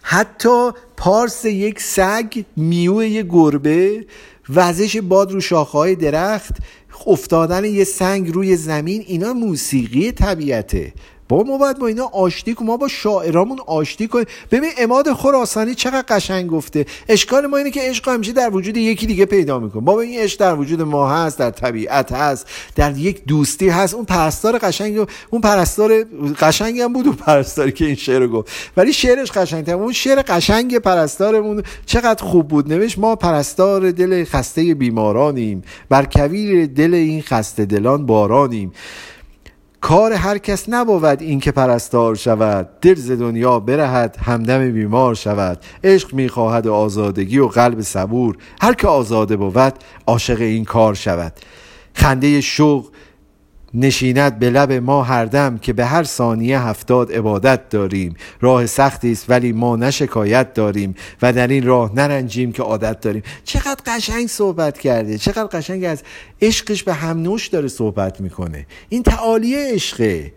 حتی 0.02 0.70
پارس 1.00 1.44
یک 1.44 1.80
سگ 1.80 2.44
میوه 2.56 3.06
یک 3.06 3.26
گربه 3.26 4.06
وزش 4.48 4.96
باد 4.96 5.32
رو 5.32 5.40
شاخهای 5.40 5.94
درخت 5.94 6.56
افتادن 7.06 7.64
یه 7.64 7.84
سنگ 7.84 8.32
روی 8.32 8.56
زمین 8.56 9.04
اینا 9.06 9.32
موسیقی 9.32 10.12
طبیعته. 10.12 10.92
با 11.30 11.42
ما 11.42 11.58
باید 11.58 11.78
با 11.78 11.86
اینا 11.86 12.04
آشتی 12.04 12.54
کنیم 12.54 12.70
ما 12.70 12.76
با 12.76 12.88
شاعرامون 12.88 13.58
آشتی 13.66 14.08
کنیم 14.08 14.24
ببین 14.50 14.70
اماد 14.78 15.12
خراسانی 15.12 15.74
چقدر 15.74 16.04
قشنگ 16.08 16.50
گفته. 16.50 16.86
اشکال 17.08 17.46
ما 17.46 17.56
اینه 17.56 17.70
که 17.70 17.80
عشق 17.82 18.08
همیشه 18.08 18.32
در 18.32 18.50
وجود 18.54 18.76
یکی 18.76 19.06
دیگه 19.06 19.26
پیدا 19.26 19.58
می‌کنه. 19.58 19.82
بابا 19.82 20.00
این 20.00 20.20
عشق 20.20 20.40
در 20.40 20.54
وجود 20.54 20.82
ما 20.82 21.10
هست 21.10 21.38
در 21.38 21.50
طبیعت 21.50 22.12
هست 22.12 22.46
در 22.76 22.96
یک 22.96 23.24
دوستی 23.24 23.68
هست. 23.68 23.94
اون 23.94 24.04
پرستار 24.04 24.58
قشنگ 24.58 25.06
اون 25.30 25.40
پرستار 25.40 26.04
قشنگ 26.40 26.80
هم 26.80 26.92
بود 26.92 27.06
اون 27.06 27.16
پرستاری 27.16 27.72
که 27.72 27.84
این 27.84 27.94
شعر 27.94 28.26
گفت. 28.26 28.52
ولی 28.76 28.92
شعرش 28.92 29.32
قشنگ 29.32 29.68
اون 29.68 29.92
شعر 29.92 30.22
قشنگ 30.22 30.78
پرستارمون 30.78 31.62
چقدر 31.86 32.24
خوب 32.24 32.48
بود. 32.48 32.72
نوشت 32.72 32.98
ما 32.98 33.16
پرستار 33.16 33.90
دل 33.90 34.24
خسته 34.24 34.74
بیمارانیم. 34.74 35.62
بر 35.88 36.04
کویر 36.04 36.66
دل 36.66 36.94
این 36.94 37.22
خسته 37.22 37.64
دلان 37.64 38.06
بارانیم. 38.06 38.72
کار 39.80 40.12
هر 40.12 40.38
کس 40.38 40.64
نبود 40.68 41.22
این 41.22 41.40
که 41.40 41.52
پرستار 41.52 42.14
شود. 42.14 42.68
دل 42.80 42.94
ز 42.94 43.10
دنیا 43.10 43.60
برهد 43.60 44.16
همدم 44.24 44.72
بیمار 44.72 45.14
شود. 45.14 45.58
عشق 45.84 46.14
می‌خواهد 46.14 46.68
آزادگی 46.68 47.38
و 47.38 47.46
قلب 47.46 47.80
صبور. 47.80 48.36
هر 48.60 48.74
که 48.74 48.88
آزاده 48.88 49.36
بود 49.36 49.74
عاشق 50.06 50.40
این 50.40 50.64
کار 50.64 50.94
شود. 50.94 51.32
خنده 51.94 52.40
شوق 52.40 52.86
نشیند 53.74 54.38
به 54.38 54.50
لب 54.50 54.72
ما 54.72 55.02
هر 55.02 55.24
دم 55.24 55.58
که 55.58 55.72
به 55.72 55.86
هر 55.86 56.04
ثانیه 56.04 56.60
هفتاد 56.60 57.12
عبادت 57.12 57.68
داریم. 57.68 58.16
راه 58.40 58.66
سختی 58.66 59.12
است 59.12 59.30
ولی 59.30 59.52
ما 59.52 59.76
نه 59.76 59.90
شکایت 59.90 60.54
داریم 60.54 60.94
و 61.22 61.32
در 61.32 61.46
این 61.46 61.66
راه 61.66 61.94
نرنجیم 61.94 62.52
که 62.52 62.62
عادت 62.62 63.00
داریم. 63.00 63.22
چقدر 63.44 63.80
قشنگ 63.86 64.26
صحبت 64.26 64.78
کرده. 64.78 65.18
چقدر 65.18 65.46
قشنگ 65.46 65.84
از 65.84 66.02
عشقش 66.42 66.82
به 66.82 66.92
هم 66.92 67.22
نوش 67.22 67.46
داره 67.46 67.68
صحبت 67.68 68.20
می‌کنه. 68.20 68.66
این 68.88 69.02
تعالی 69.02 69.54
عشقه. 69.54 70.32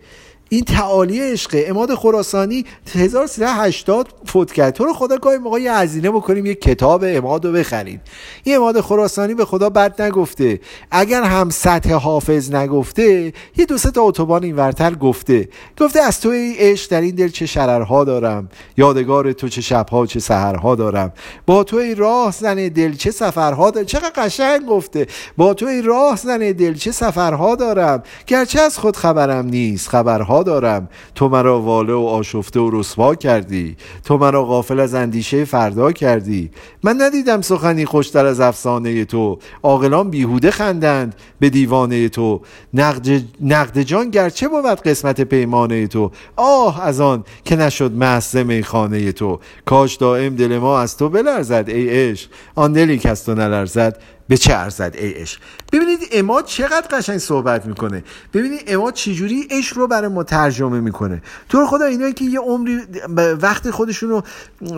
این 0.48 0.64
تعالی 0.64 1.20
عشقه 1.20 1.64
اماد 1.68 1.94
خراسانی 1.94 2.64
1380 2.94 4.08
فوت 4.26 4.52
کرد. 4.52 4.74
تو 4.74 4.84
رو 4.84 4.92
خدا 4.92 5.16
گاهی 5.16 5.38
موقع 5.38 5.60
یه 5.60 5.72
هزینه 5.72 6.10
بکنیم 6.10 6.46
یه 6.46 6.54
کتاب 6.54 7.04
اماد 7.06 7.44
رو 7.46 7.52
بخریم. 7.52 8.00
این 8.44 8.56
اماد 8.56 8.80
خراسانی 8.80 9.34
به 9.34 9.44
خدا 9.44 9.70
بد 9.70 10.02
نگفته. 10.02 10.60
اگر 10.90 11.22
هم 11.22 11.50
سطح 11.50 11.94
حافظ 11.94 12.54
نگفته 12.54 13.32
یه 13.56 13.66
دو 13.66 13.78
تا 13.78 14.02
اتوبان 14.02 14.44
این 14.44 14.56
ورتر 14.56 14.94
گفته. 14.94 15.48
گفته 15.80 16.00
از 16.00 16.20
تو 16.20 16.28
ای 16.28 16.54
عشق 16.58 16.90
در 16.90 17.00
این 17.00 17.14
دل 17.14 17.28
چه 17.28 17.46
شررها 17.46 18.04
دارم. 18.04 18.48
یادگار 18.76 19.32
تو 19.32 19.48
چه 19.48 19.60
شبها 19.60 20.06
چه 20.06 20.20
سهرها 20.20 20.74
دارم. 20.74 21.12
با 21.46 21.64
تو 21.64 21.76
ای 21.76 21.94
راه 21.94 22.32
زن 22.32 22.68
دل 22.68 22.94
چه 22.94 23.10
سفرها 23.10 23.70
دارم. 23.70 23.86
چقدر 23.86 24.12
قشنگ 24.16 24.66
گفته. 24.66 25.06
با 25.36 25.54
تو 25.54 25.66
ای 25.66 25.82
راه 25.82 26.16
زن 26.16 26.38
دل 26.38 26.74
چه 26.74 26.92
سفرها 26.92 27.54
دارم. 27.54 28.02
گرچه 28.26 28.60
از 28.60 28.78
خود 28.78 28.96
خبرم 28.96 29.46
نیست 29.46 29.88
خبرها 29.88 30.33
دارم. 30.42 30.88
تو 31.14 31.28
مرا 31.28 31.60
واله 31.60 31.92
و 31.92 32.06
آشفته 32.06 32.60
و 32.60 32.70
رسوا 32.72 33.14
کردی. 33.14 33.76
تو 34.04 34.18
مرا 34.18 34.44
غافل 34.44 34.80
از 34.80 34.94
اندیشه 34.94 35.44
فردا 35.44 35.92
کردی. 35.92 36.50
من 36.82 37.02
ندیدم 37.02 37.40
سخنی 37.40 37.84
خوشتر 37.84 38.26
از 38.26 38.40
افسانه 38.40 39.04
تو. 39.04 39.38
عاقلان 39.62 40.10
بیهوده 40.10 40.50
خندند 40.50 41.14
به 41.40 41.50
دیوانه 41.50 42.08
تو. 42.08 42.40
نقد, 42.74 43.22
نقد 43.40 43.82
جان 43.82 44.10
گرچه 44.10 44.48
بود 44.48 44.64
قسمت 44.64 45.20
پیمانه 45.20 45.86
تو. 45.86 46.10
آه 46.36 46.82
از 46.82 47.00
آن 47.00 47.24
که 47.44 47.56
نشد 47.56 47.92
محض 47.92 48.36
میخانه 48.36 49.12
تو. 49.12 49.40
کاش 49.64 49.96
دائم 49.96 50.34
دل 50.34 50.58
ما 50.58 50.78
از 50.80 50.96
تو 50.96 51.08
بلرزد 51.08 51.64
ای 51.68 51.88
عشق. 51.88 52.30
آن 52.54 52.72
دلی 52.72 52.98
که 52.98 53.10
از 53.10 53.24
تو 53.24 53.34
نلرزد 53.34 53.98
به 54.28 54.36
چه 54.36 54.54
ارزد 54.54 54.94
ای 54.98 55.10
عشق؟ 55.10 55.40
ببینید 55.72 55.98
اماد 56.12 56.44
چقدر 56.44 56.86
قشنگ 56.90 57.18
صحبت 57.18 57.66
می‌کنه. 57.66 58.04
ببینید 58.34 58.60
اماد 58.66 58.94
چجوری 58.94 59.48
عشق 59.50 59.78
رو 59.78 59.86
برای 59.86 60.08
ما 60.08 60.22
ترجمه 60.22 60.80
می‌کنه. 60.80 61.22
تو 61.48 61.66
خدا 61.66 61.84
اینایی 61.84 62.12
که 62.12 62.24
یه 62.24 62.40
عمری 62.40 62.80
وقت 63.40 63.70
خودشون 63.70 64.10
رو 64.10 64.22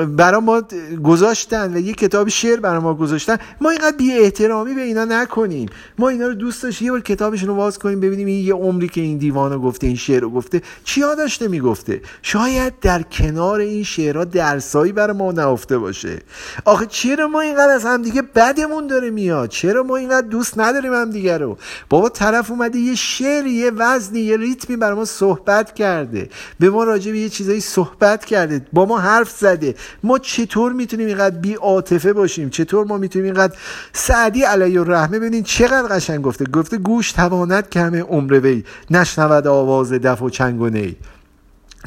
برای 0.07 0.41
ما 0.41 0.63
گذاشتن 1.05 1.75
و 1.75 1.79
یه 1.79 1.93
کتاب 1.93 2.29
شعر 2.29 2.61
برای 2.61 2.79
ما 2.79 2.95
گذاشتن 2.95 3.37
ما 3.61 3.71
اینقدر 3.71 3.97
بی 3.97 4.13
احترامی 4.13 4.75
به 4.75 4.81
اینا 4.81 5.05
نکنیم. 5.05 5.69
ما 5.99 6.09
اینا 6.09 6.27
رو 6.27 6.35
دوست 6.35 6.63
داشتیم 6.63 6.87
یه 6.87 6.93
بار 6.93 7.01
کتابشون 7.01 7.49
رو 7.49 7.55
باز 7.55 7.79
کنیم 7.79 8.01
ببینیم 8.01 8.27
این 8.27 8.45
یه 8.45 8.55
عمری 8.55 8.89
که 8.89 9.01
این 9.01 9.19
دیوانو 9.19 9.59
گفته 9.59 9.87
این 9.87 9.97
شعر 9.97 10.21
رو 10.21 10.31
گفته 10.31 10.63
چیا 10.85 11.15
داشته 11.15 11.49
می‌گفته؟ 11.49 12.01
شاید 12.23 12.73
در 12.81 13.03
کنار 13.03 13.61
این 13.61 13.85
شعرها 13.85 14.25
درسایی 14.25 14.93
برای 14.93 15.17
ما 15.17 15.33
نهفته 15.33 15.79
باشه. 15.79 16.19
آخه 16.65 16.87
چرا 16.87 17.29
ما 17.29 17.41
اینقدر 17.41 17.71
از 17.71 17.85
همدیگه 17.85 18.23
بدمون 18.23 18.87
داره 18.87 19.11
میاد؟ 19.11 19.36
چرا 19.47 19.83
ما 19.83 19.97
اینقدر 19.97 20.27
دوست 20.27 20.59
نداریم 20.59 20.93
هم 20.93 21.11
دیگه 21.11 21.39
رو؟ 21.39 21.59
بابا 21.89 22.09
طرف 22.09 22.51
اومده 22.51 22.79
یه 22.79 22.95
شعری 22.95 23.51
یه 23.51 23.71
وزنی 23.71 24.21
یه 24.21 24.37
ریتمی 24.37 24.77
برای 24.77 24.97
ما 24.97 25.05
صحبت 25.05 25.75
کرده. 25.75 26.29
به 26.59 26.71
ما 26.71 26.85
راجع 26.85 27.13
به 27.13 27.19
یه 27.19 27.29
چیزایی 27.29 27.61
صحبت 27.61 28.25
کرده. 28.25 28.67
با 28.73 28.85
ما 28.85 28.99
حرف 28.99 29.31
زده. 29.31 29.75
ما 30.03 30.19
چطور 30.19 30.73
می‌تونیم 30.73 31.07
اینقدر 31.07 31.37
بی 31.37 31.55
عاطفه 31.55 32.13
باشیم؟ 32.13 32.51
چطور 32.51 32.87
ما 32.87 32.99
می‌تونیم 32.99 33.25
اینقدر 33.25 33.57
سعدی 33.93 34.43
علیه 34.43 34.81
الرحمه 34.81 35.19
ببینین 35.19 35.43
چقدر 35.43 35.97
قشنگ 35.97 36.23
گفته. 36.23 36.45
گفته 36.45 36.77
گوش 36.77 37.13
تواند 37.13 37.69
که 37.69 37.81
همه 37.81 38.03
عمر 38.03 38.41
وی. 38.41 38.65
نشنود 38.91 39.47
آواز 39.47 39.93
دف 39.93 40.23
و 40.23 40.31
چنگ 40.31 40.61
و 40.61 40.69
نی. 40.69 40.97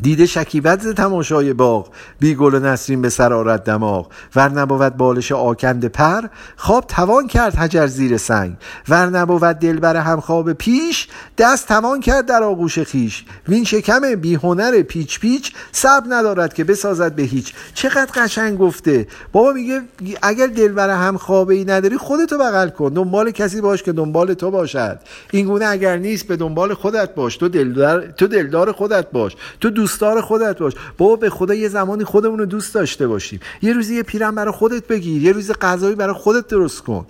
دیده 0.02 0.26
شکیبت 0.26 0.88
تماشای 0.88 1.54
باغ 1.54 1.90
بی 2.20 2.36
گل 2.36 2.56
و 2.56 2.60
نسرین 2.60 3.02
به 3.02 3.10
سر 3.10 3.34
آرد 3.34 3.64
دماغ. 3.64 4.08
ور 4.36 4.50
نبود 4.50 4.98
بالش 4.98 5.32
آکند 5.32 5.86
پر 5.86 6.22
خواب 6.56 6.86
توان 6.88 7.28
کرد 7.28 7.56
حجر 7.56 7.88
زیر 7.88 8.18
سنگ. 8.18 8.56
ور 8.90 9.06
نبود 9.06 9.42
دلبر 9.42 9.96
همخواب 9.96 10.54
پیش 10.54 11.08
دست 11.38 11.68
توان 11.68 12.00
کرد 12.00 12.26
در 12.26 12.44
آغوش 12.44 12.80
خیش 12.80 13.26
وین 13.48 13.64
شکم 13.64 14.16
بی 14.16 14.36
هنر 14.36 14.82
پیچ 14.82 15.20
پیچ 15.20 15.54
صبر 15.72 16.06
ندارد 16.10 16.54
که 16.54 16.64
بسازد 16.64 17.16
به 17.16 17.24
هیچ. 17.24 17.54
چقدر 17.74 18.12
قشنگ 18.16 18.58
گفته. 18.58 19.08
بابا 19.32 19.52
میگه 19.52 19.82
اگر 20.22 20.48
دلبر 20.48 20.90
همخوابه 20.90 21.54
ای 21.56 21.66
نداری 21.66 21.98
خودتو 21.98 22.38
بغل 22.38 22.70
کن. 22.70 22.90
دنبال 22.90 23.32
کسی 23.32 23.62
باش 23.62 23.84
که 23.84 23.92
دنبال 23.92 24.34
تو 24.34 24.52
باشد. 24.52 25.00
این 25.32 25.46
گونه 25.46 25.66
اگر 25.66 25.98
نیست 25.98 26.28
به 26.28 26.36
دنبال 26.36 26.74
خودت 26.74 27.16
باش. 27.16 27.38
تو 27.38 27.50
دلدار 27.50 28.08
تو 28.08 28.28
دلدار 28.28 28.72
خودت 28.72 29.12
باش. 29.12 29.36
تو 29.62 29.70
دوستدار 29.90 30.22
خودت 30.22 30.60
باش. 30.60 30.74
بابا 30.98 31.16
به 31.16 31.30
خدا 31.30 31.54
یه 31.54 31.70
زمانی 31.70 32.04
خودمون 32.04 32.40
رو 32.40 32.46
دوست 32.46 32.74
داشته 32.74 33.08
باشیم. 33.08 33.40
یه 33.62 33.74
روزی 33.74 33.96
یه 33.96 34.04
پیرم 34.04 34.36
برای 34.36 34.52
خودت 34.52 34.88
بگیر. 34.88 35.24
یه 35.24 35.32
روز 35.32 35.52
غذایی 35.52 35.96
برای 35.96 36.14
خودت 36.14 36.48
درست 36.48 36.82
کن. 36.82 37.06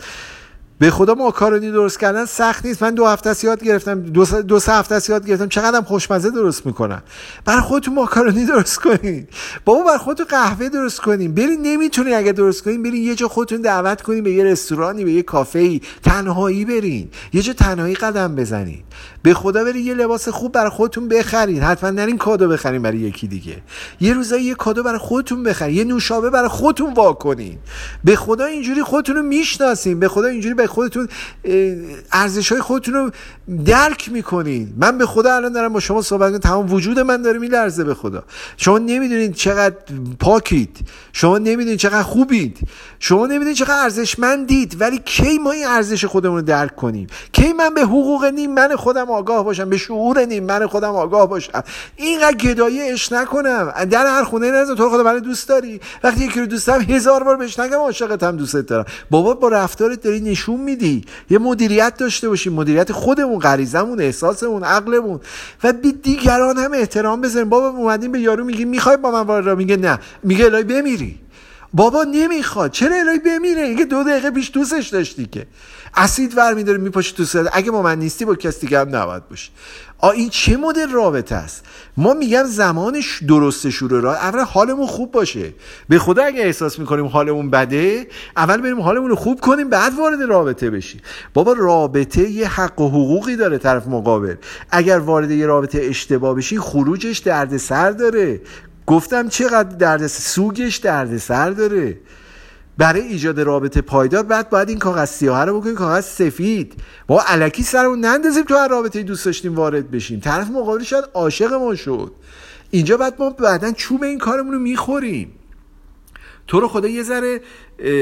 به 0.79 0.91
خدا 0.91 1.13
ماکارونی 1.13 1.71
درست 1.71 1.99
کردن 1.99 2.25
سخت 2.25 2.65
نیست. 2.65 2.83
من 2.83 2.95
دو 2.95 3.05
هفته 3.05 3.45
یاد 3.45 3.63
گرفتم. 3.63 3.99
دو, 4.01 4.25
س... 4.25 4.33
دو 4.33 4.59
سه 4.59 4.71
هفته 4.71 5.11
یاد 5.11 5.27
گرفتم. 5.27 5.47
چقدرم 5.47 5.83
خوشمزه 5.83 6.29
درست 6.29 6.65
می‌کنم 6.65 7.03
برای 7.45 7.61
خودتون 7.61 7.93
ماکارونی 7.93 8.45
درست 8.45 8.79
کنین. 8.79 9.27
بابا 9.65 9.83
برای 9.83 9.97
خودتون 9.97 10.25
قهوه 10.25 10.69
درست 10.69 11.01
کنین. 11.01 11.33
برین 11.33 11.61
نمی‌تونین 11.61 12.13
اگر 12.13 12.31
درست 12.31 12.63
کنین 12.63 12.83
برین 12.83 13.03
یه 13.03 13.15
جا 13.15 13.27
خودتون 13.27 13.61
دعوت 13.61 14.01
کنین 14.01 14.23
به 14.23 14.31
یه 14.31 14.43
رستورانی 14.43 15.03
به 15.03 15.11
یه 15.11 15.23
کافه 15.23 15.59
ای 15.59 15.81
تنهایی 16.03 16.65
برین. 16.65 17.09
یه 17.33 17.41
جا 17.41 17.53
تنهایی 17.53 17.95
قدم 17.95 18.35
بزنین. 18.35 18.83
به 19.23 19.33
خدا 19.33 19.63
برین 19.63 19.85
یه 19.85 19.93
لباس 19.93 20.29
خوب 20.29 20.51
برای 20.51 20.69
خودتون 20.69 21.07
بخرین. 21.07 21.63
حتما 21.63 21.89
نرین 21.89 22.17
کادو 22.17 22.47
بخرین 22.47 22.81
برای 22.81 22.97
یکی 22.97 23.27
دیگه. 23.27 23.55
یه 24.01 24.13
روزایی 24.13 24.43
یه 24.43 24.55
کادو 24.55 24.83
برای 24.83 24.99
خودتون 24.99 25.43
بخرین. 25.43 25.75
یه 25.75 25.83
نوشابه 25.83 26.29
برای 26.29 26.49
خودتون 26.49 26.93
واکنین 26.93 27.57
به 28.03 28.15
خدا 28.15 28.45
اینجوری 28.45 28.83
خودتون 28.83 29.15
رو 29.15 29.23
می‌شناسین. 29.23 29.99
به 29.99 30.07
خدا 30.07 30.27
اینجوری 30.27 30.53
به 30.55 30.68
خودتون 30.69 31.07
ارزش 32.11 32.51
های 32.51 32.61
خودتون 32.61 32.93
رو 32.93 33.11
درک 33.65 34.11
می‌کنین. 34.11 34.73
من 34.77 34.97
به 34.97 35.05
خدا 35.05 35.35
الان 35.35 35.53
دارم 35.53 35.73
با 35.73 35.79
شما 35.79 36.01
صحبت 36.01 36.29
کنم 36.29 36.39
تمام 36.39 36.73
وجود 36.73 36.99
من 36.99 37.21
داره 37.21 37.39
میلرزه 37.39 37.83
به 37.83 37.93
خدا. 37.93 38.23
شما 38.57 38.77
نمی‌دونید 38.77 39.33
چقدر 39.33 39.75
پاکید. 40.19 40.77
شما 41.13 41.37
نمی‌دونید 41.37 41.79
چقدر 41.79 42.03
خوبید. 42.03 42.57
شما 42.99 43.25
نمی‌دونید 43.25 43.55
چقدر 43.55 43.83
ارزشمندید. 43.83 44.81
ولی 44.81 45.01
کی 45.05 45.37
ما 45.37 45.51
این 45.51 45.67
ارزش 45.67 46.05
خودمون 46.05 46.35
رو 46.35 46.41
درک 46.41 46.75
کنیم؟ 46.75 47.07
کی 47.31 47.53
من 47.53 47.73
به 47.73 47.81
حقوق 47.81 48.25
نیم 48.25 48.53
من 48.53 48.75
خودم 48.75 49.11
آگاه 49.11 49.43
باشم؟ 49.43 49.69
به 49.69 49.77
شعور 49.77 50.25
نیم 50.25 50.43
من 50.43 50.67
خودم 50.67 50.95
آگاه 50.95 51.29
باشم؟ 51.29 51.63
اینقدر 51.95 52.37
گدایی 52.37 52.81
اش 52.81 53.11
نکنم. 53.11 53.73
در 53.89 54.05
هر 54.05 54.23
خونه 54.23 54.51
نزن. 54.51 54.75
تو 54.75 54.89
خدا 54.89 55.03
من 55.03 55.19
دوست 55.19 55.49
داری. 55.49 55.81
وقتی 56.03 56.25
یکی 56.25 56.39
رو 56.39 56.45
دوست 56.45 56.67
دارم 56.67 56.81
هزار 56.81 57.23
بار 57.23 57.37
بهش 57.37 57.59
نگم 57.59 57.77
عاشقتم 57.77 58.37
دوست 58.37 58.55
دارم. 58.55 58.85
بابا 59.09 59.33
با 59.33 59.47
رفتارت 59.47 60.01
داری 60.01 60.19
نشون 60.19 60.58
میدی. 60.59 61.05
یه 61.29 61.37
مدیریت 61.37 61.97
داشته 61.97 62.29
باشیم. 62.29 62.53
مدیریت 62.53 62.91
خودمون 62.91 63.39
غریزمون 63.39 64.01
احساسمون 64.01 64.63
عقلمون. 64.63 65.19
و 65.63 65.73
بی 65.73 65.91
دیگران 65.91 66.57
هم 66.57 66.73
احترام 66.73 67.21
بذاریم. 67.21 67.49
بابا 67.49 67.77
اومدیم 67.77 68.11
به 68.11 68.19
یارو 68.19 68.43
میگیم 68.43 68.67
می‌خوای 68.67 68.97
با 68.97 69.11
من 69.11 69.21
وارد 69.21 69.57
میگه 69.57 69.77
نه. 69.77 69.99
میگه 70.23 70.45
الهی 70.45 70.63
بمیری. 70.63 71.19
بابا 71.73 72.03
نمی‌خواد. 72.03 72.71
چرا 72.71 72.95
الهی 72.95 73.19
بمیره؟ 73.19 73.61
اینکه 73.61 73.85
دو 73.85 74.03
دقیقه 74.03 74.31
پیش 74.31 74.51
دوستش 74.53 74.87
داشتی 74.87 75.25
که. 75.25 75.47
اسید 75.95 76.37
ور 76.37 76.53
میداره 76.53 76.77
میپاشه 76.77 77.15
تو 77.15 77.25
سر 77.25 77.49
اگه 77.53 77.71
با 77.71 77.81
من 77.81 77.99
نیستی 77.99 78.25
با 78.25 78.35
کسی 78.35 78.59
دیگه 78.59 78.79
هم 78.79 78.95
نباید 78.95 79.29
باشه 79.29 79.51
آ 80.01 80.09
این 80.09 80.29
چه 80.29 80.57
مدل 80.57 80.89
رابطه 80.89 81.35
است؟ 81.35 81.65
ما 81.97 82.13
میگم 82.13 82.43
زمانش 82.43 83.23
درست 83.27 83.69
شروع 83.69 84.01
را. 84.01 84.15
اول 84.15 84.39
حالمون 84.39 84.87
خوب 84.87 85.11
باشه. 85.11 85.53
به 85.89 85.99
خدا 85.99 86.23
اگه 86.23 86.41
احساس 86.41 86.79
می‌کنیم 86.79 87.05
حالمون 87.05 87.49
بده 87.49 88.07
اول 88.37 88.61
بریم 88.61 88.81
حالمون 88.81 89.09
رو 89.09 89.15
خوب 89.15 89.39
کنیم 89.39 89.69
بعد 89.69 89.93
وارد 89.99 90.21
رابطه 90.21 90.69
بشیم. 90.69 91.01
بابا 91.33 91.53
رابطه 91.53 92.29
یه 92.29 92.47
حق 92.47 92.81
و 92.81 92.89
حقوقی 92.89 93.35
داره 93.35 93.57
طرف 93.57 93.87
مقابل. 93.87 94.35
اگر 94.71 94.99
وارد 94.99 95.31
یه 95.31 95.45
رابطه 95.45 95.81
اشتباه 95.83 96.35
بشی 96.35 96.59
خروجش 96.59 97.17
دردسر 97.17 97.91
داره. 97.91 98.41
گفتم 98.89 99.27
چقدر 99.27 99.77
درد 99.77 100.07
سوگش 100.07 100.77
دردسر 100.77 101.49
داره. 101.49 101.97
برای 102.77 103.01
ایجاد 103.01 103.39
رابطه 103.39 103.81
پایدار 103.81 104.23
بعد 104.23 104.49
باید 104.49 104.69
این 104.69 104.79
کاغذ 104.79 105.09
سیاه 105.09 105.45
رو 105.45 105.59
بکنیم 105.59 105.75
کاغذ 105.75 106.05
سفید. 106.05 106.73
با 107.07 107.23
علکی 107.27 107.63
سرمون 107.63 107.99
نندازیم 107.99 108.43
تو 108.43 108.55
هر 108.55 108.67
رابطه 108.67 109.03
دوست 109.03 109.25
داشتیم 109.25 109.55
وارد 109.55 109.91
بشیم. 109.91 110.19
طرف 110.19 110.49
مقابل 110.49 110.83
شاید 110.83 111.05
عاشق 111.13 111.53
ما 111.53 111.75
شد. 111.75 112.11
اینجا 112.69 112.97
بعد 112.97 113.15
ما 113.19 113.29
بعدا 113.29 113.71
چوب 113.71 114.03
این 114.03 114.17
کارمون 114.17 114.53
رو 114.53 114.59
می‌خوریم. 114.59 115.31
تو 116.47 116.59
رو 116.59 116.67
خدا 116.67 116.87
یه 116.87 117.03
ذره 117.03 117.41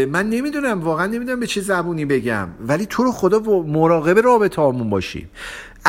من 0.06 0.30
نمی‌دونم 0.30 0.82
واقعا 0.82 1.06
نمی‌دونم 1.06 1.40
به 1.40 1.48
چه 1.48 1.62
زبونی 1.62 2.06
بگم. 2.06 2.48
ولی 2.68 2.86
تو 2.86 3.04
رو 3.04 3.12
خدا 3.12 3.40
مراقب 3.62 4.20
رابطه 4.20 4.62
همون 4.62 4.90
باشیم. 4.90 5.30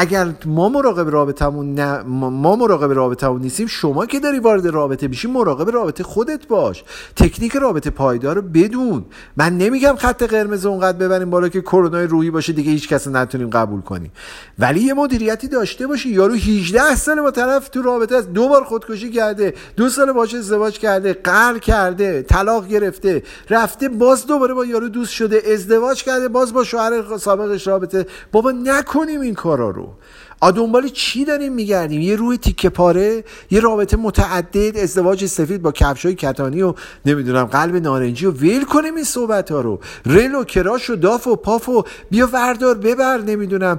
اگر 0.00 0.34
ما 0.46 0.68
مراقب 0.68 1.10
رابطمون 1.10 1.74
نه 1.74 2.02
ما 2.02 2.56
مراقب 2.56 2.92
رابطمون 2.92 3.40
نیستیم 3.40 3.66
شما 3.66 4.06
که 4.06 4.20
داری 4.20 4.38
وارد 4.38 4.66
رابطه 4.66 5.08
میشی 5.08 5.28
مراقب 5.28 5.70
رابطه 5.70 6.04
خودت 6.04 6.46
باش. 6.46 6.84
تکنیک 7.16 7.56
رابطه 7.56 7.90
پایدار 7.90 8.36
رو 8.36 8.42
بدون. 8.42 9.04
من 9.36 9.58
نمیگم 9.58 9.96
خط 9.96 10.22
قرمز 10.22 10.66
اونقدر 10.66 10.98
ببریم 10.98 11.30
بالا 11.30 11.48
که 11.48 11.60
کرونا 11.60 12.04
روحی 12.04 12.30
باشه 12.30 12.52
دیگه 12.52 12.70
هیچ 12.70 12.88
کس 12.88 13.08
نتونیم 13.08 13.50
قبول 13.50 13.80
کنیم. 13.80 14.12
ولی 14.58 14.80
یه 14.80 14.94
مدیریتی 14.94 15.48
داشته 15.48 15.86
باشی. 15.86 16.08
یارو 16.08 16.34
18 16.34 16.94
سال 16.94 17.20
با 17.20 17.30
طرف 17.30 17.68
تو 17.68 17.82
رابطه 17.82 18.16
است. 18.16 18.32
دو 18.32 18.48
بار 18.48 18.64
خودکشی 18.64 19.10
کرده 19.10 19.54
دو 19.76 19.88
سال 19.88 20.12
باش 20.12 20.34
ازدواج 20.34 20.78
کرده 20.78 21.12
قهر 21.12 21.58
کرده 21.58 22.22
طلاق 22.22 22.66
گرفته 22.68 23.22
رفته 23.50 23.88
باز 23.88 24.26
دوباره 24.26 24.54
با 24.54 24.64
یارو 24.64 24.88
دوست 24.88 25.12
شده 25.12 25.42
ازدواج 25.52 26.02
کرده 26.02 26.28
باز 26.28 26.52
با 26.52 26.64
شوهر 26.64 27.18
سابقش 27.18 27.66
رابطه. 27.66 28.06
بابا 28.32 28.50
نکنیم 28.50 29.20
این 29.20 29.34
کارا 29.34 29.70
رو. 29.70 29.87
go 29.88 29.96
آ 30.40 30.50
دنبال 30.50 30.88
چی 30.88 31.24
داریم 31.24 31.52
میگردیم؟ 31.52 32.00
یه 32.00 32.16
روی 32.16 32.38
تیکه 32.38 32.68
پاره 32.68 33.24
یه 33.50 33.60
رابطه 33.60 33.96
متعدد 33.96 34.76
ازدواج 34.76 35.26
سفید 35.26 35.62
با 35.62 35.72
کفشای 35.72 36.14
کتانی 36.14 36.62
و 36.62 36.74
نمی‌دونم 37.06 37.44
قلب 37.44 37.76
نارنجی 37.76 38.26
و 38.26 38.30
ویل 38.30 38.64
کنیم 38.64 38.94
این 38.94 39.04
صحبت 39.04 39.50
ها 39.50 39.60
رو. 39.60 39.80
رل 40.06 40.34
و 40.34 40.44
کراش 40.44 40.90
و 40.90 40.96
داف 40.96 41.26
و 41.26 41.36
پاف 41.36 41.68
و 41.68 41.84
بیا 42.10 42.28
وردار 42.32 42.74
ببر 42.74 43.18
نمی‌دونم. 43.18 43.78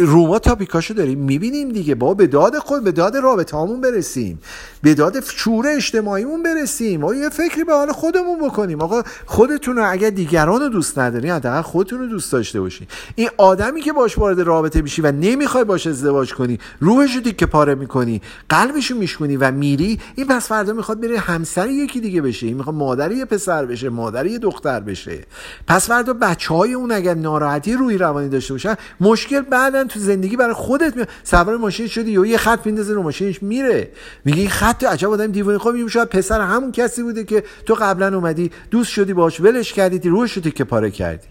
روما 0.00 0.38
تاپیکاشو 0.38 0.94
داریم 0.94 1.18
می‌بینیم 1.18 1.68
دیگه. 1.68 1.94
با 1.94 2.14
به 2.14 2.26
داد 2.26 2.58
خود 2.58 2.84
به 2.84 2.92
داد 2.92 3.16
رابطه 3.16 3.56
هامون 3.56 3.80
برسیم. 3.80 4.38
به 4.82 4.94
داد 4.94 5.24
شعور 5.24 5.66
اجتماعیمون 5.68 6.42
برسیم. 6.42 7.04
و 7.04 7.14
یه 7.14 7.28
فکری 7.28 7.64
به 7.64 7.74
حال 7.74 7.92
خودمون 7.92 8.38
بکنیم. 8.48 8.82
آقا 8.82 9.02
خودتون 9.26 9.76
رو 9.76 9.90
اگر 9.92 10.10
دیگران 10.10 10.60
رو 10.60 10.68
دوست 10.68 10.98
نداری 10.98 11.28
حداقل 11.30 11.62
خودتون 11.62 11.98
رو 11.98 12.06
دوست 12.06 12.32
داشته 12.32 12.60
باشین 12.60 12.86
این 13.14 13.28
آدمی 13.36 13.80
که 13.80 13.92
باش 13.92 14.18
وارد 14.18 14.40
رابطه 14.40 14.82
میشی 14.82 15.02
و 15.02 15.12
نمی‌خوای 15.12 15.64
باش 15.64 15.87
ازدواج 15.88 16.34
کنی؟ 16.34 16.58
روحش 16.80 17.14
رو 17.14 17.20
دیگه 17.20 17.46
پاره 17.46 17.74
می‌کنی. 17.74 18.22
قلبش 18.48 18.90
رو 18.90 18.98
میشکنی 18.98 19.36
و 19.36 19.50
میری. 19.50 20.00
این 20.14 20.26
پس 20.26 20.48
فردا 20.48 20.72
می‌خواد 20.72 21.00
بره 21.00 21.18
همسر 21.18 21.68
یکی 21.68 22.00
دیگه 22.00 22.22
بشه. 22.22 22.46
این 22.46 22.56
می‌خواد 22.56 22.76
مادر 22.76 23.12
یه 23.12 23.24
پسر 23.24 23.66
بشه 23.66 23.88
مادر 23.88 24.26
یه 24.26 24.38
دختر 24.38 24.80
بشه. 24.80 25.24
پس 25.66 25.88
فردا 25.88 26.12
بچه 26.12 26.54
های 26.54 26.74
اون 26.74 26.92
اگر 26.92 27.14
ناراحتی 27.14 27.74
روی 27.74 27.98
روانی 27.98 28.28
داشته 28.28 28.54
باشن 28.54 28.74
مشکل 29.00 29.40
بعدا 29.40 29.84
تو 29.84 30.00
زندگی 30.00 30.36
برای 30.36 30.54
خودت 30.54 30.96
می... 30.96 31.04
سوار 31.24 31.56
ماشین 31.56 31.86
شدی 31.86 32.10
یا 32.10 32.26
یه 32.26 32.36
خط 32.36 32.66
میندازه 32.66 32.94
رو 32.94 33.02
ماشینش 33.02 33.42
میره. 33.42 33.90
میگه 34.24 34.40
این 34.40 34.50
خط 34.50 34.84
عجب 34.84 35.10
آدم 35.10 35.26
دیوونه 35.26 35.58
خب 35.58 36.04
پسر 36.04 36.40
همون 36.40 36.72
کسی 36.72 37.02
بوده 37.02 37.24
که 37.24 37.44
تو 37.66 37.74
قبلا 37.74 38.16
اومدی 38.16 38.50
دوست 38.70 38.90
شدی 38.90 39.12
باش 39.12 39.40
ولش 39.40 39.72
کردی 39.72 40.08
روش 40.08 40.32
رو 40.32 40.42
که 40.42 40.64
پاره 40.64 40.90
کردی. 40.90 41.26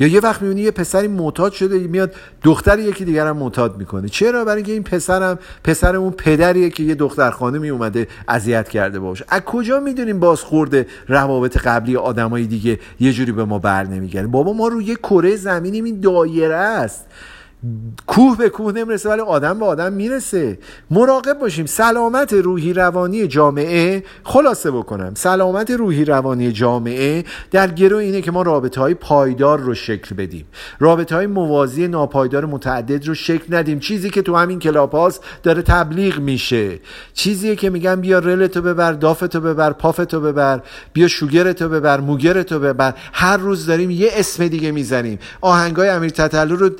یا 0.00 0.06
یه 0.06 0.20
وقت 0.20 0.42
می‌بینی 0.42 0.60
یه 0.60 0.70
پسری 0.70 1.08
معتاد 1.08 1.52
شده 1.52 1.78
میاد 1.78 2.14
دختر 2.42 2.78
یکی 2.78 3.04
دیگر 3.04 3.26
هم 3.26 3.36
معتاد 3.36 3.76
می‌کنه. 3.76 4.08
چرا؟ 4.08 4.44
برای 4.44 4.56
اینکه 4.56 4.72
این 4.72 4.82
پسرم 4.82 5.38
پسر 5.64 5.96
اون 5.96 6.10
پدریه 6.10 6.70
که 6.70 6.82
یه 6.82 6.94
دختر 6.94 7.30
خانمی 7.30 7.68
اومده 7.68 8.08
اذیت 8.28 8.68
کرده 8.68 9.00
باشه 9.00 9.24
از 9.28 9.40
کجا 9.40 9.80
می‌دونیم 9.80 10.20
بازخورده 10.20 10.86
روابط 11.08 11.56
قبلی 11.56 11.96
آدمای 11.96 12.46
دیگه 12.46 12.78
یه 13.00 13.12
جوری 13.12 13.32
به 13.32 13.44
ما 13.44 13.58
بر 13.58 13.84
نمیگردیم 13.84 14.30
بابا 14.30 14.52
ما 14.52 14.68
روی 14.68 14.96
کره 14.96 15.36
زمینیم 15.36 15.84
این 15.84 16.00
دایره 16.00 16.56
است. 16.56 17.06
کوه 18.06 18.36
به 18.36 18.48
کوه 18.48 18.72
نمی‌رسه 18.72 19.08
ولی 19.08 19.20
آدم 19.20 19.58
به 19.58 19.64
آدم 19.64 19.92
می‌رسه. 19.92 20.58
مراقب 20.90 21.38
باشیم. 21.38 21.66
سلامت 21.66 22.32
روحی 22.32 22.72
روانی 22.72 23.26
جامعه 23.26 24.04
خلاصه 24.24 24.70
بکنم. 24.70 25.12
سلامت 25.14 25.70
روحی 25.70 26.04
روانی 26.04 26.52
جامعه 26.52 27.24
در 27.50 27.68
گرو 27.68 27.96
اینه 27.96 28.20
که 28.22 28.30
ما 28.30 28.42
رابطه 28.42 28.80
های 28.80 28.94
پایدار 28.94 29.60
رو 29.60 29.74
شکل 29.74 30.14
بدیم. 30.14 30.44
رابطه 30.78 31.14
های 31.14 31.26
موازی 31.26 31.88
ناپایدار 31.88 32.46
متعدد 32.46 33.08
رو 33.08 33.14
شکل 33.14 33.56
ندیم. 33.56 33.78
چیزی 33.78 34.10
که 34.10 34.22
تو 34.22 34.36
همین 34.36 34.58
کلاپاس 34.58 35.20
داره 35.42 35.62
تبلیغ 35.62 36.18
میشه. 36.18 36.80
چیزیه 37.14 37.56
که 37.56 37.70
میگن 37.70 38.00
بیا 38.00 38.18
رلتو 38.18 38.62
ببر 38.62 38.92
دافتو 38.92 39.40
ببر 39.40 39.72
پافتو 39.72 40.20
ببر 40.20 40.60
بیا 40.92 41.08
شوگرتو 41.08 41.68
ببر 41.68 42.00
موگرتو 42.00 42.58
ببر. 42.58 42.94
هر 43.12 43.36
روز 43.36 43.66
داریم 43.66 43.90
یه 43.90 44.10
اسم 44.12 44.48
دیگه 44.48 44.70
می‌زنیم. 44.70 45.18
آهنگای 45.40 45.88
امیر 45.88 46.10
تتلو 46.10 46.56
رو 46.56 46.70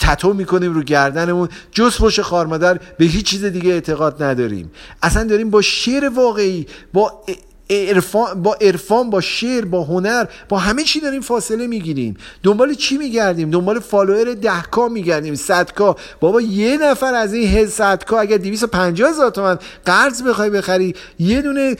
تتو 0.00 0.32
می‌کنیم 0.32 0.72
رو 0.72 0.82
گردنمون. 0.82 1.48
جز 1.72 1.98
پشت 1.98 2.22
خارمادر 2.22 2.80
به 2.98 3.04
هیچ 3.04 3.26
چیز 3.26 3.44
دیگه 3.44 3.70
اعتقاد 3.70 4.22
نداریم. 4.22 4.70
اصلا 5.02 5.24
داریم 5.24 5.50
با 5.50 5.62
شعر 5.62 6.08
واقعی 6.08 6.66
با 6.92 7.22
عرفان 7.70 8.42
با 8.42 8.56
عرفان 8.60 9.10
با 9.10 9.20
شعر 9.20 9.64
با 9.64 9.84
هنر 9.84 10.26
با 10.48 10.58
همه 10.58 10.84
چی 10.84 11.00
داریم 11.00 11.20
فاصله 11.20 11.66
می‌گیریم. 11.66 12.16
دنبال 12.42 12.74
چی 12.74 12.96
میگردیم؟ 12.96 13.50
دنبال 13.50 13.80
فالوور 13.80 14.34
ده 14.34 14.62
کا 14.62 14.88
میگردیم. 14.88 15.34
صد 15.34 15.70
کا 15.70 15.96
بابا 16.20 16.40
یه 16.40 16.78
نفر 16.82 17.14
از 17.14 17.34
این 17.34 17.66
صد 17.66 18.04
کا 18.04 18.18
اگر 18.20 18.36
250 18.36 19.10
هزار 19.10 19.30
تومن 19.30 19.58
قرض 19.84 20.22
بخوای 20.22 20.50
بخری 20.50 20.94
یه 21.18 21.42
دونه 21.42 21.76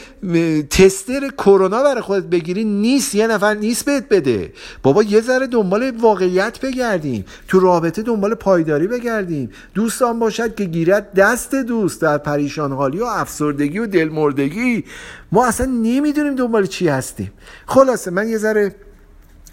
تستر 0.71 1.29
کرونا 1.39 1.83
برای 1.83 2.01
خودت 2.01 2.25
بگیری 2.25 2.65
نیست. 2.65 3.15
یه 3.15 3.27
نفر 3.27 3.55
نیست 3.55 3.85
بهت 3.85 4.09
بده. 4.09 4.53
بابا 4.83 5.03
یه 5.03 5.21
ذره 5.21 5.47
دنبال 5.47 5.91
واقعیت 5.91 6.61
بگردیم. 6.61 7.25
تو 7.49 7.61
رابطه 7.61 8.03
دنبال 8.03 8.35
پایداری 8.35 8.87
بگردیم. 8.87 9.51
دوستان 9.75 10.19
باشد 10.19 10.55
که 10.55 10.65
گیرد 10.65 11.15
دست 11.15 11.55
دوست 11.55 12.03
در 12.03 12.19
پریشان 12.19 12.73
حالی 12.73 12.99
و 12.99 13.05
افسردگی 13.05 13.79
و 13.79 13.87
دلمردگی. 13.87 14.85
ما 15.33 15.47
اصلا 15.47 15.67
نمی‌دونیم 15.67 16.35
دنبال 16.35 16.67
چی 16.67 16.89
هستیم. 16.89 17.33
خلاصه 17.67 18.11
من 18.11 18.29
یه 18.29 18.39
ذره 18.39 18.75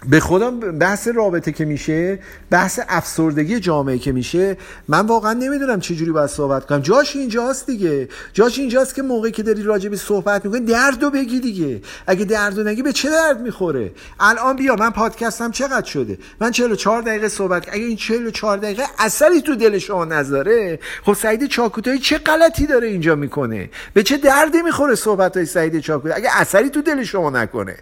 به 0.06 0.20
خودم 0.20 0.60
بحث 0.60 1.08
رابطه 1.08 1.52
که 1.52 1.64
میشه 1.64 2.18
بحث 2.50 2.80
افسردگی 2.88 3.60
جامعه 3.60 3.98
که 3.98 4.12
میشه 4.12 4.56
من 4.88 5.06
واقعا 5.06 5.32
نمی‌دونم 5.32 5.80
چه 5.80 5.94
جوری 5.94 6.12
باید 6.12 6.30
صحبت 6.30 6.66
کنم. 6.66 6.78
جاش 6.78 7.16
اینجاست 7.16 7.66
دیگه. 7.66 8.08
جاش 8.32 8.58
اینجاست 8.58 8.94
که 8.94 9.02
موقعی 9.02 9.32
که 9.32 9.42
داری 9.42 9.62
راجبی 9.62 9.96
صحبت 9.96 10.44
می‌کنی 10.44 10.60
دردو 10.60 11.10
بگی 11.10 11.40
دیگه. 11.40 11.82
اگه 12.06 12.24
دردو 12.24 12.64
نگی 12.64 12.82
به 12.82 12.92
چه 12.92 13.10
درد 13.10 13.40
می‌خوره؟ 13.40 13.92
الان 14.20 14.56
بیا 14.56 14.76
من 14.76 14.90
پادکستم 14.90 15.50
چقدر 15.50 15.86
شده؟ 15.86 16.18
من 16.40 16.50
44 16.50 17.02
دقیقه 17.02 17.28
صحبت 17.28 17.68
اگه 17.72 17.84
این 17.84 17.96
44 17.96 18.58
دقیقه 18.58 18.82
اثری 18.98 19.42
تو 19.42 19.54
دل 19.54 19.78
شما 19.78 20.04
نذاره 20.04 20.78
خب 21.04 21.12
سعید 21.12 21.46
چاکوتایی 21.46 21.98
چه 21.98 22.18
غلطی 22.18 22.66
داره 22.66 22.88
اینجا 22.88 23.14
می‌کنه؟ 23.14 23.70
به 23.94 24.02
چه 24.02 24.16
دردی 24.16 24.62
می‌خوره 24.62 24.94
صحبت 24.94 25.36
های 25.36 25.46
سعید 25.46 25.80
چاکوتایی 25.80 26.22
اگه 26.22 26.40
اثری 26.40 26.70
تو 26.70 26.82
دل 26.82 27.02
شما 27.04 27.30
نکنه. 27.30 27.76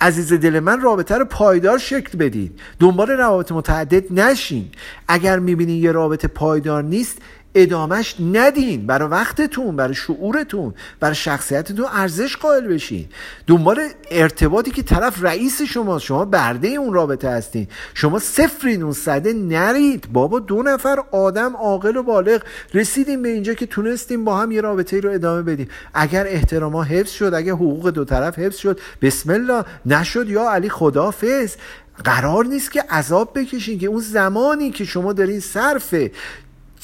عزیز 0.00 0.32
دل 0.32 0.60
من 0.60 0.80
رابطه 0.80 1.14
رو 1.14 1.24
پایدار 1.56 1.78
شکل 1.78 2.18
بدید. 2.18 2.60
دنبال 2.80 3.10
روابط 3.10 3.52
متعدد 3.52 4.12
نشین. 4.12 4.68
اگر 5.08 5.38
می‌بینین 5.38 5.82
یه 5.82 5.92
رابطه 5.92 6.28
پایدار 6.28 6.82
نیست 6.82 7.18
ادامش 7.56 8.14
ندین. 8.32 8.86
برای 8.86 9.08
وقتتون 9.08 9.76
برای 9.76 9.94
شعورتون 9.94 10.74
برای 11.00 11.14
شخصیتتون 11.14 11.86
ارزش 11.92 12.36
قائل 12.36 12.66
بشین. 12.66 13.06
دنبال 13.46 13.80
ارتباطی 14.10 14.70
که 14.70 14.82
طرف 14.82 15.24
رئیس 15.24 15.62
شما 15.62 15.98
شما 15.98 16.24
برده 16.24 16.68
اون 16.68 16.92
رابطه 16.92 17.28
هستین. 17.28 17.68
شما 17.94 18.18
صفرین 18.18 18.82
اون 18.82 18.92
صده 18.92 19.32
نرید. 19.32 20.12
بابا 20.12 20.38
دو 20.38 20.62
نفر 20.62 20.96
آدم 21.12 21.56
عاقل 21.56 21.96
و 21.96 22.02
بالغ. 22.02 22.42
رسیدیم 22.74 23.22
به 23.22 23.28
اینجا 23.28 23.54
که 23.54 23.66
تونستیم 23.66 24.24
با 24.24 24.38
هم 24.38 24.52
یه 24.52 24.60
رابطه 24.60 25.00
رو 25.00 25.10
ادامه 25.10 25.42
بدیم. 25.42 25.68
اگر 25.94 26.26
احترام 26.26 26.76
حفظ 26.76 27.10
شد 27.10 27.34
اگر 27.34 27.52
حقوق 27.52 27.90
دو 27.90 28.04
طرف 28.04 28.38
حفظ 28.38 28.56
شد 28.56 28.80
بسم 29.02 29.30
الله 29.30 29.64
نشد 29.86 30.28
یا 30.28 30.50
علی 30.50 30.68
خدافظ 30.68 31.56
قرار 32.04 32.44
نیست 32.44 32.72
که 32.72 32.82
عذاب 32.82 33.38
بکشین 33.38 33.78
که 33.78 33.86
اون 33.86 34.00
زمانی 34.00 34.70
که 34.70 34.84
شما 34.84 35.12
دارین 35.12 35.40
صرف 35.40 35.94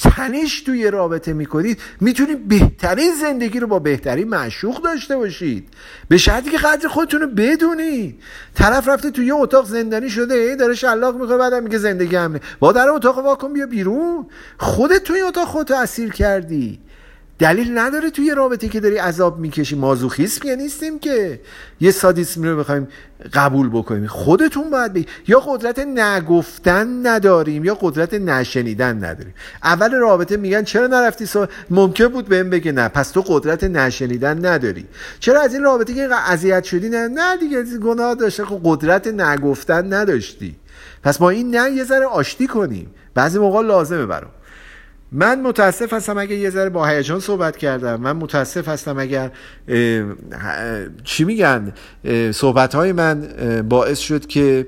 تنش 0.03 0.61
توی 0.61 0.90
رابطه 0.90 1.32
می‌کنید 1.32 1.78
می‌تونید 2.00 2.48
بهترین 2.48 3.14
زندگی 3.20 3.61
رو 3.61 3.66
با 3.66 3.78
بهترین 3.78 4.28
معشوق 4.28 4.82
داشته 4.82 5.16
باشید. 5.16 5.68
به 6.09 6.18
شرطی 6.18 6.50
که 6.50 6.59
قدر 6.59 6.88
خودتون 6.88 7.20
رو 7.20 7.26
بدونید 7.26 8.20
طرف 8.55 8.88
رفته 8.88 9.11
توی 9.11 9.26
یه 9.26 9.34
اتاق 9.34 9.66
زندانی 9.66 10.11
شده 10.11 10.34
ای 10.34 10.57
داره 10.57 10.74
شلاق 10.74 11.16
می‌کنه 11.16 11.36
بعدم 11.36 11.62
میگه 11.62 11.78
زندگی 11.78 12.16
همه. 12.16 12.40
با 12.59 12.72
در 12.72 12.88
اتاق 12.88 13.18
واکن 13.18 13.53
بیا 13.53 13.66
بیرون. 13.66 14.26
خودت 14.59 15.03
توی 15.05 15.20
اتاق 15.20 15.48
خودت 15.48 15.70
اسیر 15.70 16.12
کردی. 16.12 16.80
دلیل 17.43 17.78
نداره 17.78 18.11
توی 18.11 18.34
رابطه 18.34 18.68
که 18.68 18.80
داری 18.80 18.97
عذاب 18.97 19.38
می‌کشی 19.38 19.76
مازوخیسم 19.76 20.49
یا 20.49 20.55
نیستیم 20.55 20.99
که 20.99 21.40
یه 21.80 21.90
سادیسم 21.90 22.43
رو 22.43 22.57
بخوایم 22.57 22.88
قبول 23.32 23.68
بکنیم. 23.68 24.07
خودتون 24.07 24.70
باید 24.70 24.93
بگید 24.93 25.09
یا 25.28 25.40
قدرت 25.40 25.78
نگفتن 25.78 27.07
نداریم 27.07 27.64
یا 27.64 27.74
قدرت 27.80 28.14
نشنیدن 28.14 29.05
نداریم. 29.05 29.34
اول 29.62 29.95
رابطه 29.95 30.36
میگن 30.36 30.62
چرا 30.62 30.86
نرفتی 30.86 31.26
سو... 31.26 31.47
ممکن 31.70 32.09
بود 32.09 32.28
بهم 32.28 32.51
بگه 32.51 32.72
نه 32.72 32.88
پس 32.88 33.11
تو 33.11 33.20
قدرت 33.26 33.64
نشنیدن 33.64 34.47
نداری. 34.47 34.86
چرا 35.20 35.40
از 35.40 35.55
این 35.55 35.62
رابطه 35.62 35.95
که 35.95 36.09
اذیت 36.14 36.64
شدی؟ 36.64 36.88
نه 36.88 37.09
نه 37.09 37.36
دیگه 37.36 37.78
گناه 37.78 38.14
داشته 38.14 38.45
خب 38.45 38.61
قدرت 38.64 39.07
نگفتن 39.07 39.93
نداشتی. 39.93 40.57
پس 41.03 41.20
ما 41.20 41.30
این 41.30 41.57
نه 41.57 41.70
یه 41.70 41.84
ذره 41.84 42.07
آشتی 42.07 42.47
کنیم. 42.47 42.95
بعضی 43.14 43.38
موقع 43.38 43.62
لازمه 43.62 44.07
برام. 44.07 44.30
من 45.12 45.42
متاسف 45.42 45.92
هستم 45.92 46.18
اگر 46.18 46.36
یه 46.36 46.50
ذره 46.50 46.70
با 46.70 46.86
هیجان 46.86 47.20
صحبت 47.20 47.56
کردم. 47.56 48.00
من 48.00 48.12
متاسف 48.12 48.68
هستم 48.68 48.98
اگر 48.98 49.30
چی 51.04 51.24
میگن؟ 51.24 51.72
صحبت 52.32 52.74
های 52.74 52.92
من 52.92 53.28
باعث 53.68 53.98
شد 53.98 54.26
که 54.26 54.66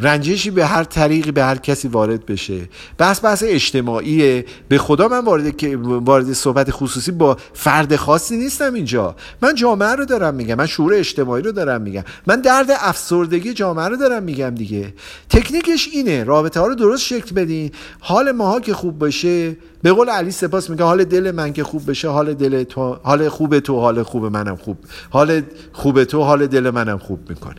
رنجشی 0.00 0.50
به 0.50 0.66
هر 0.66 0.84
طریقی 0.84 1.30
به 1.30 1.44
هر 1.44 1.56
کسی 1.56 1.88
وارد 1.88 2.26
بشه. 2.26 2.68
بحث 2.98 3.24
بحث 3.24 3.44
اجتماعیه. 3.46 4.44
به 4.68 4.78
خدا 4.78 5.08
من 5.08 5.24
وارد 5.24 5.74
وارد 5.84 6.32
صحبت 6.32 6.70
خصوصی 6.70 7.12
با 7.12 7.36
فرد 7.54 7.96
خاصی 7.96 8.36
نیستم 8.36 8.74
اینجا. 8.74 9.16
من 9.42 9.54
جامعه 9.54 9.94
رو 9.94 10.04
دارم 10.04 10.34
میگم. 10.34 10.54
من 10.54 10.66
شعور 10.66 10.94
اجتماعی 10.94 11.42
رو 11.42 11.52
دارم 11.52 11.82
میگم. 11.82 12.04
من 12.26 12.40
درد 12.40 12.66
افسردگی 12.70 13.52
جامعه 13.52 13.88
رو 13.88 13.96
دارم 13.96 14.22
میگم 14.22 14.54
دیگه. 14.54 14.94
تکنیکش 15.30 15.88
اینه. 15.92 16.24
رابطه 16.24 16.60
ها 16.60 16.66
رو 16.66 16.74
درست 16.74 17.02
شکل 17.02 17.34
بدین. 17.34 17.70
حال 18.00 18.32
ماها 18.32 18.60
که 18.60 18.74
خوب 18.74 18.98
باشه 18.98 19.56
به 19.82 19.92
قول 19.92 20.08
علی 20.08 20.30
سپاس 20.30 20.70
میگه 20.70 20.84
حال 20.84 21.04
دل 21.04 21.30
من 21.30 21.52
که 21.52 21.64
خوب 21.64 21.90
بشه 21.90 22.08
حال 22.08 22.34
دل 22.34 22.62
تو 22.62 22.96
حال 23.02 23.28
خوب 23.28 23.58
تو 23.58 23.80
حال 23.80 24.02
خوب 24.02 24.24
منم 24.24 24.56
خوب 24.56 24.78
حال 25.10 25.42
خوب 25.72 26.04
تو 26.04 26.22
حال 26.22 26.46
دل 26.46 26.70
منم 26.70 26.98
خوب 26.98 27.20
می‌کنه. 27.28 27.54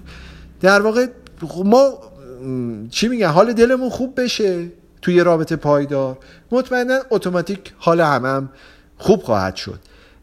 در 0.62 0.82
واقع 0.82 1.08
ما 1.66 1.94
چی 2.92 3.08
میگن؟ 3.08 3.28
حال 3.28 3.54
دلمون 3.54 3.90
خوب 3.90 4.22
بشه 4.22 4.68
توی 5.02 5.20
رابطه 5.20 5.56
پایدار. 5.56 6.18
مطمئنا 6.52 7.00
اتوماتیک 7.10 7.74
حال 7.78 8.02
همم 8.02 8.26
هم 8.26 8.50
خوب 8.98 9.24
خواهد 9.24 9.56
شد. 9.56 9.80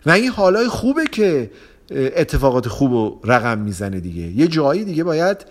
و 0.06 0.10
این 0.10 0.30
حالای 0.30 0.68
خوبه 0.68 1.06
که 1.06 1.50
اتفاقات 1.90 2.68
خوب 2.68 2.92
و 2.92 3.20
رقم 3.24 3.58
می‌زنه 3.58 4.00
دیگه. 4.00 4.22
یه 4.22 4.48
جایی 4.48 4.84
دیگه 4.84 5.04
باید 5.04 5.46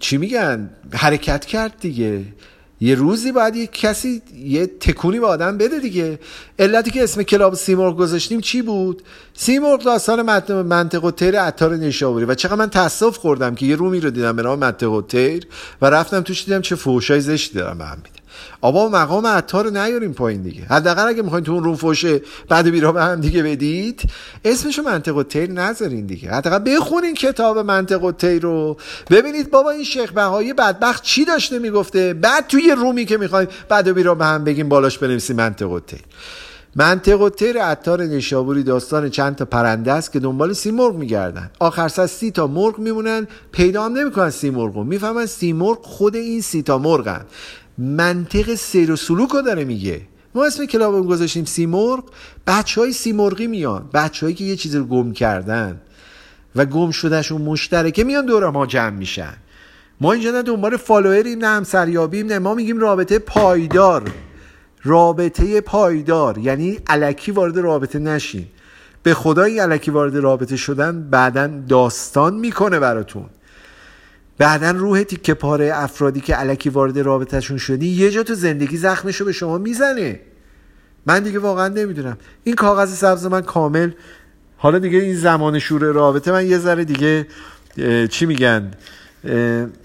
چی 0.00 0.16
میگن؟ 0.16 0.70
حرکت 0.92 1.44
کرد 1.44 1.74
دیگه. 1.80 2.24
یه 2.82 2.94
روزی 2.94 3.32
باید 3.32 3.56
یه 3.56 3.66
کسی 3.66 4.22
یه 4.44 4.66
تکونی 4.66 5.20
به 5.20 5.26
آدم 5.26 5.58
بده 5.58 5.78
دیگه. 5.78 6.18
علتی 6.58 6.90
که 6.90 7.02
اسم 7.02 7.22
کلاب 7.22 7.54
سیمرغ 7.54 7.96
گذاشتیم 7.96 8.40
چی 8.40 8.62
بود؟ 8.62 9.02
سیمرغ 9.34 9.82
داستان 9.82 10.22
منطق 10.62 11.04
و 11.04 11.10
تیر 11.10 11.40
عطار 11.40 11.76
نشابوری 11.76 12.24
و 12.24 12.34
چقدر 12.34 12.54
من 12.54 12.70
تاسف 12.70 13.16
خوردم 13.16 13.54
که 13.54 13.66
یه 13.66 13.76
رومی 13.76 14.00
رو 14.00 14.10
دیدم 14.10 14.36
به 14.36 14.42
نام 14.42 14.58
منطق 14.58 14.90
و 14.90 15.02
تیر 15.02 15.46
و 15.82 15.86
رفتم 15.86 16.20
توش 16.20 16.44
دیدم 16.44 16.60
چه 16.60 16.76
فوشای 16.76 17.20
زشتی 17.20 17.58
دارم 17.58 17.78
به 17.78 17.84
هم 17.84 17.96
میده. 17.96 18.21
آبا 18.60 18.88
مقام 18.88 19.26
عطار 19.26 19.64
رو 19.64 19.70
نیاریم 19.70 20.12
پایین 20.12 20.42
دیگه. 20.42 20.62
حداقل 20.62 21.08
اگه 21.08 21.22
می‌خواین 21.22 21.44
تو 21.44 21.52
اون 21.52 21.64
روم 21.64 21.76
فوشه 21.76 22.20
بعد 22.48 22.68
بیرا 22.68 22.92
به 22.92 23.02
هم 23.02 23.20
دیگه 23.20 23.42
بدید 23.42 24.02
اسمشو 24.44 24.82
منطق 24.82 25.16
و 25.16 25.22
تیر 25.22 25.50
نذارین 25.50 26.06
دیگه. 26.06 26.30
حداقل 26.30 26.76
بخونین 26.76 27.14
کتاب 27.14 27.58
منطق 27.58 28.04
و 28.04 28.12
تیر 28.12 28.42
رو. 28.42 28.76
ببینید 29.10 29.50
بابا 29.50 29.70
این 29.70 29.84
شیخ 29.84 30.12
بهایی 30.12 30.52
بدبخت 30.52 31.02
چی 31.02 31.24
داشته 31.24 31.58
می‌گفته؟ 31.58 32.14
بعد 32.14 32.46
توی 32.46 32.74
رومی 32.76 33.04
که 33.04 33.16
می‌خوایم 33.18 33.48
بعد 33.68 33.88
بیرا 33.88 34.14
به 34.14 34.24
هم 34.24 34.44
بگیم 34.44 34.68
بالاش 34.68 34.98
بنویسیم 34.98 35.36
منطق 35.36 35.70
و 35.70 35.80
تیر. 35.80 36.00
منطق 36.76 37.20
الطیر 37.20 37.58
عطار 37.58 38.02
نیشابوری 38.02 38.62
داستان 38.62 39.10
چند 39.10 39.36
تا 39.36 39.44
پرنده 39.44 39.92
است 39.92 40.12
که 40.12 40.20
دنبال 40.20 40.54
مرغ 40.72 40.96
میگردن. 40.96 41.50
آخر 41.58 41.88
سر 41.88 42.06
سی 42.06 42.30
تا 42.30 42.46
مرغ 42.46 42.78
میمونن. 42.78 43.26
پیدا 43.52 43.84
هم 43.84 43.92
نمی‌کنن 43.92 44.30
سیمرغ 44.30 44.76
می‌فهمن 44.76 45.26
سیمرغ 45.26 45.78
خود 45.82 46.16
این 46.16 46.40
سی 46.40 46.62
تا 46.62 46.78
مرغن. 46.78 47.20
منطق 47.82 48.54
سیر 48.54 48.92
و 48.92 48.96
سلوک 48.96 49.30
رو 49.30 49.42
داره 49.42 49.64
میگه. 49.64 50.00
ما 50.34 50.44
اسم 50.46 50.66
club 50.66 51.06
گذاشتیم 51.06 51.44
سیمرغ. 51.44 52.04
بچه 52.46 52.80
های 52.80 52.92
سیمرغی 52.92 53.46
میان. 53.46 53.88
بچه 53.94 54.26
هایی 54.26 54.34
که 54.34 54.44
یه 54.44 54.56
چیزی 54.56 54.78
رو 54.78 54.84
گم 54.84 55.12
کردن 55.12 55.80
و 56.56 56.64
گم 56.64 56.90
شدهشون 56.90 57.42
مشترکه 57.42 58.04
میان 58.04 58.26
دور 58.26 58.50
ما 58.50 58.66
جمع 58.66 58.90
میشن. 58.90 59.34
ما 60.00 60.12
اینجا 60.12 60.30
نه 60.30 60.42
دنبال 60.42 60.76
follower 60.76 61.26
یم 61.26 61.38
نه 61.38 61.46
همسریابیم 61.46 62.26
نه 62.26 62.38
ما 62.38 62.54
میگیم 62.54 62.78
رابطه 62.78 63.18
پایدار. 63.18 64.10
رابطه 64.82 65.60
پایدار. 65.60 66.38
یعنی 66.38 66.78
علکی 66.86 67.32
وارد 67.32 67.58
رابطه 67.58 67.98
نشین. 67.98 68.46
به 69.02 69.14
خدای 69.14 69.58
علکی 69.58 69.90
وارد 69.90 70.16
رابطه 70.16 70.56
شدن 70.56 71.02
بعدا 71.10 71.50
داستان 71.68 72.34
می‌کنه 72.34 72.78
براتون. 72.78 73.26
بعدا 74.38 74.70
روح 74.70 75.02
تیکه 75.02 75.34
پاره 75.34 75.70
افرادی 75.74 76.20
که 76.20 76.34
علکی 76.34 76.68
وارد 76.68 76.98
رابطهشون 76.98 77.58
شدی 77.58 77.86
یه 77.86 78.10
جا 78.10 78.22
تو 78.22 78.34
زندگی 78.34 78.76
زخمشو 78.76 79.24
به 79.24 79.32
شما 79.32 79.58
می‌زنه. 79.58 80.20
من 81.06 81.22
دیگه 81.22 81.38
واقعا 81.38 81.68
نمی‌دونم. 81.68 82.18
این 82.44 82.54
کاغذ 82.54 82.94
سبز 82.94 83.26
من 83.26 83.40
کامل 83.40 83.90
حالا 84.56 84.78
دیگه 84.78 84.98
این 84.98 85.16
زمان 85.16 85.58
شور 85.58 85.80
رابطه 85.80 86.32
من 86.32 86.46
یه 86.46 86.58
ذره 86.58 86.84
دیگه 86.84 87.26
چی 88.08 88.26
میگن؟ 88.26 88.70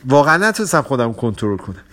واقعا 0.06 0.38
نتونستم 0.38 0.82
خودم 0.82 1.14
کنترل 1.14 1.58
کنم. 1.58 1.84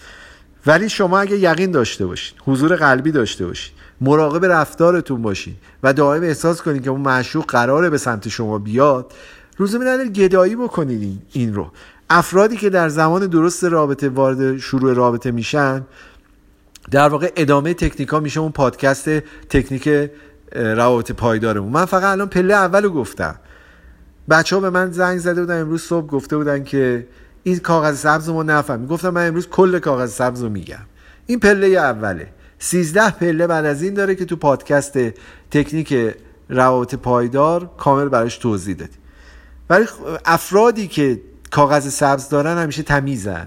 ولی 0.67 0.89
شما 0.89 1.19
اگه 1.19 1.39
یقین 1.39 1.71
داشته 1.71 2.07
باشید 2.07 2.35
حضور 2.45 2.77
قلبی 2.77 3.13
داشته 3.13 3.47
باشید 3.47 3.73
مراقب 4.01 4.45
رفتارتون 4.45 5.23
باشید 5.23 5.57
و 5.83 5.93
دائم 5.93 6.23
احساس 6.23 6.63
کنید 6.63 6.83
که 6.83 6.91
اون 6.91 7.01
معشوق 7.01 7.45
قراره 7.47 7.91
به 7.91 7.99
سمت 7.99 8.29
شما 8.29 8.59
بیاد 8.59 9.13
روز 9.57 9.75
میدن 9.75 10.13
گدایی 10.13 10.57
بکنید 10.57 11.03
این, 11.03 11.19
این 11.33 11.55
رو. 11.55 11.71
افرادی 12.11 12.57
که 12.57 12.71
در 12.71 12.89
زمان 12.89 13.27
درست 13.27 13.65
رابطه 13.65 14.09
وارد 14.09 14.59
شروع 14.59 14.93
رابطه 14.93 15.31
میشن 15.31 15.87
در 16.91 17.09
واقع 17.09 17.33
ادامه 17.37 17.75
تکنیکا 17.75 18.21
میشه 18.21 18.41
اون 18.41 18.53
پادکست 18.53 19.09
تکنیک 19.49 20.11
روابط 20.55 21.13
پایدارمون. 21.13 21.73
من 21.73 21.85
فقط 21.85 22.05
الان 22.05 22.29
پله 22.29 22.55
اولو 22.55 22.91
گفتم. 22.91 23.35
بچه 24.31 24.57
ها 24.57 24.63
به 24.63 24.71
من 24.71 24.91
زنگ 24.91 25.19
زده 25.19 25.41
بودن 25.41 25.61
امروز 25.61 25.83
صبح 25.83 26.07
گفته 26.07 26.37
بودن 26.37 26.65
که 26.65 27.07
این 27.43 27.59
کاغذ 27.59 27.99
سبز 27.99 28.29
ما 28.29 28.43
نفهمیم. 28.43 28.87
گفتم 28.87 29.11
من 29.11 29.29
امروز 29.29 29.49
کل 29.49 29.79
کاغذ 29.79 30.13
سبز 30.13 30.43
رو 30.43 30.49
میگم. 30.49 30.87
این 31.27 31.41
پله 31.41 31.67
اوله. 31.67 32.29
سیزده 32.59 33.11
پله 33.11 33.47
بعد 33.47 33.65
از 33.65 33.83
این 33.83 33.95
داره 33.95 34.15
که 34.15 34.25
تو 34.25 34.37
پادکست 34.37 34.99
تکنیک 35.51 36.15
روابط 36.49 36.95
پایدار 36.95 37.71
کامل 37.79 38.09
براش 38.09 38.39
توضیح 38.39 38.77
دادیم 38.77 38.99
ولی 39.71 39.87
افرادی 40.25 40.89
که 40.89 41.21
کاغذ 41.55 41.89
سبز 41.89 42.29
دارن 42.29 42.59
همیشه 42.59 42.83
تمیزن. 42.83 43.47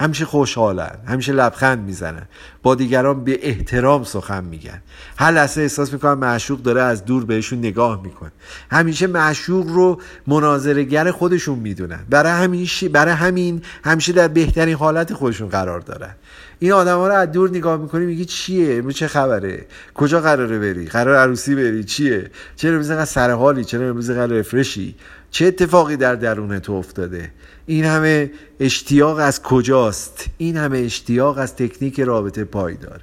همیشه 0.00 0.24
خوشحالن. 0.24 0.98
همیشه 1.06 1.32
لبخند 1.32 1.84
می‌زنن. 1.84 2.22
با 2.62 2.74
دیگران 2.74 3.24
به 3.24 3.38
احترام 3.42 4.04
سخن 4.04 4.44
میگن. 4.44 4.82
هر 5.16 5.30
لحظه 5.30 5.60
احساس 5.60 5.92
می‌کنن 5.92 6.14
معشوق 6.14 6.62
داره 6.62 6.82
از 6.82 7.04
دور 7.04 7.24
بهشون 7.24 7.58
نگاه 7.58 8.02
می‌کنه. 8.02 8.32
همیشه 8.70 9.06
معشوق 9.06 9.68
رو 9.68 10.00
مناظرگر 10.26 11.10
خودشون 11.10 11.58
می‌دونن. 11.58 12.00
برای 12.10 12.32
همین 12.32 12.68
برای 12.92 13.14
همین 13.14 13.62
همیشه 13.84 14.12
در 14.12 14.28
بهترین 14.28 14.74
حالت 14.74 15.14
خودشون 15.14 15.48
قرار 15.48 15.80
دارن. 15.80 16.14
این 16.58 16.72
آدما 16.72 17.08
رو 17.08 17.14
از 17.14 17.32
دور 17.32 17.50
نگاه 17.50 17.76
می‌کنی 17.76 18.04
میگی 18.04 18.24
چیه؟ 18.24 18.76
امروز 18.76 18.94
چه 18.94 19.06
خبره؟ 19.06 19.66
کجا 19.94 20.20
قراره 20.20 20.58
بری؟ 20.58 20.86
قرار 20.86 21.16
عروسی 21.16 21.54
بری؟ 21.54 21.84
چیه؟ 21.84 22.30
چرا 22.56 22.70
امروز 22.70 22.90
اینقدر 22.90 23.10
سر 23.10 23.30
حالی 23.30 23.64
چرا 23.64 23.88
امروز 23.88 24.10
اینقدر 24.10 24.32
رفرشی؟ 24.32 24.96
چه 25.32 25.46
اتفاقی 25.46 25.96
در 25.96 26.14
درون 26.14 26.58
تو 26.58 26.72
افتاده؟ 26.72 27.32
این 27.66 27.84
همه 27.84 28.30
اشتیاق 28.60 29.18
از 29.18 29.42
کجاست؟ 29.42 30.26
این 30.38 30.56
همه 30.56 30.78
اشتیاق 30.78 31.38
از 31.38 31.56
تکنیک 31.56 32.00
رابطه 32.00 32.44
پایدار 32.44 33.00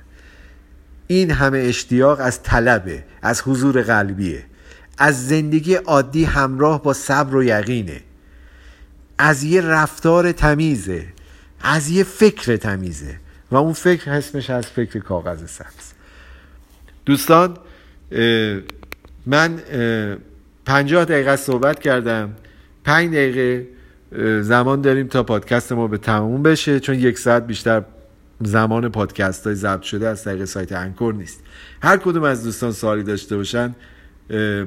این 1.07 1.31
همه 1.31 1.57
اشتیاق 1.57 2.19
از 2.21 2.43
طلبه 2.43 3.03
از 3.21 3.41
حضور 3.41 3.81
قلبیه. 3.81 4.45
از 4.97 5.27
زندگی 5.27 5.73
عادی 5.73 6.23
همراه 6.23 6.83
با 6.83 6.93
صبر 6.93 7.35
و 7.35 7.43
یقینه. 7.43 8.01
از 9.17 9.43
یه 9.43 9.61
رفتار 9.61 10.31
تمیزه 10.31 11.07
از 11.61 11.89
یه 11.89 12.03
فکر 12.03 12.55
تمیزه. 12.55 13.19
و 13.51 13.55
اون 13.55 13.73
فکر 13.73 14.11
اسمش 14.11 14.49
از 14.49 14.65
فکر 14.65 14.99
کاغذ 14.99 15.39
سبز. 15.49 15.93
دوستان 17.05 17.57
من 19.25 19.59
پنجاه 20.69 21.05
دقیقه 21.05 21.35
صحبت 21.35 21.79
کردم. 21.79 22.35
پنج 22.83 23.09
دقیقه 23.09 23.67
زمان 24.41 24.81
داریم 24.81 25.07
تا 25.07 25.23
پادکست 25.23 25.71
ما 25.71 25.87
به 25.87 25.97
تموم 25.97 26.43
بشه 26.43 26.79
چون 26.79 26.95
یک 26.99 27.19
ساعت 27.19 27.47
بیشتر 27.47 27.83
زمان 28.41 28.89
پادکست 28.89 29.47
های 29.47 29.55
ضبط 29.55 29.81
شده 29.81 30.07
از 30.07 30.23
طریق 30.23 30.45
سایت 30.45 30.71
Anchor 30.71 31.13
نیست. 31.13 31.43
هر 31.81 31.97
کدوم 31.97 32.23
از 32.23 32.43
دوستان 32.43 32.71
سوالی 32.71 33.03
داشته 33.03 33.37
باشن 33.37 33.75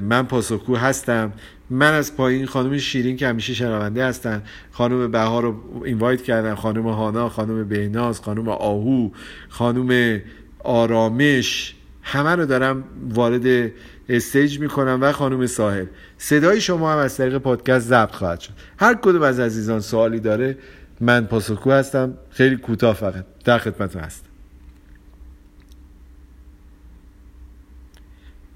من 0.01 0.23
پاسخگو 0.23 0.77
هستم. 0.77 1.33
من 1.71 1.95
از 1.95 2.17
پایین 2.17 2.47
خانم 2.47 2.79
شیرین 2.79 3.17
که 3.17 3.29
همیشه 3.29 3.55
شنونده 3.55 4.07
هستن 4.07 4.43
خانم 4.71 5.11
بهار 5.11 5.43
رو 5.43 5.83
invite 5.85 6.23
کردم. 6.23 6.55
خانم 6.55 6.89
هانا 6.89 7.29
خانم 7.29 7.69
بهناز 7.69 8.21
خانم 8.21 8.49
آهو 8.49 9.11
خانم 9.49 10.21
آرامش 10.59 11.75
همه 12.03 12.31
رو 12.31 12.47
دارم 12.47 12.85
وارد 13.09 13.73
stage 14.09 14.61
می‌کنم 14.61 14.99
و 15.03 15.13
خانم 15.13 15.47
ساحل. 15.47 15.87
صدای 16.19 16.61
شما 16.61 16.93
هم 16.93 16.99
از 16.99 17.17
طریق 17.17 17.39
پادکست 17.39 17.87
ضبط 17.87 18.13
خواهد 18.15 18.41
شد. 18.41 18.53
هر 18.79 18.95
کدوم 18.95 19.23
از 19.23 19.41
عزیزان 19.41 19.81
سوالی 19.81 20.21
داره 20.21 20.59
من 21.01 21.27
پاسخگو 21.27 21.71
هستم. 21.71 22.19
خیلی 22.31 22.57
کوتاه 22.57 22.95
فقط. 22.95 23.25
در 23.45 23.59
خدمتتون 23.59 24.03
هستم. 24.03 24.27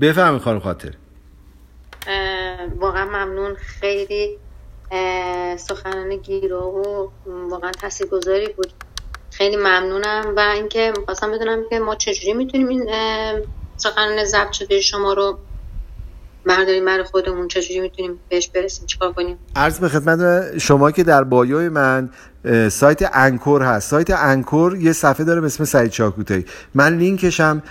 بفهمید 0.01 0.41
خانم 0.41 0.61
خاطر. 0.61 0.95
واقعا 2.77 3.05
ممنون. 3.05 3.55
خیلی 3.55 4.39
سخنان 5.59 6.17
گیرا 6.17 6.69
و 6.71 7.13
واقعا 7.27 7.71
تاثیرگذاری 7.71 8.49
بود. 8.49 8.73
خیلی 9.31 9.57
ممنونم. 9.57 10.33
و 10.37 10.41
اینکه 10.41 10.93
می‌خواستم 10.99 11.33
بدونم 11.33 11.63
که 11.71 11.79
ما 11.79 11.95
چجوری 11.95 12.35
می‌تونیم 12.35 12.69
این 12.69 12.91
سخنان 13.77 14.25
ضبط 14.25 14.53
شده 14.53 14.81
شما 14.81 15.13
رو 15.13 15.39
برداریم 16.47 16.85
برای 16.85 17.05
خودمون 17.05 17.49
چجوری 17.49 17.81
می‌تونیم 17.81 18.19
بهش 18.29 18.49
برسیم 18.49 18.87
چیکار 18.87 19.13
کنیم؟ 19.13 19.39
عرض 19.57 19.79
به 19.79 19.89
خدمت 19.89 20.59
شما 20.59 20.91
که 20.91 21.05
در 21.05 21.25
bio 21.25 21.58
ی 21.58 21.69
من 21.69 22.11
سایت 22.69 23.11
Anchor 23.13 23.63
هست. 23.63 23.91
سایت 23.91 24.11
Anchor 24.11 24.77
یه 24.77 24.93
صفحه 24.93 25.25
داره 25.25 25.41
به 25.41 25.47
اسم 25.47 25.65
سعید 25.65 25.91
چاکوتایی 25.91 26.45
من 26.75 26.99
لینکش 26.99 27.41
هم 27.41 27.63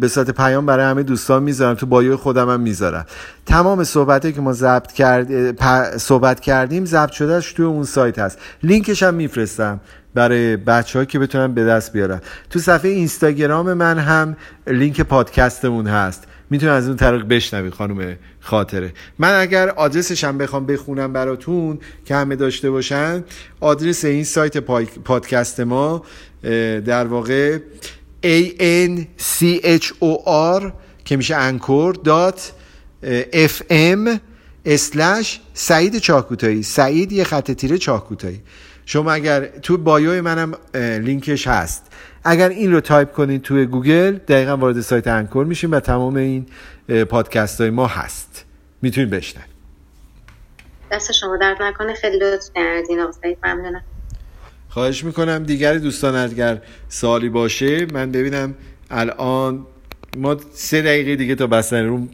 به 0.00 0.08
صورت 0.10 0.30
پیام 0.30 0.66
برای 0.66 0.84
همه 0.84 1.02
دوستان 1.02 1.42
می‌ذارم. 1.42 1.74
تو 1.74 1.86
bio 1.86 2.09
ی 2.09 2.16
خودم 2.16 2.50
هم 2.50 2.60
می‌ذارم. 2.60 3.06
تمام 3.46 3.84
صحبت 3.84 4.34
که 4.34 4.40
ما 4.40 4.52
ضبط 4.52 4.92
کرد 4.92 5.96
صحبت 5.96 6.40
کردیم 6.40 6.84
ضبط 6.84 7.10
شدهش 7.10 7.52
توی 7.52 7.64
اون 7.64 7.84
سایت 7.84 8.18
هست. 8.18 8.38
لینکش 8.62 9.02
هم 9.02 9.14
میفرستم. 9.14 9.80
برای 10.14 10.56
بچه 10.56 11.06
که 11.06 11.18
بتونن 11.18 11.54
به 11.54 11.64
دست 11.64 11.92
بیارن. 11.92 12.20
تو 12.50 12.58
صفحه 12.58 12.90
اینستاگرام 12.90 13.72
من 13.72 13.98
هم 13.98 14.36
لینک 14.66 15.00
پادکستمون 15.00 15.86
هست. 15.86 16.24
می‌تونن 16.50 16.72
از 16.72 16.86
اون 16.88 16.96
طریق 16.96 17.24
بشنوید 17.24 17.72
خانم 17.72 18.16
خاطره. 18.40 18.92
من 19.18 19.40
اگر 19.40 19.68
آدرسش 19.68 20.24
هم 20.24 20.38
بخوام 20.38 20.66
بخونم 20.66 21.12
براتون 21.12 21.78
که 22.04 22.14
همه 22.14 22.36
داشته 22.36 22.70
باشن 22.70 23.24
آدرس 23.60 24.04
این 24.04 24.24
سایت 24.24 24.56
پادکست 25.04 25.60
ما 25.60 26.04
در 26.86 27.06
واقع 27.06 27.58
a 28.22 28.48
n 28.88 29.00
c 29.18 29.44
h 29.64 29.86
o 29.86 30.26
r 30.60 30.72
که 31.04 31.16
میشه 31.16 31.36
Anchor 31.36 31.94
dot 31.94 32.52
FM 33.70 34.20
slash 34.64 35.40
سعید 35.54 35.98
چاکوتایی. 35.98 36.62
سعید 36.62 37.12
یه 37.12 37.24
خط 37.24 37.50
تیره 37.50 37.78
چاکوتایی. 37.78 38.40
شما 38.90 39.12
اگر 39.12 39.46
تو 39.46 39.76
bio 39.76 40.22
منم 40.22 40.54
لینکش 40.74 41.46
هست. 41.46 41.92
اگر 42.24 42.48
این 42.48 42.72
رو 42.72 42.80
تایپ 42.80 43.12
کنید 43.12 43.42
توی 43.42 43.66
گوگل 43.66 44.10
دقیقا 44.12 44.56
وارد 44.56 44.80
سایت 44.80 45.06
Anchor 45.06 45.46
میشیم 45.46 45.72
و 45.72 45.80
تمام 45.80 46.16
این 46.16 46.46
پادکست 47.04 47.60
های 47.60 47.70
ما 47.70 47.86
هست. 47.86 48.44
می‌تونید 48.82 49.10
بشنوید. 49.10 49.50
دست 50.90 51.12
شما 51.12 51.36
درد 51.36 51.62
نکنه. 51.62 51.94
خیلی 51.94 52.18
لطف 52.18 52.50
کردین. 52.54 53.00
آقا 53.00 53.12
سعید 53.12 53.38
ممنونم. 53.42 53.82
خواهش 54.68 55.04
می‌کنم 55.04 55.44
دیگر 55.44 55.74
دوستان 55.74 56.16
اگر 56.16 56.62
سوالی 56.88 57.28
باشه 57.28 57.86
من 57.92 58.12
ببینم 58.12 58.54
الان 58.90 59.66
ما 60.16 60.36
سه 60.52 60.82
دقیقه 60.82 61.16
دیگه 61.16 61.34
تا 61.34 61.46
بستن 61.46 61.84
room 61.84 62.08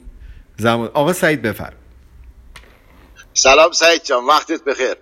زمان. 0.58 0.90
آقا 0.94 1.12
سعید 1.12 1.42
بفرم. 1.42 1.76
سلام 3.34 3.72
سعید 3.72 4.02
جان 4.04 4.24
وقتت 4.24 4.64
بخیر. 4.64 4.94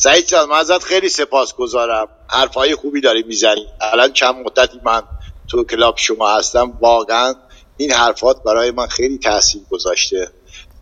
سعید 0.00 0.26
جان 0.26 0.48
من 0.48 0.56
ازت 0.56 0.82
خیلی 0.82 1.08
سپاس 1.08 1.54
گذارم. 1.54 2.08
حرفای 2.28 2.74
خوبی 2.74 3.00
داری 3.00 3.22
می‌زنی. 3.22 3.66
الان 3.80 4.12
چند 4.12 4.34
مدتی 4.34 4.80
من 4.84 5.02
تو 5.48 5.64
کلاب 5.64 5.94
شما 5.98 6.36
هستم. 6.36 6.72
واقعا 6.80 7.34
این 7.76 7.92
حرفات 7.92 8.42
برای 8.42 8.70
من 8.70 8.86
خیلی 8.86 9.18
تاثیر 9.18 9.62
گذاشته. 9.70 10.28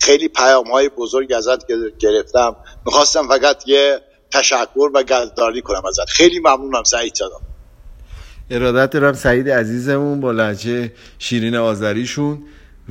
خیلی 0.00 0.28
پیام 0.28 0.70
های 0.70 0.88
بزرگ 0.88 1.32
ازت 1.32 1.66
گرفتم. 1.98 2.56
می‌خواستم 2.86 3.28
فقط 3.28 3.68
یه 3.68 4.00
تشکر 4.32 4.90
و 4.94 4.98
قدردانی 4.98 5.60
کنم 5.60 5.86
ازت. 5.86 6.08
خیلی 6.08 6.38
ممنونم 6.38 6.84
سعید 6.84 7.14
جان. 7.14 7.30
ارادت 8.50 8.90
دارم 8.90 9.12
سعید 9.12 9.50
عزیزمون 9.50 10.20
با 10.20 10.32
لحجه 10.32 10.92
شیرین 11.18 11.56
آذریشون 11.56 12.42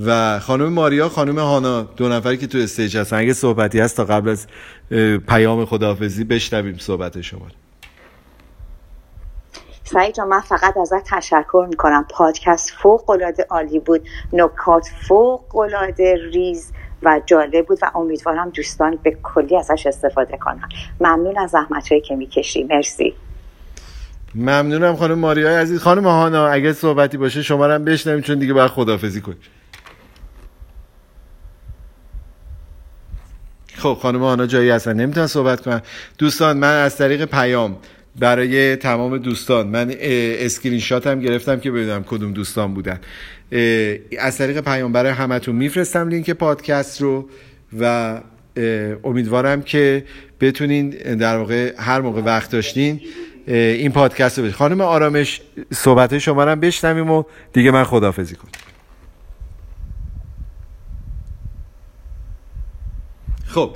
و 0.05 0.39
خانم 0.39 0.67
ماریا 0.67 1.09
خانم 1.09 1.39
هانا 1.39 1.81
دو 1.81 2.09
نفری 2.09 2.37
که 2.37 2.47
تو 2.47 2.57
استیج 2.57 2.97
هستن. 2.97 3.17
اگه 3.17 3.33
صحبتی 3.33 3.79
هست 3.79 3.97
تا 3.97 4.05
قبل 4.05 4.29
از 4.29 4.47
پیام 5.27 5.65
خداحافظی 5.65 6.23
بشنویم 6.23 6.77
صحبت 6.77 7.21
شما. 7.21 7.47
سعید 9.83 10.15
جان 10.15 10.27
من 10.27 10.39
فقط 10.39 10.77
ازت 10.77 11.03
تشکر 11.09 11.67
می‌کنم. 11.69 12.05
پادکست 12.09 12.69
فوق 12.69 13.09
العاده 13.09 13.45
عالی 13.49 13.79
بود. 13.79 14.01
نکات 14.33 14.87
فوق 15.07 15.55
العاده 15.55 16.17
ریز 16.33 16.71
و 17.03 17.21
جالب 17.25 17.65
بود 17.65 17.79
و 17.81 17.91
امیدوارم 17.95 18.49
دوستان 18.49 18.99
به 19.03 19.17
کلی 19.23 19.57
ازش 19.57 19.87
استفاده 19.87 20.37
کنن. 20.37 20.69
ممنون 20.99 21.37
از 21.37 21.49
زحمت 21.49 21.89
که 22.07 22.15
می‌کشی. 22.15 22.63
مرسی. 22.63 23.13
ممنونم 24.35 24.95
خانم 24.95 25.19
ماریا 25.19 25.59
عزیز. 25.59 25.79
خانم 25.79 26.07
هانا 26.07 26.47
اگه 26.47 26.73
صحبتی 26.73 27.17
باشه 27.17 27.41
شما 27.43 27.67
رو 27.67 27.73
هم 27.73 27.85
بشنویم 27.85 28.21
چون 28.21 28.39
دیگه 28.39 28.53
باید 28.53 28.71
خداحافظی 28.71 29.21
کنیم. 29.21 29.37
خب 33.85 33.97
خانم 34.01 34.23
آنا 34.23 34.45
جایی 34.45 34.69
هستن. 34.69 34.93
نمی‌تونن 34.93 35.27
صحبت 35.27 35.61
کنن. 35.61 35.81
دوستان 36.17 36.57
من 36.57 36.83
از 36.83 36.97
طریق 36.97 37.25
پیام 37.25 37.77
برای 38.19 38.75
تمام 38.75 39.17
دوستان 39.17 39.67
من 39.67 39.93
اسکرین 39.99 40.79
شات 40.79 41.07
هم 41.07 41.19
گرفتم 41.19 41.59
که 41.59 41.71
ببینم 41.71 42.03
کدوم 42.03 42.33
دوستان 42.33 42.73
بودن. 42.73 42.99
از 44.19 44.37
طریق 44.37 44.59
پیام 44.59 44.91
برای 44.91 45.11
همتون 45.11 45.55
میفرستم 45.55 46.07
لینک 46.07 46.31
پادکست 46.31 47.01
رو 47.01 47.29
و 47.79 48.19
امیدوارم 49.03 49.61
که 49.61 50.03
بتونین 50.41 50.89
در 50.89 51.37
واقع 51.37 51.73
هر 51.77 52.01
موقع 52.01 52.21
وقت 52.21 52.51
داشتین 52.51 53.01
این 53.47 53.91
پادکست 53.91 54.39
رو 54.39 54.51
خانم 54.51 54.81
آرامش 54.81 55.41
صحبت 55.73 56.17
شما 56.17 56.43
رو 56.43 56.55
بشنویم 56.55 57.11
و 57.11 57.23
دیگه 57.53 57.71
من 57.71 57.83
خدافزی 57.83 58.35
کنم. 58.35 58.51
خب 63.55 63.69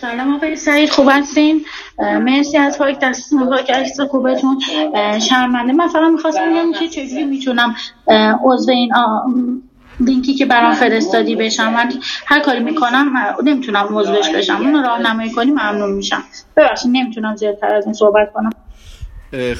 سلام 0.00 0.34
آقای 0.34 0.56
سعید 0.56 0.90
خوب 0.90 1.08
هستین؟ 1.10 1.64
مرسی 1.98 2.58
از 2.58 2.78
پاک 2.78 2.98
دستتون 3.02 3.48
پاک 3.48 3.70
عکس 3.70 4.00
خوبتون. 4.00 4.60
شرمنده. 5.28 5.72
من 5.72 5.88
فقط 5.88 6.10
می‌خواستم 6.12 6.50
بگم 6.50 6.72
که 6.72 6.88
چجوری 6.88 7.24
می‌تونم 7.24 7.74
عضو 8.44 8.70
این 8.70 8.92
لینکی 10.00 10.34
که 10.34 10.46
برام 10.46 10.72
فرستادی 10.72 11.36
بشم. 11.36 11.72
من 11.72 11.92
هر 12.26 12.40
کاری 12.40 12.60
می‌کنم 12.60 13.12
نمی‌تونم 13.44 13.88
موضوعش 13.90 14.28
بشم. 14.28 14.56
اون 14.56 14.84
راهنمایی 14.84 15.30
کنی 15.30 15.50
ممنون 15.50 15.92
میشم. 15.92 16.22
ببخشید 16.56 16.90
نمی‌تونم 16.94 17.36
زیادتر 17.36 17.74
از 17.74 17.84
این 17.84 17.94
صحبت 17.94 18.32
کنم. 18.34 18.50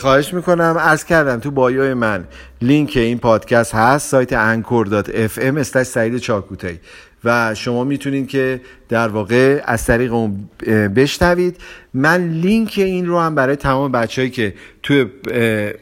خواهش 0.00 0.34
می‌کنم. 0.34 0.76
از 0.80 1.04
کردم 1.04 1.40
تو 1.40 1.50
بایو 1.50 1.94
من 1.94 2.24
لینک 2.62 2.92
این 2.96 3.18
پادکست 3.18 3.74
هست 3.74 4.08
سایت 4.08 4.30
anchor.fm 4.30 5.58
استش 5.58 5.86
سعید 5.86 6.18
چاکوتی 6.18 6.80
و 7.24 7.54
شما 7.54 7.84
می‌تونید 7.84 8.28
که 8.28 8.60
در 8.88 9.08
واقع 9.08 9.62
از 9.64 9.86
طریق 9.86 10.12
اون 10.12 10.48
بشنوید. 10.96 11.56
من 11.94 12.28
لینک 12.28 12.74
این 12.76 13.06
رو 13.06 13.20
هم 13.20 13.34
برای 13.34 13.56
تمام 13.56 13.92
بچههایی 13.92 14.30
که 14.30 14.54
توی 14.82 15.06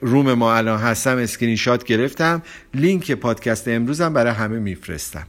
room 0.01 0.35
ما 0.35 0.55
الان 0.55 0.79
هستم 0.79 1.17
اسکرین 1.17 1.57
شات 1.57 1.85
گرفتم. 1.85 2.43
لینک 2.75 3.13
پادکست 3.13 3.69
امروز 3.69 4.01
هم 4.01 4.13
برای 4.13 4.33
همه 4.33 4.59
میفرستم. 4.59 5.27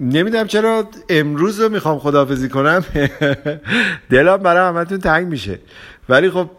نمی‌دونم 0.00 0.46
چرا 0.46 0.90
امروز 1.08 1.60
رو 1.60 1.68
می‌خوام 1.68 1.98
خداحافظی 1.98 2.48
کنم. 2.48 2.84
دلم 4.10 4.36
برای 4.36 4.68
همتون 4.68 4.98
تنگ 4.98 5.26
میشه. 5.26 5.58
ولی 6.08 6.30
خب 6.30 6.50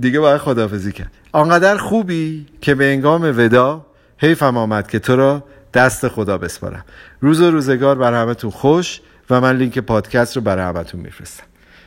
دیگه 0.00 0.20
باید 0.20 0.38
خداحافظی 0.38 0.92
کرد. 0.92 1.12
آنقدر 1.32 1.76
خوبی 1.76 2.46
که 2.60 2.74
به 2.74 2.84
هنگام 2.84 3.34
وداع 3.36 3.86
حیفم 4.18 4.56
آمد 4.56 4.90
که 4.90 4.98
تو 4.98 5.16
را 5.16 5.44
دست 5.74 6.08
خدا 6.08 6.38
بسپارم. 6.38 6.84
روز 7.20 7.40
و 7.40 7.50
روزگار 7.50 7.98
بر 7.98 8.14
همتون 8.14 8.50
خوش 8.50 9.00
و 9.30 9.40
من 9.40 9.56
لینک 9.56 9.78
پادکست 9.78 10.36
رو 10.36 10.42
برای 10.42 10.64
همتون 10.64 11.00
میفرستم. 11.00 11.44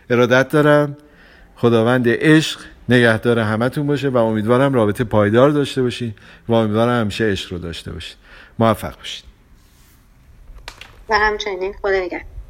ارادت 0.10 0.50
دارم 0.50 0.98
خداوند 1.56 2.06
عشق 2.08 2.60
نگهدار 2.90 3.40
همتون 3.40 3.88
باشه 3.88 4.10
و 4.10 4.18
امیدوارم 4.18 4.74
رابطه 4.74 5.04
پایدار 5.04 5.50
داشته 5.50 5.82
باشین 5.82 6.14
و 6.48 6.54
امیدوارم 6.54 7.02
همیشه 7.02 7.26
عشق 7.26 7.54
رو 7.54 7.60
داشته 7.60 7.92
باشین. 7.92 8.18
موفق 8.60 8.98
باشین. 8.98 9.26
و 11.10 11.20
همچنین 11.20 11.74
خدا 11.82 11.90
نگهدار. 11.90 12.41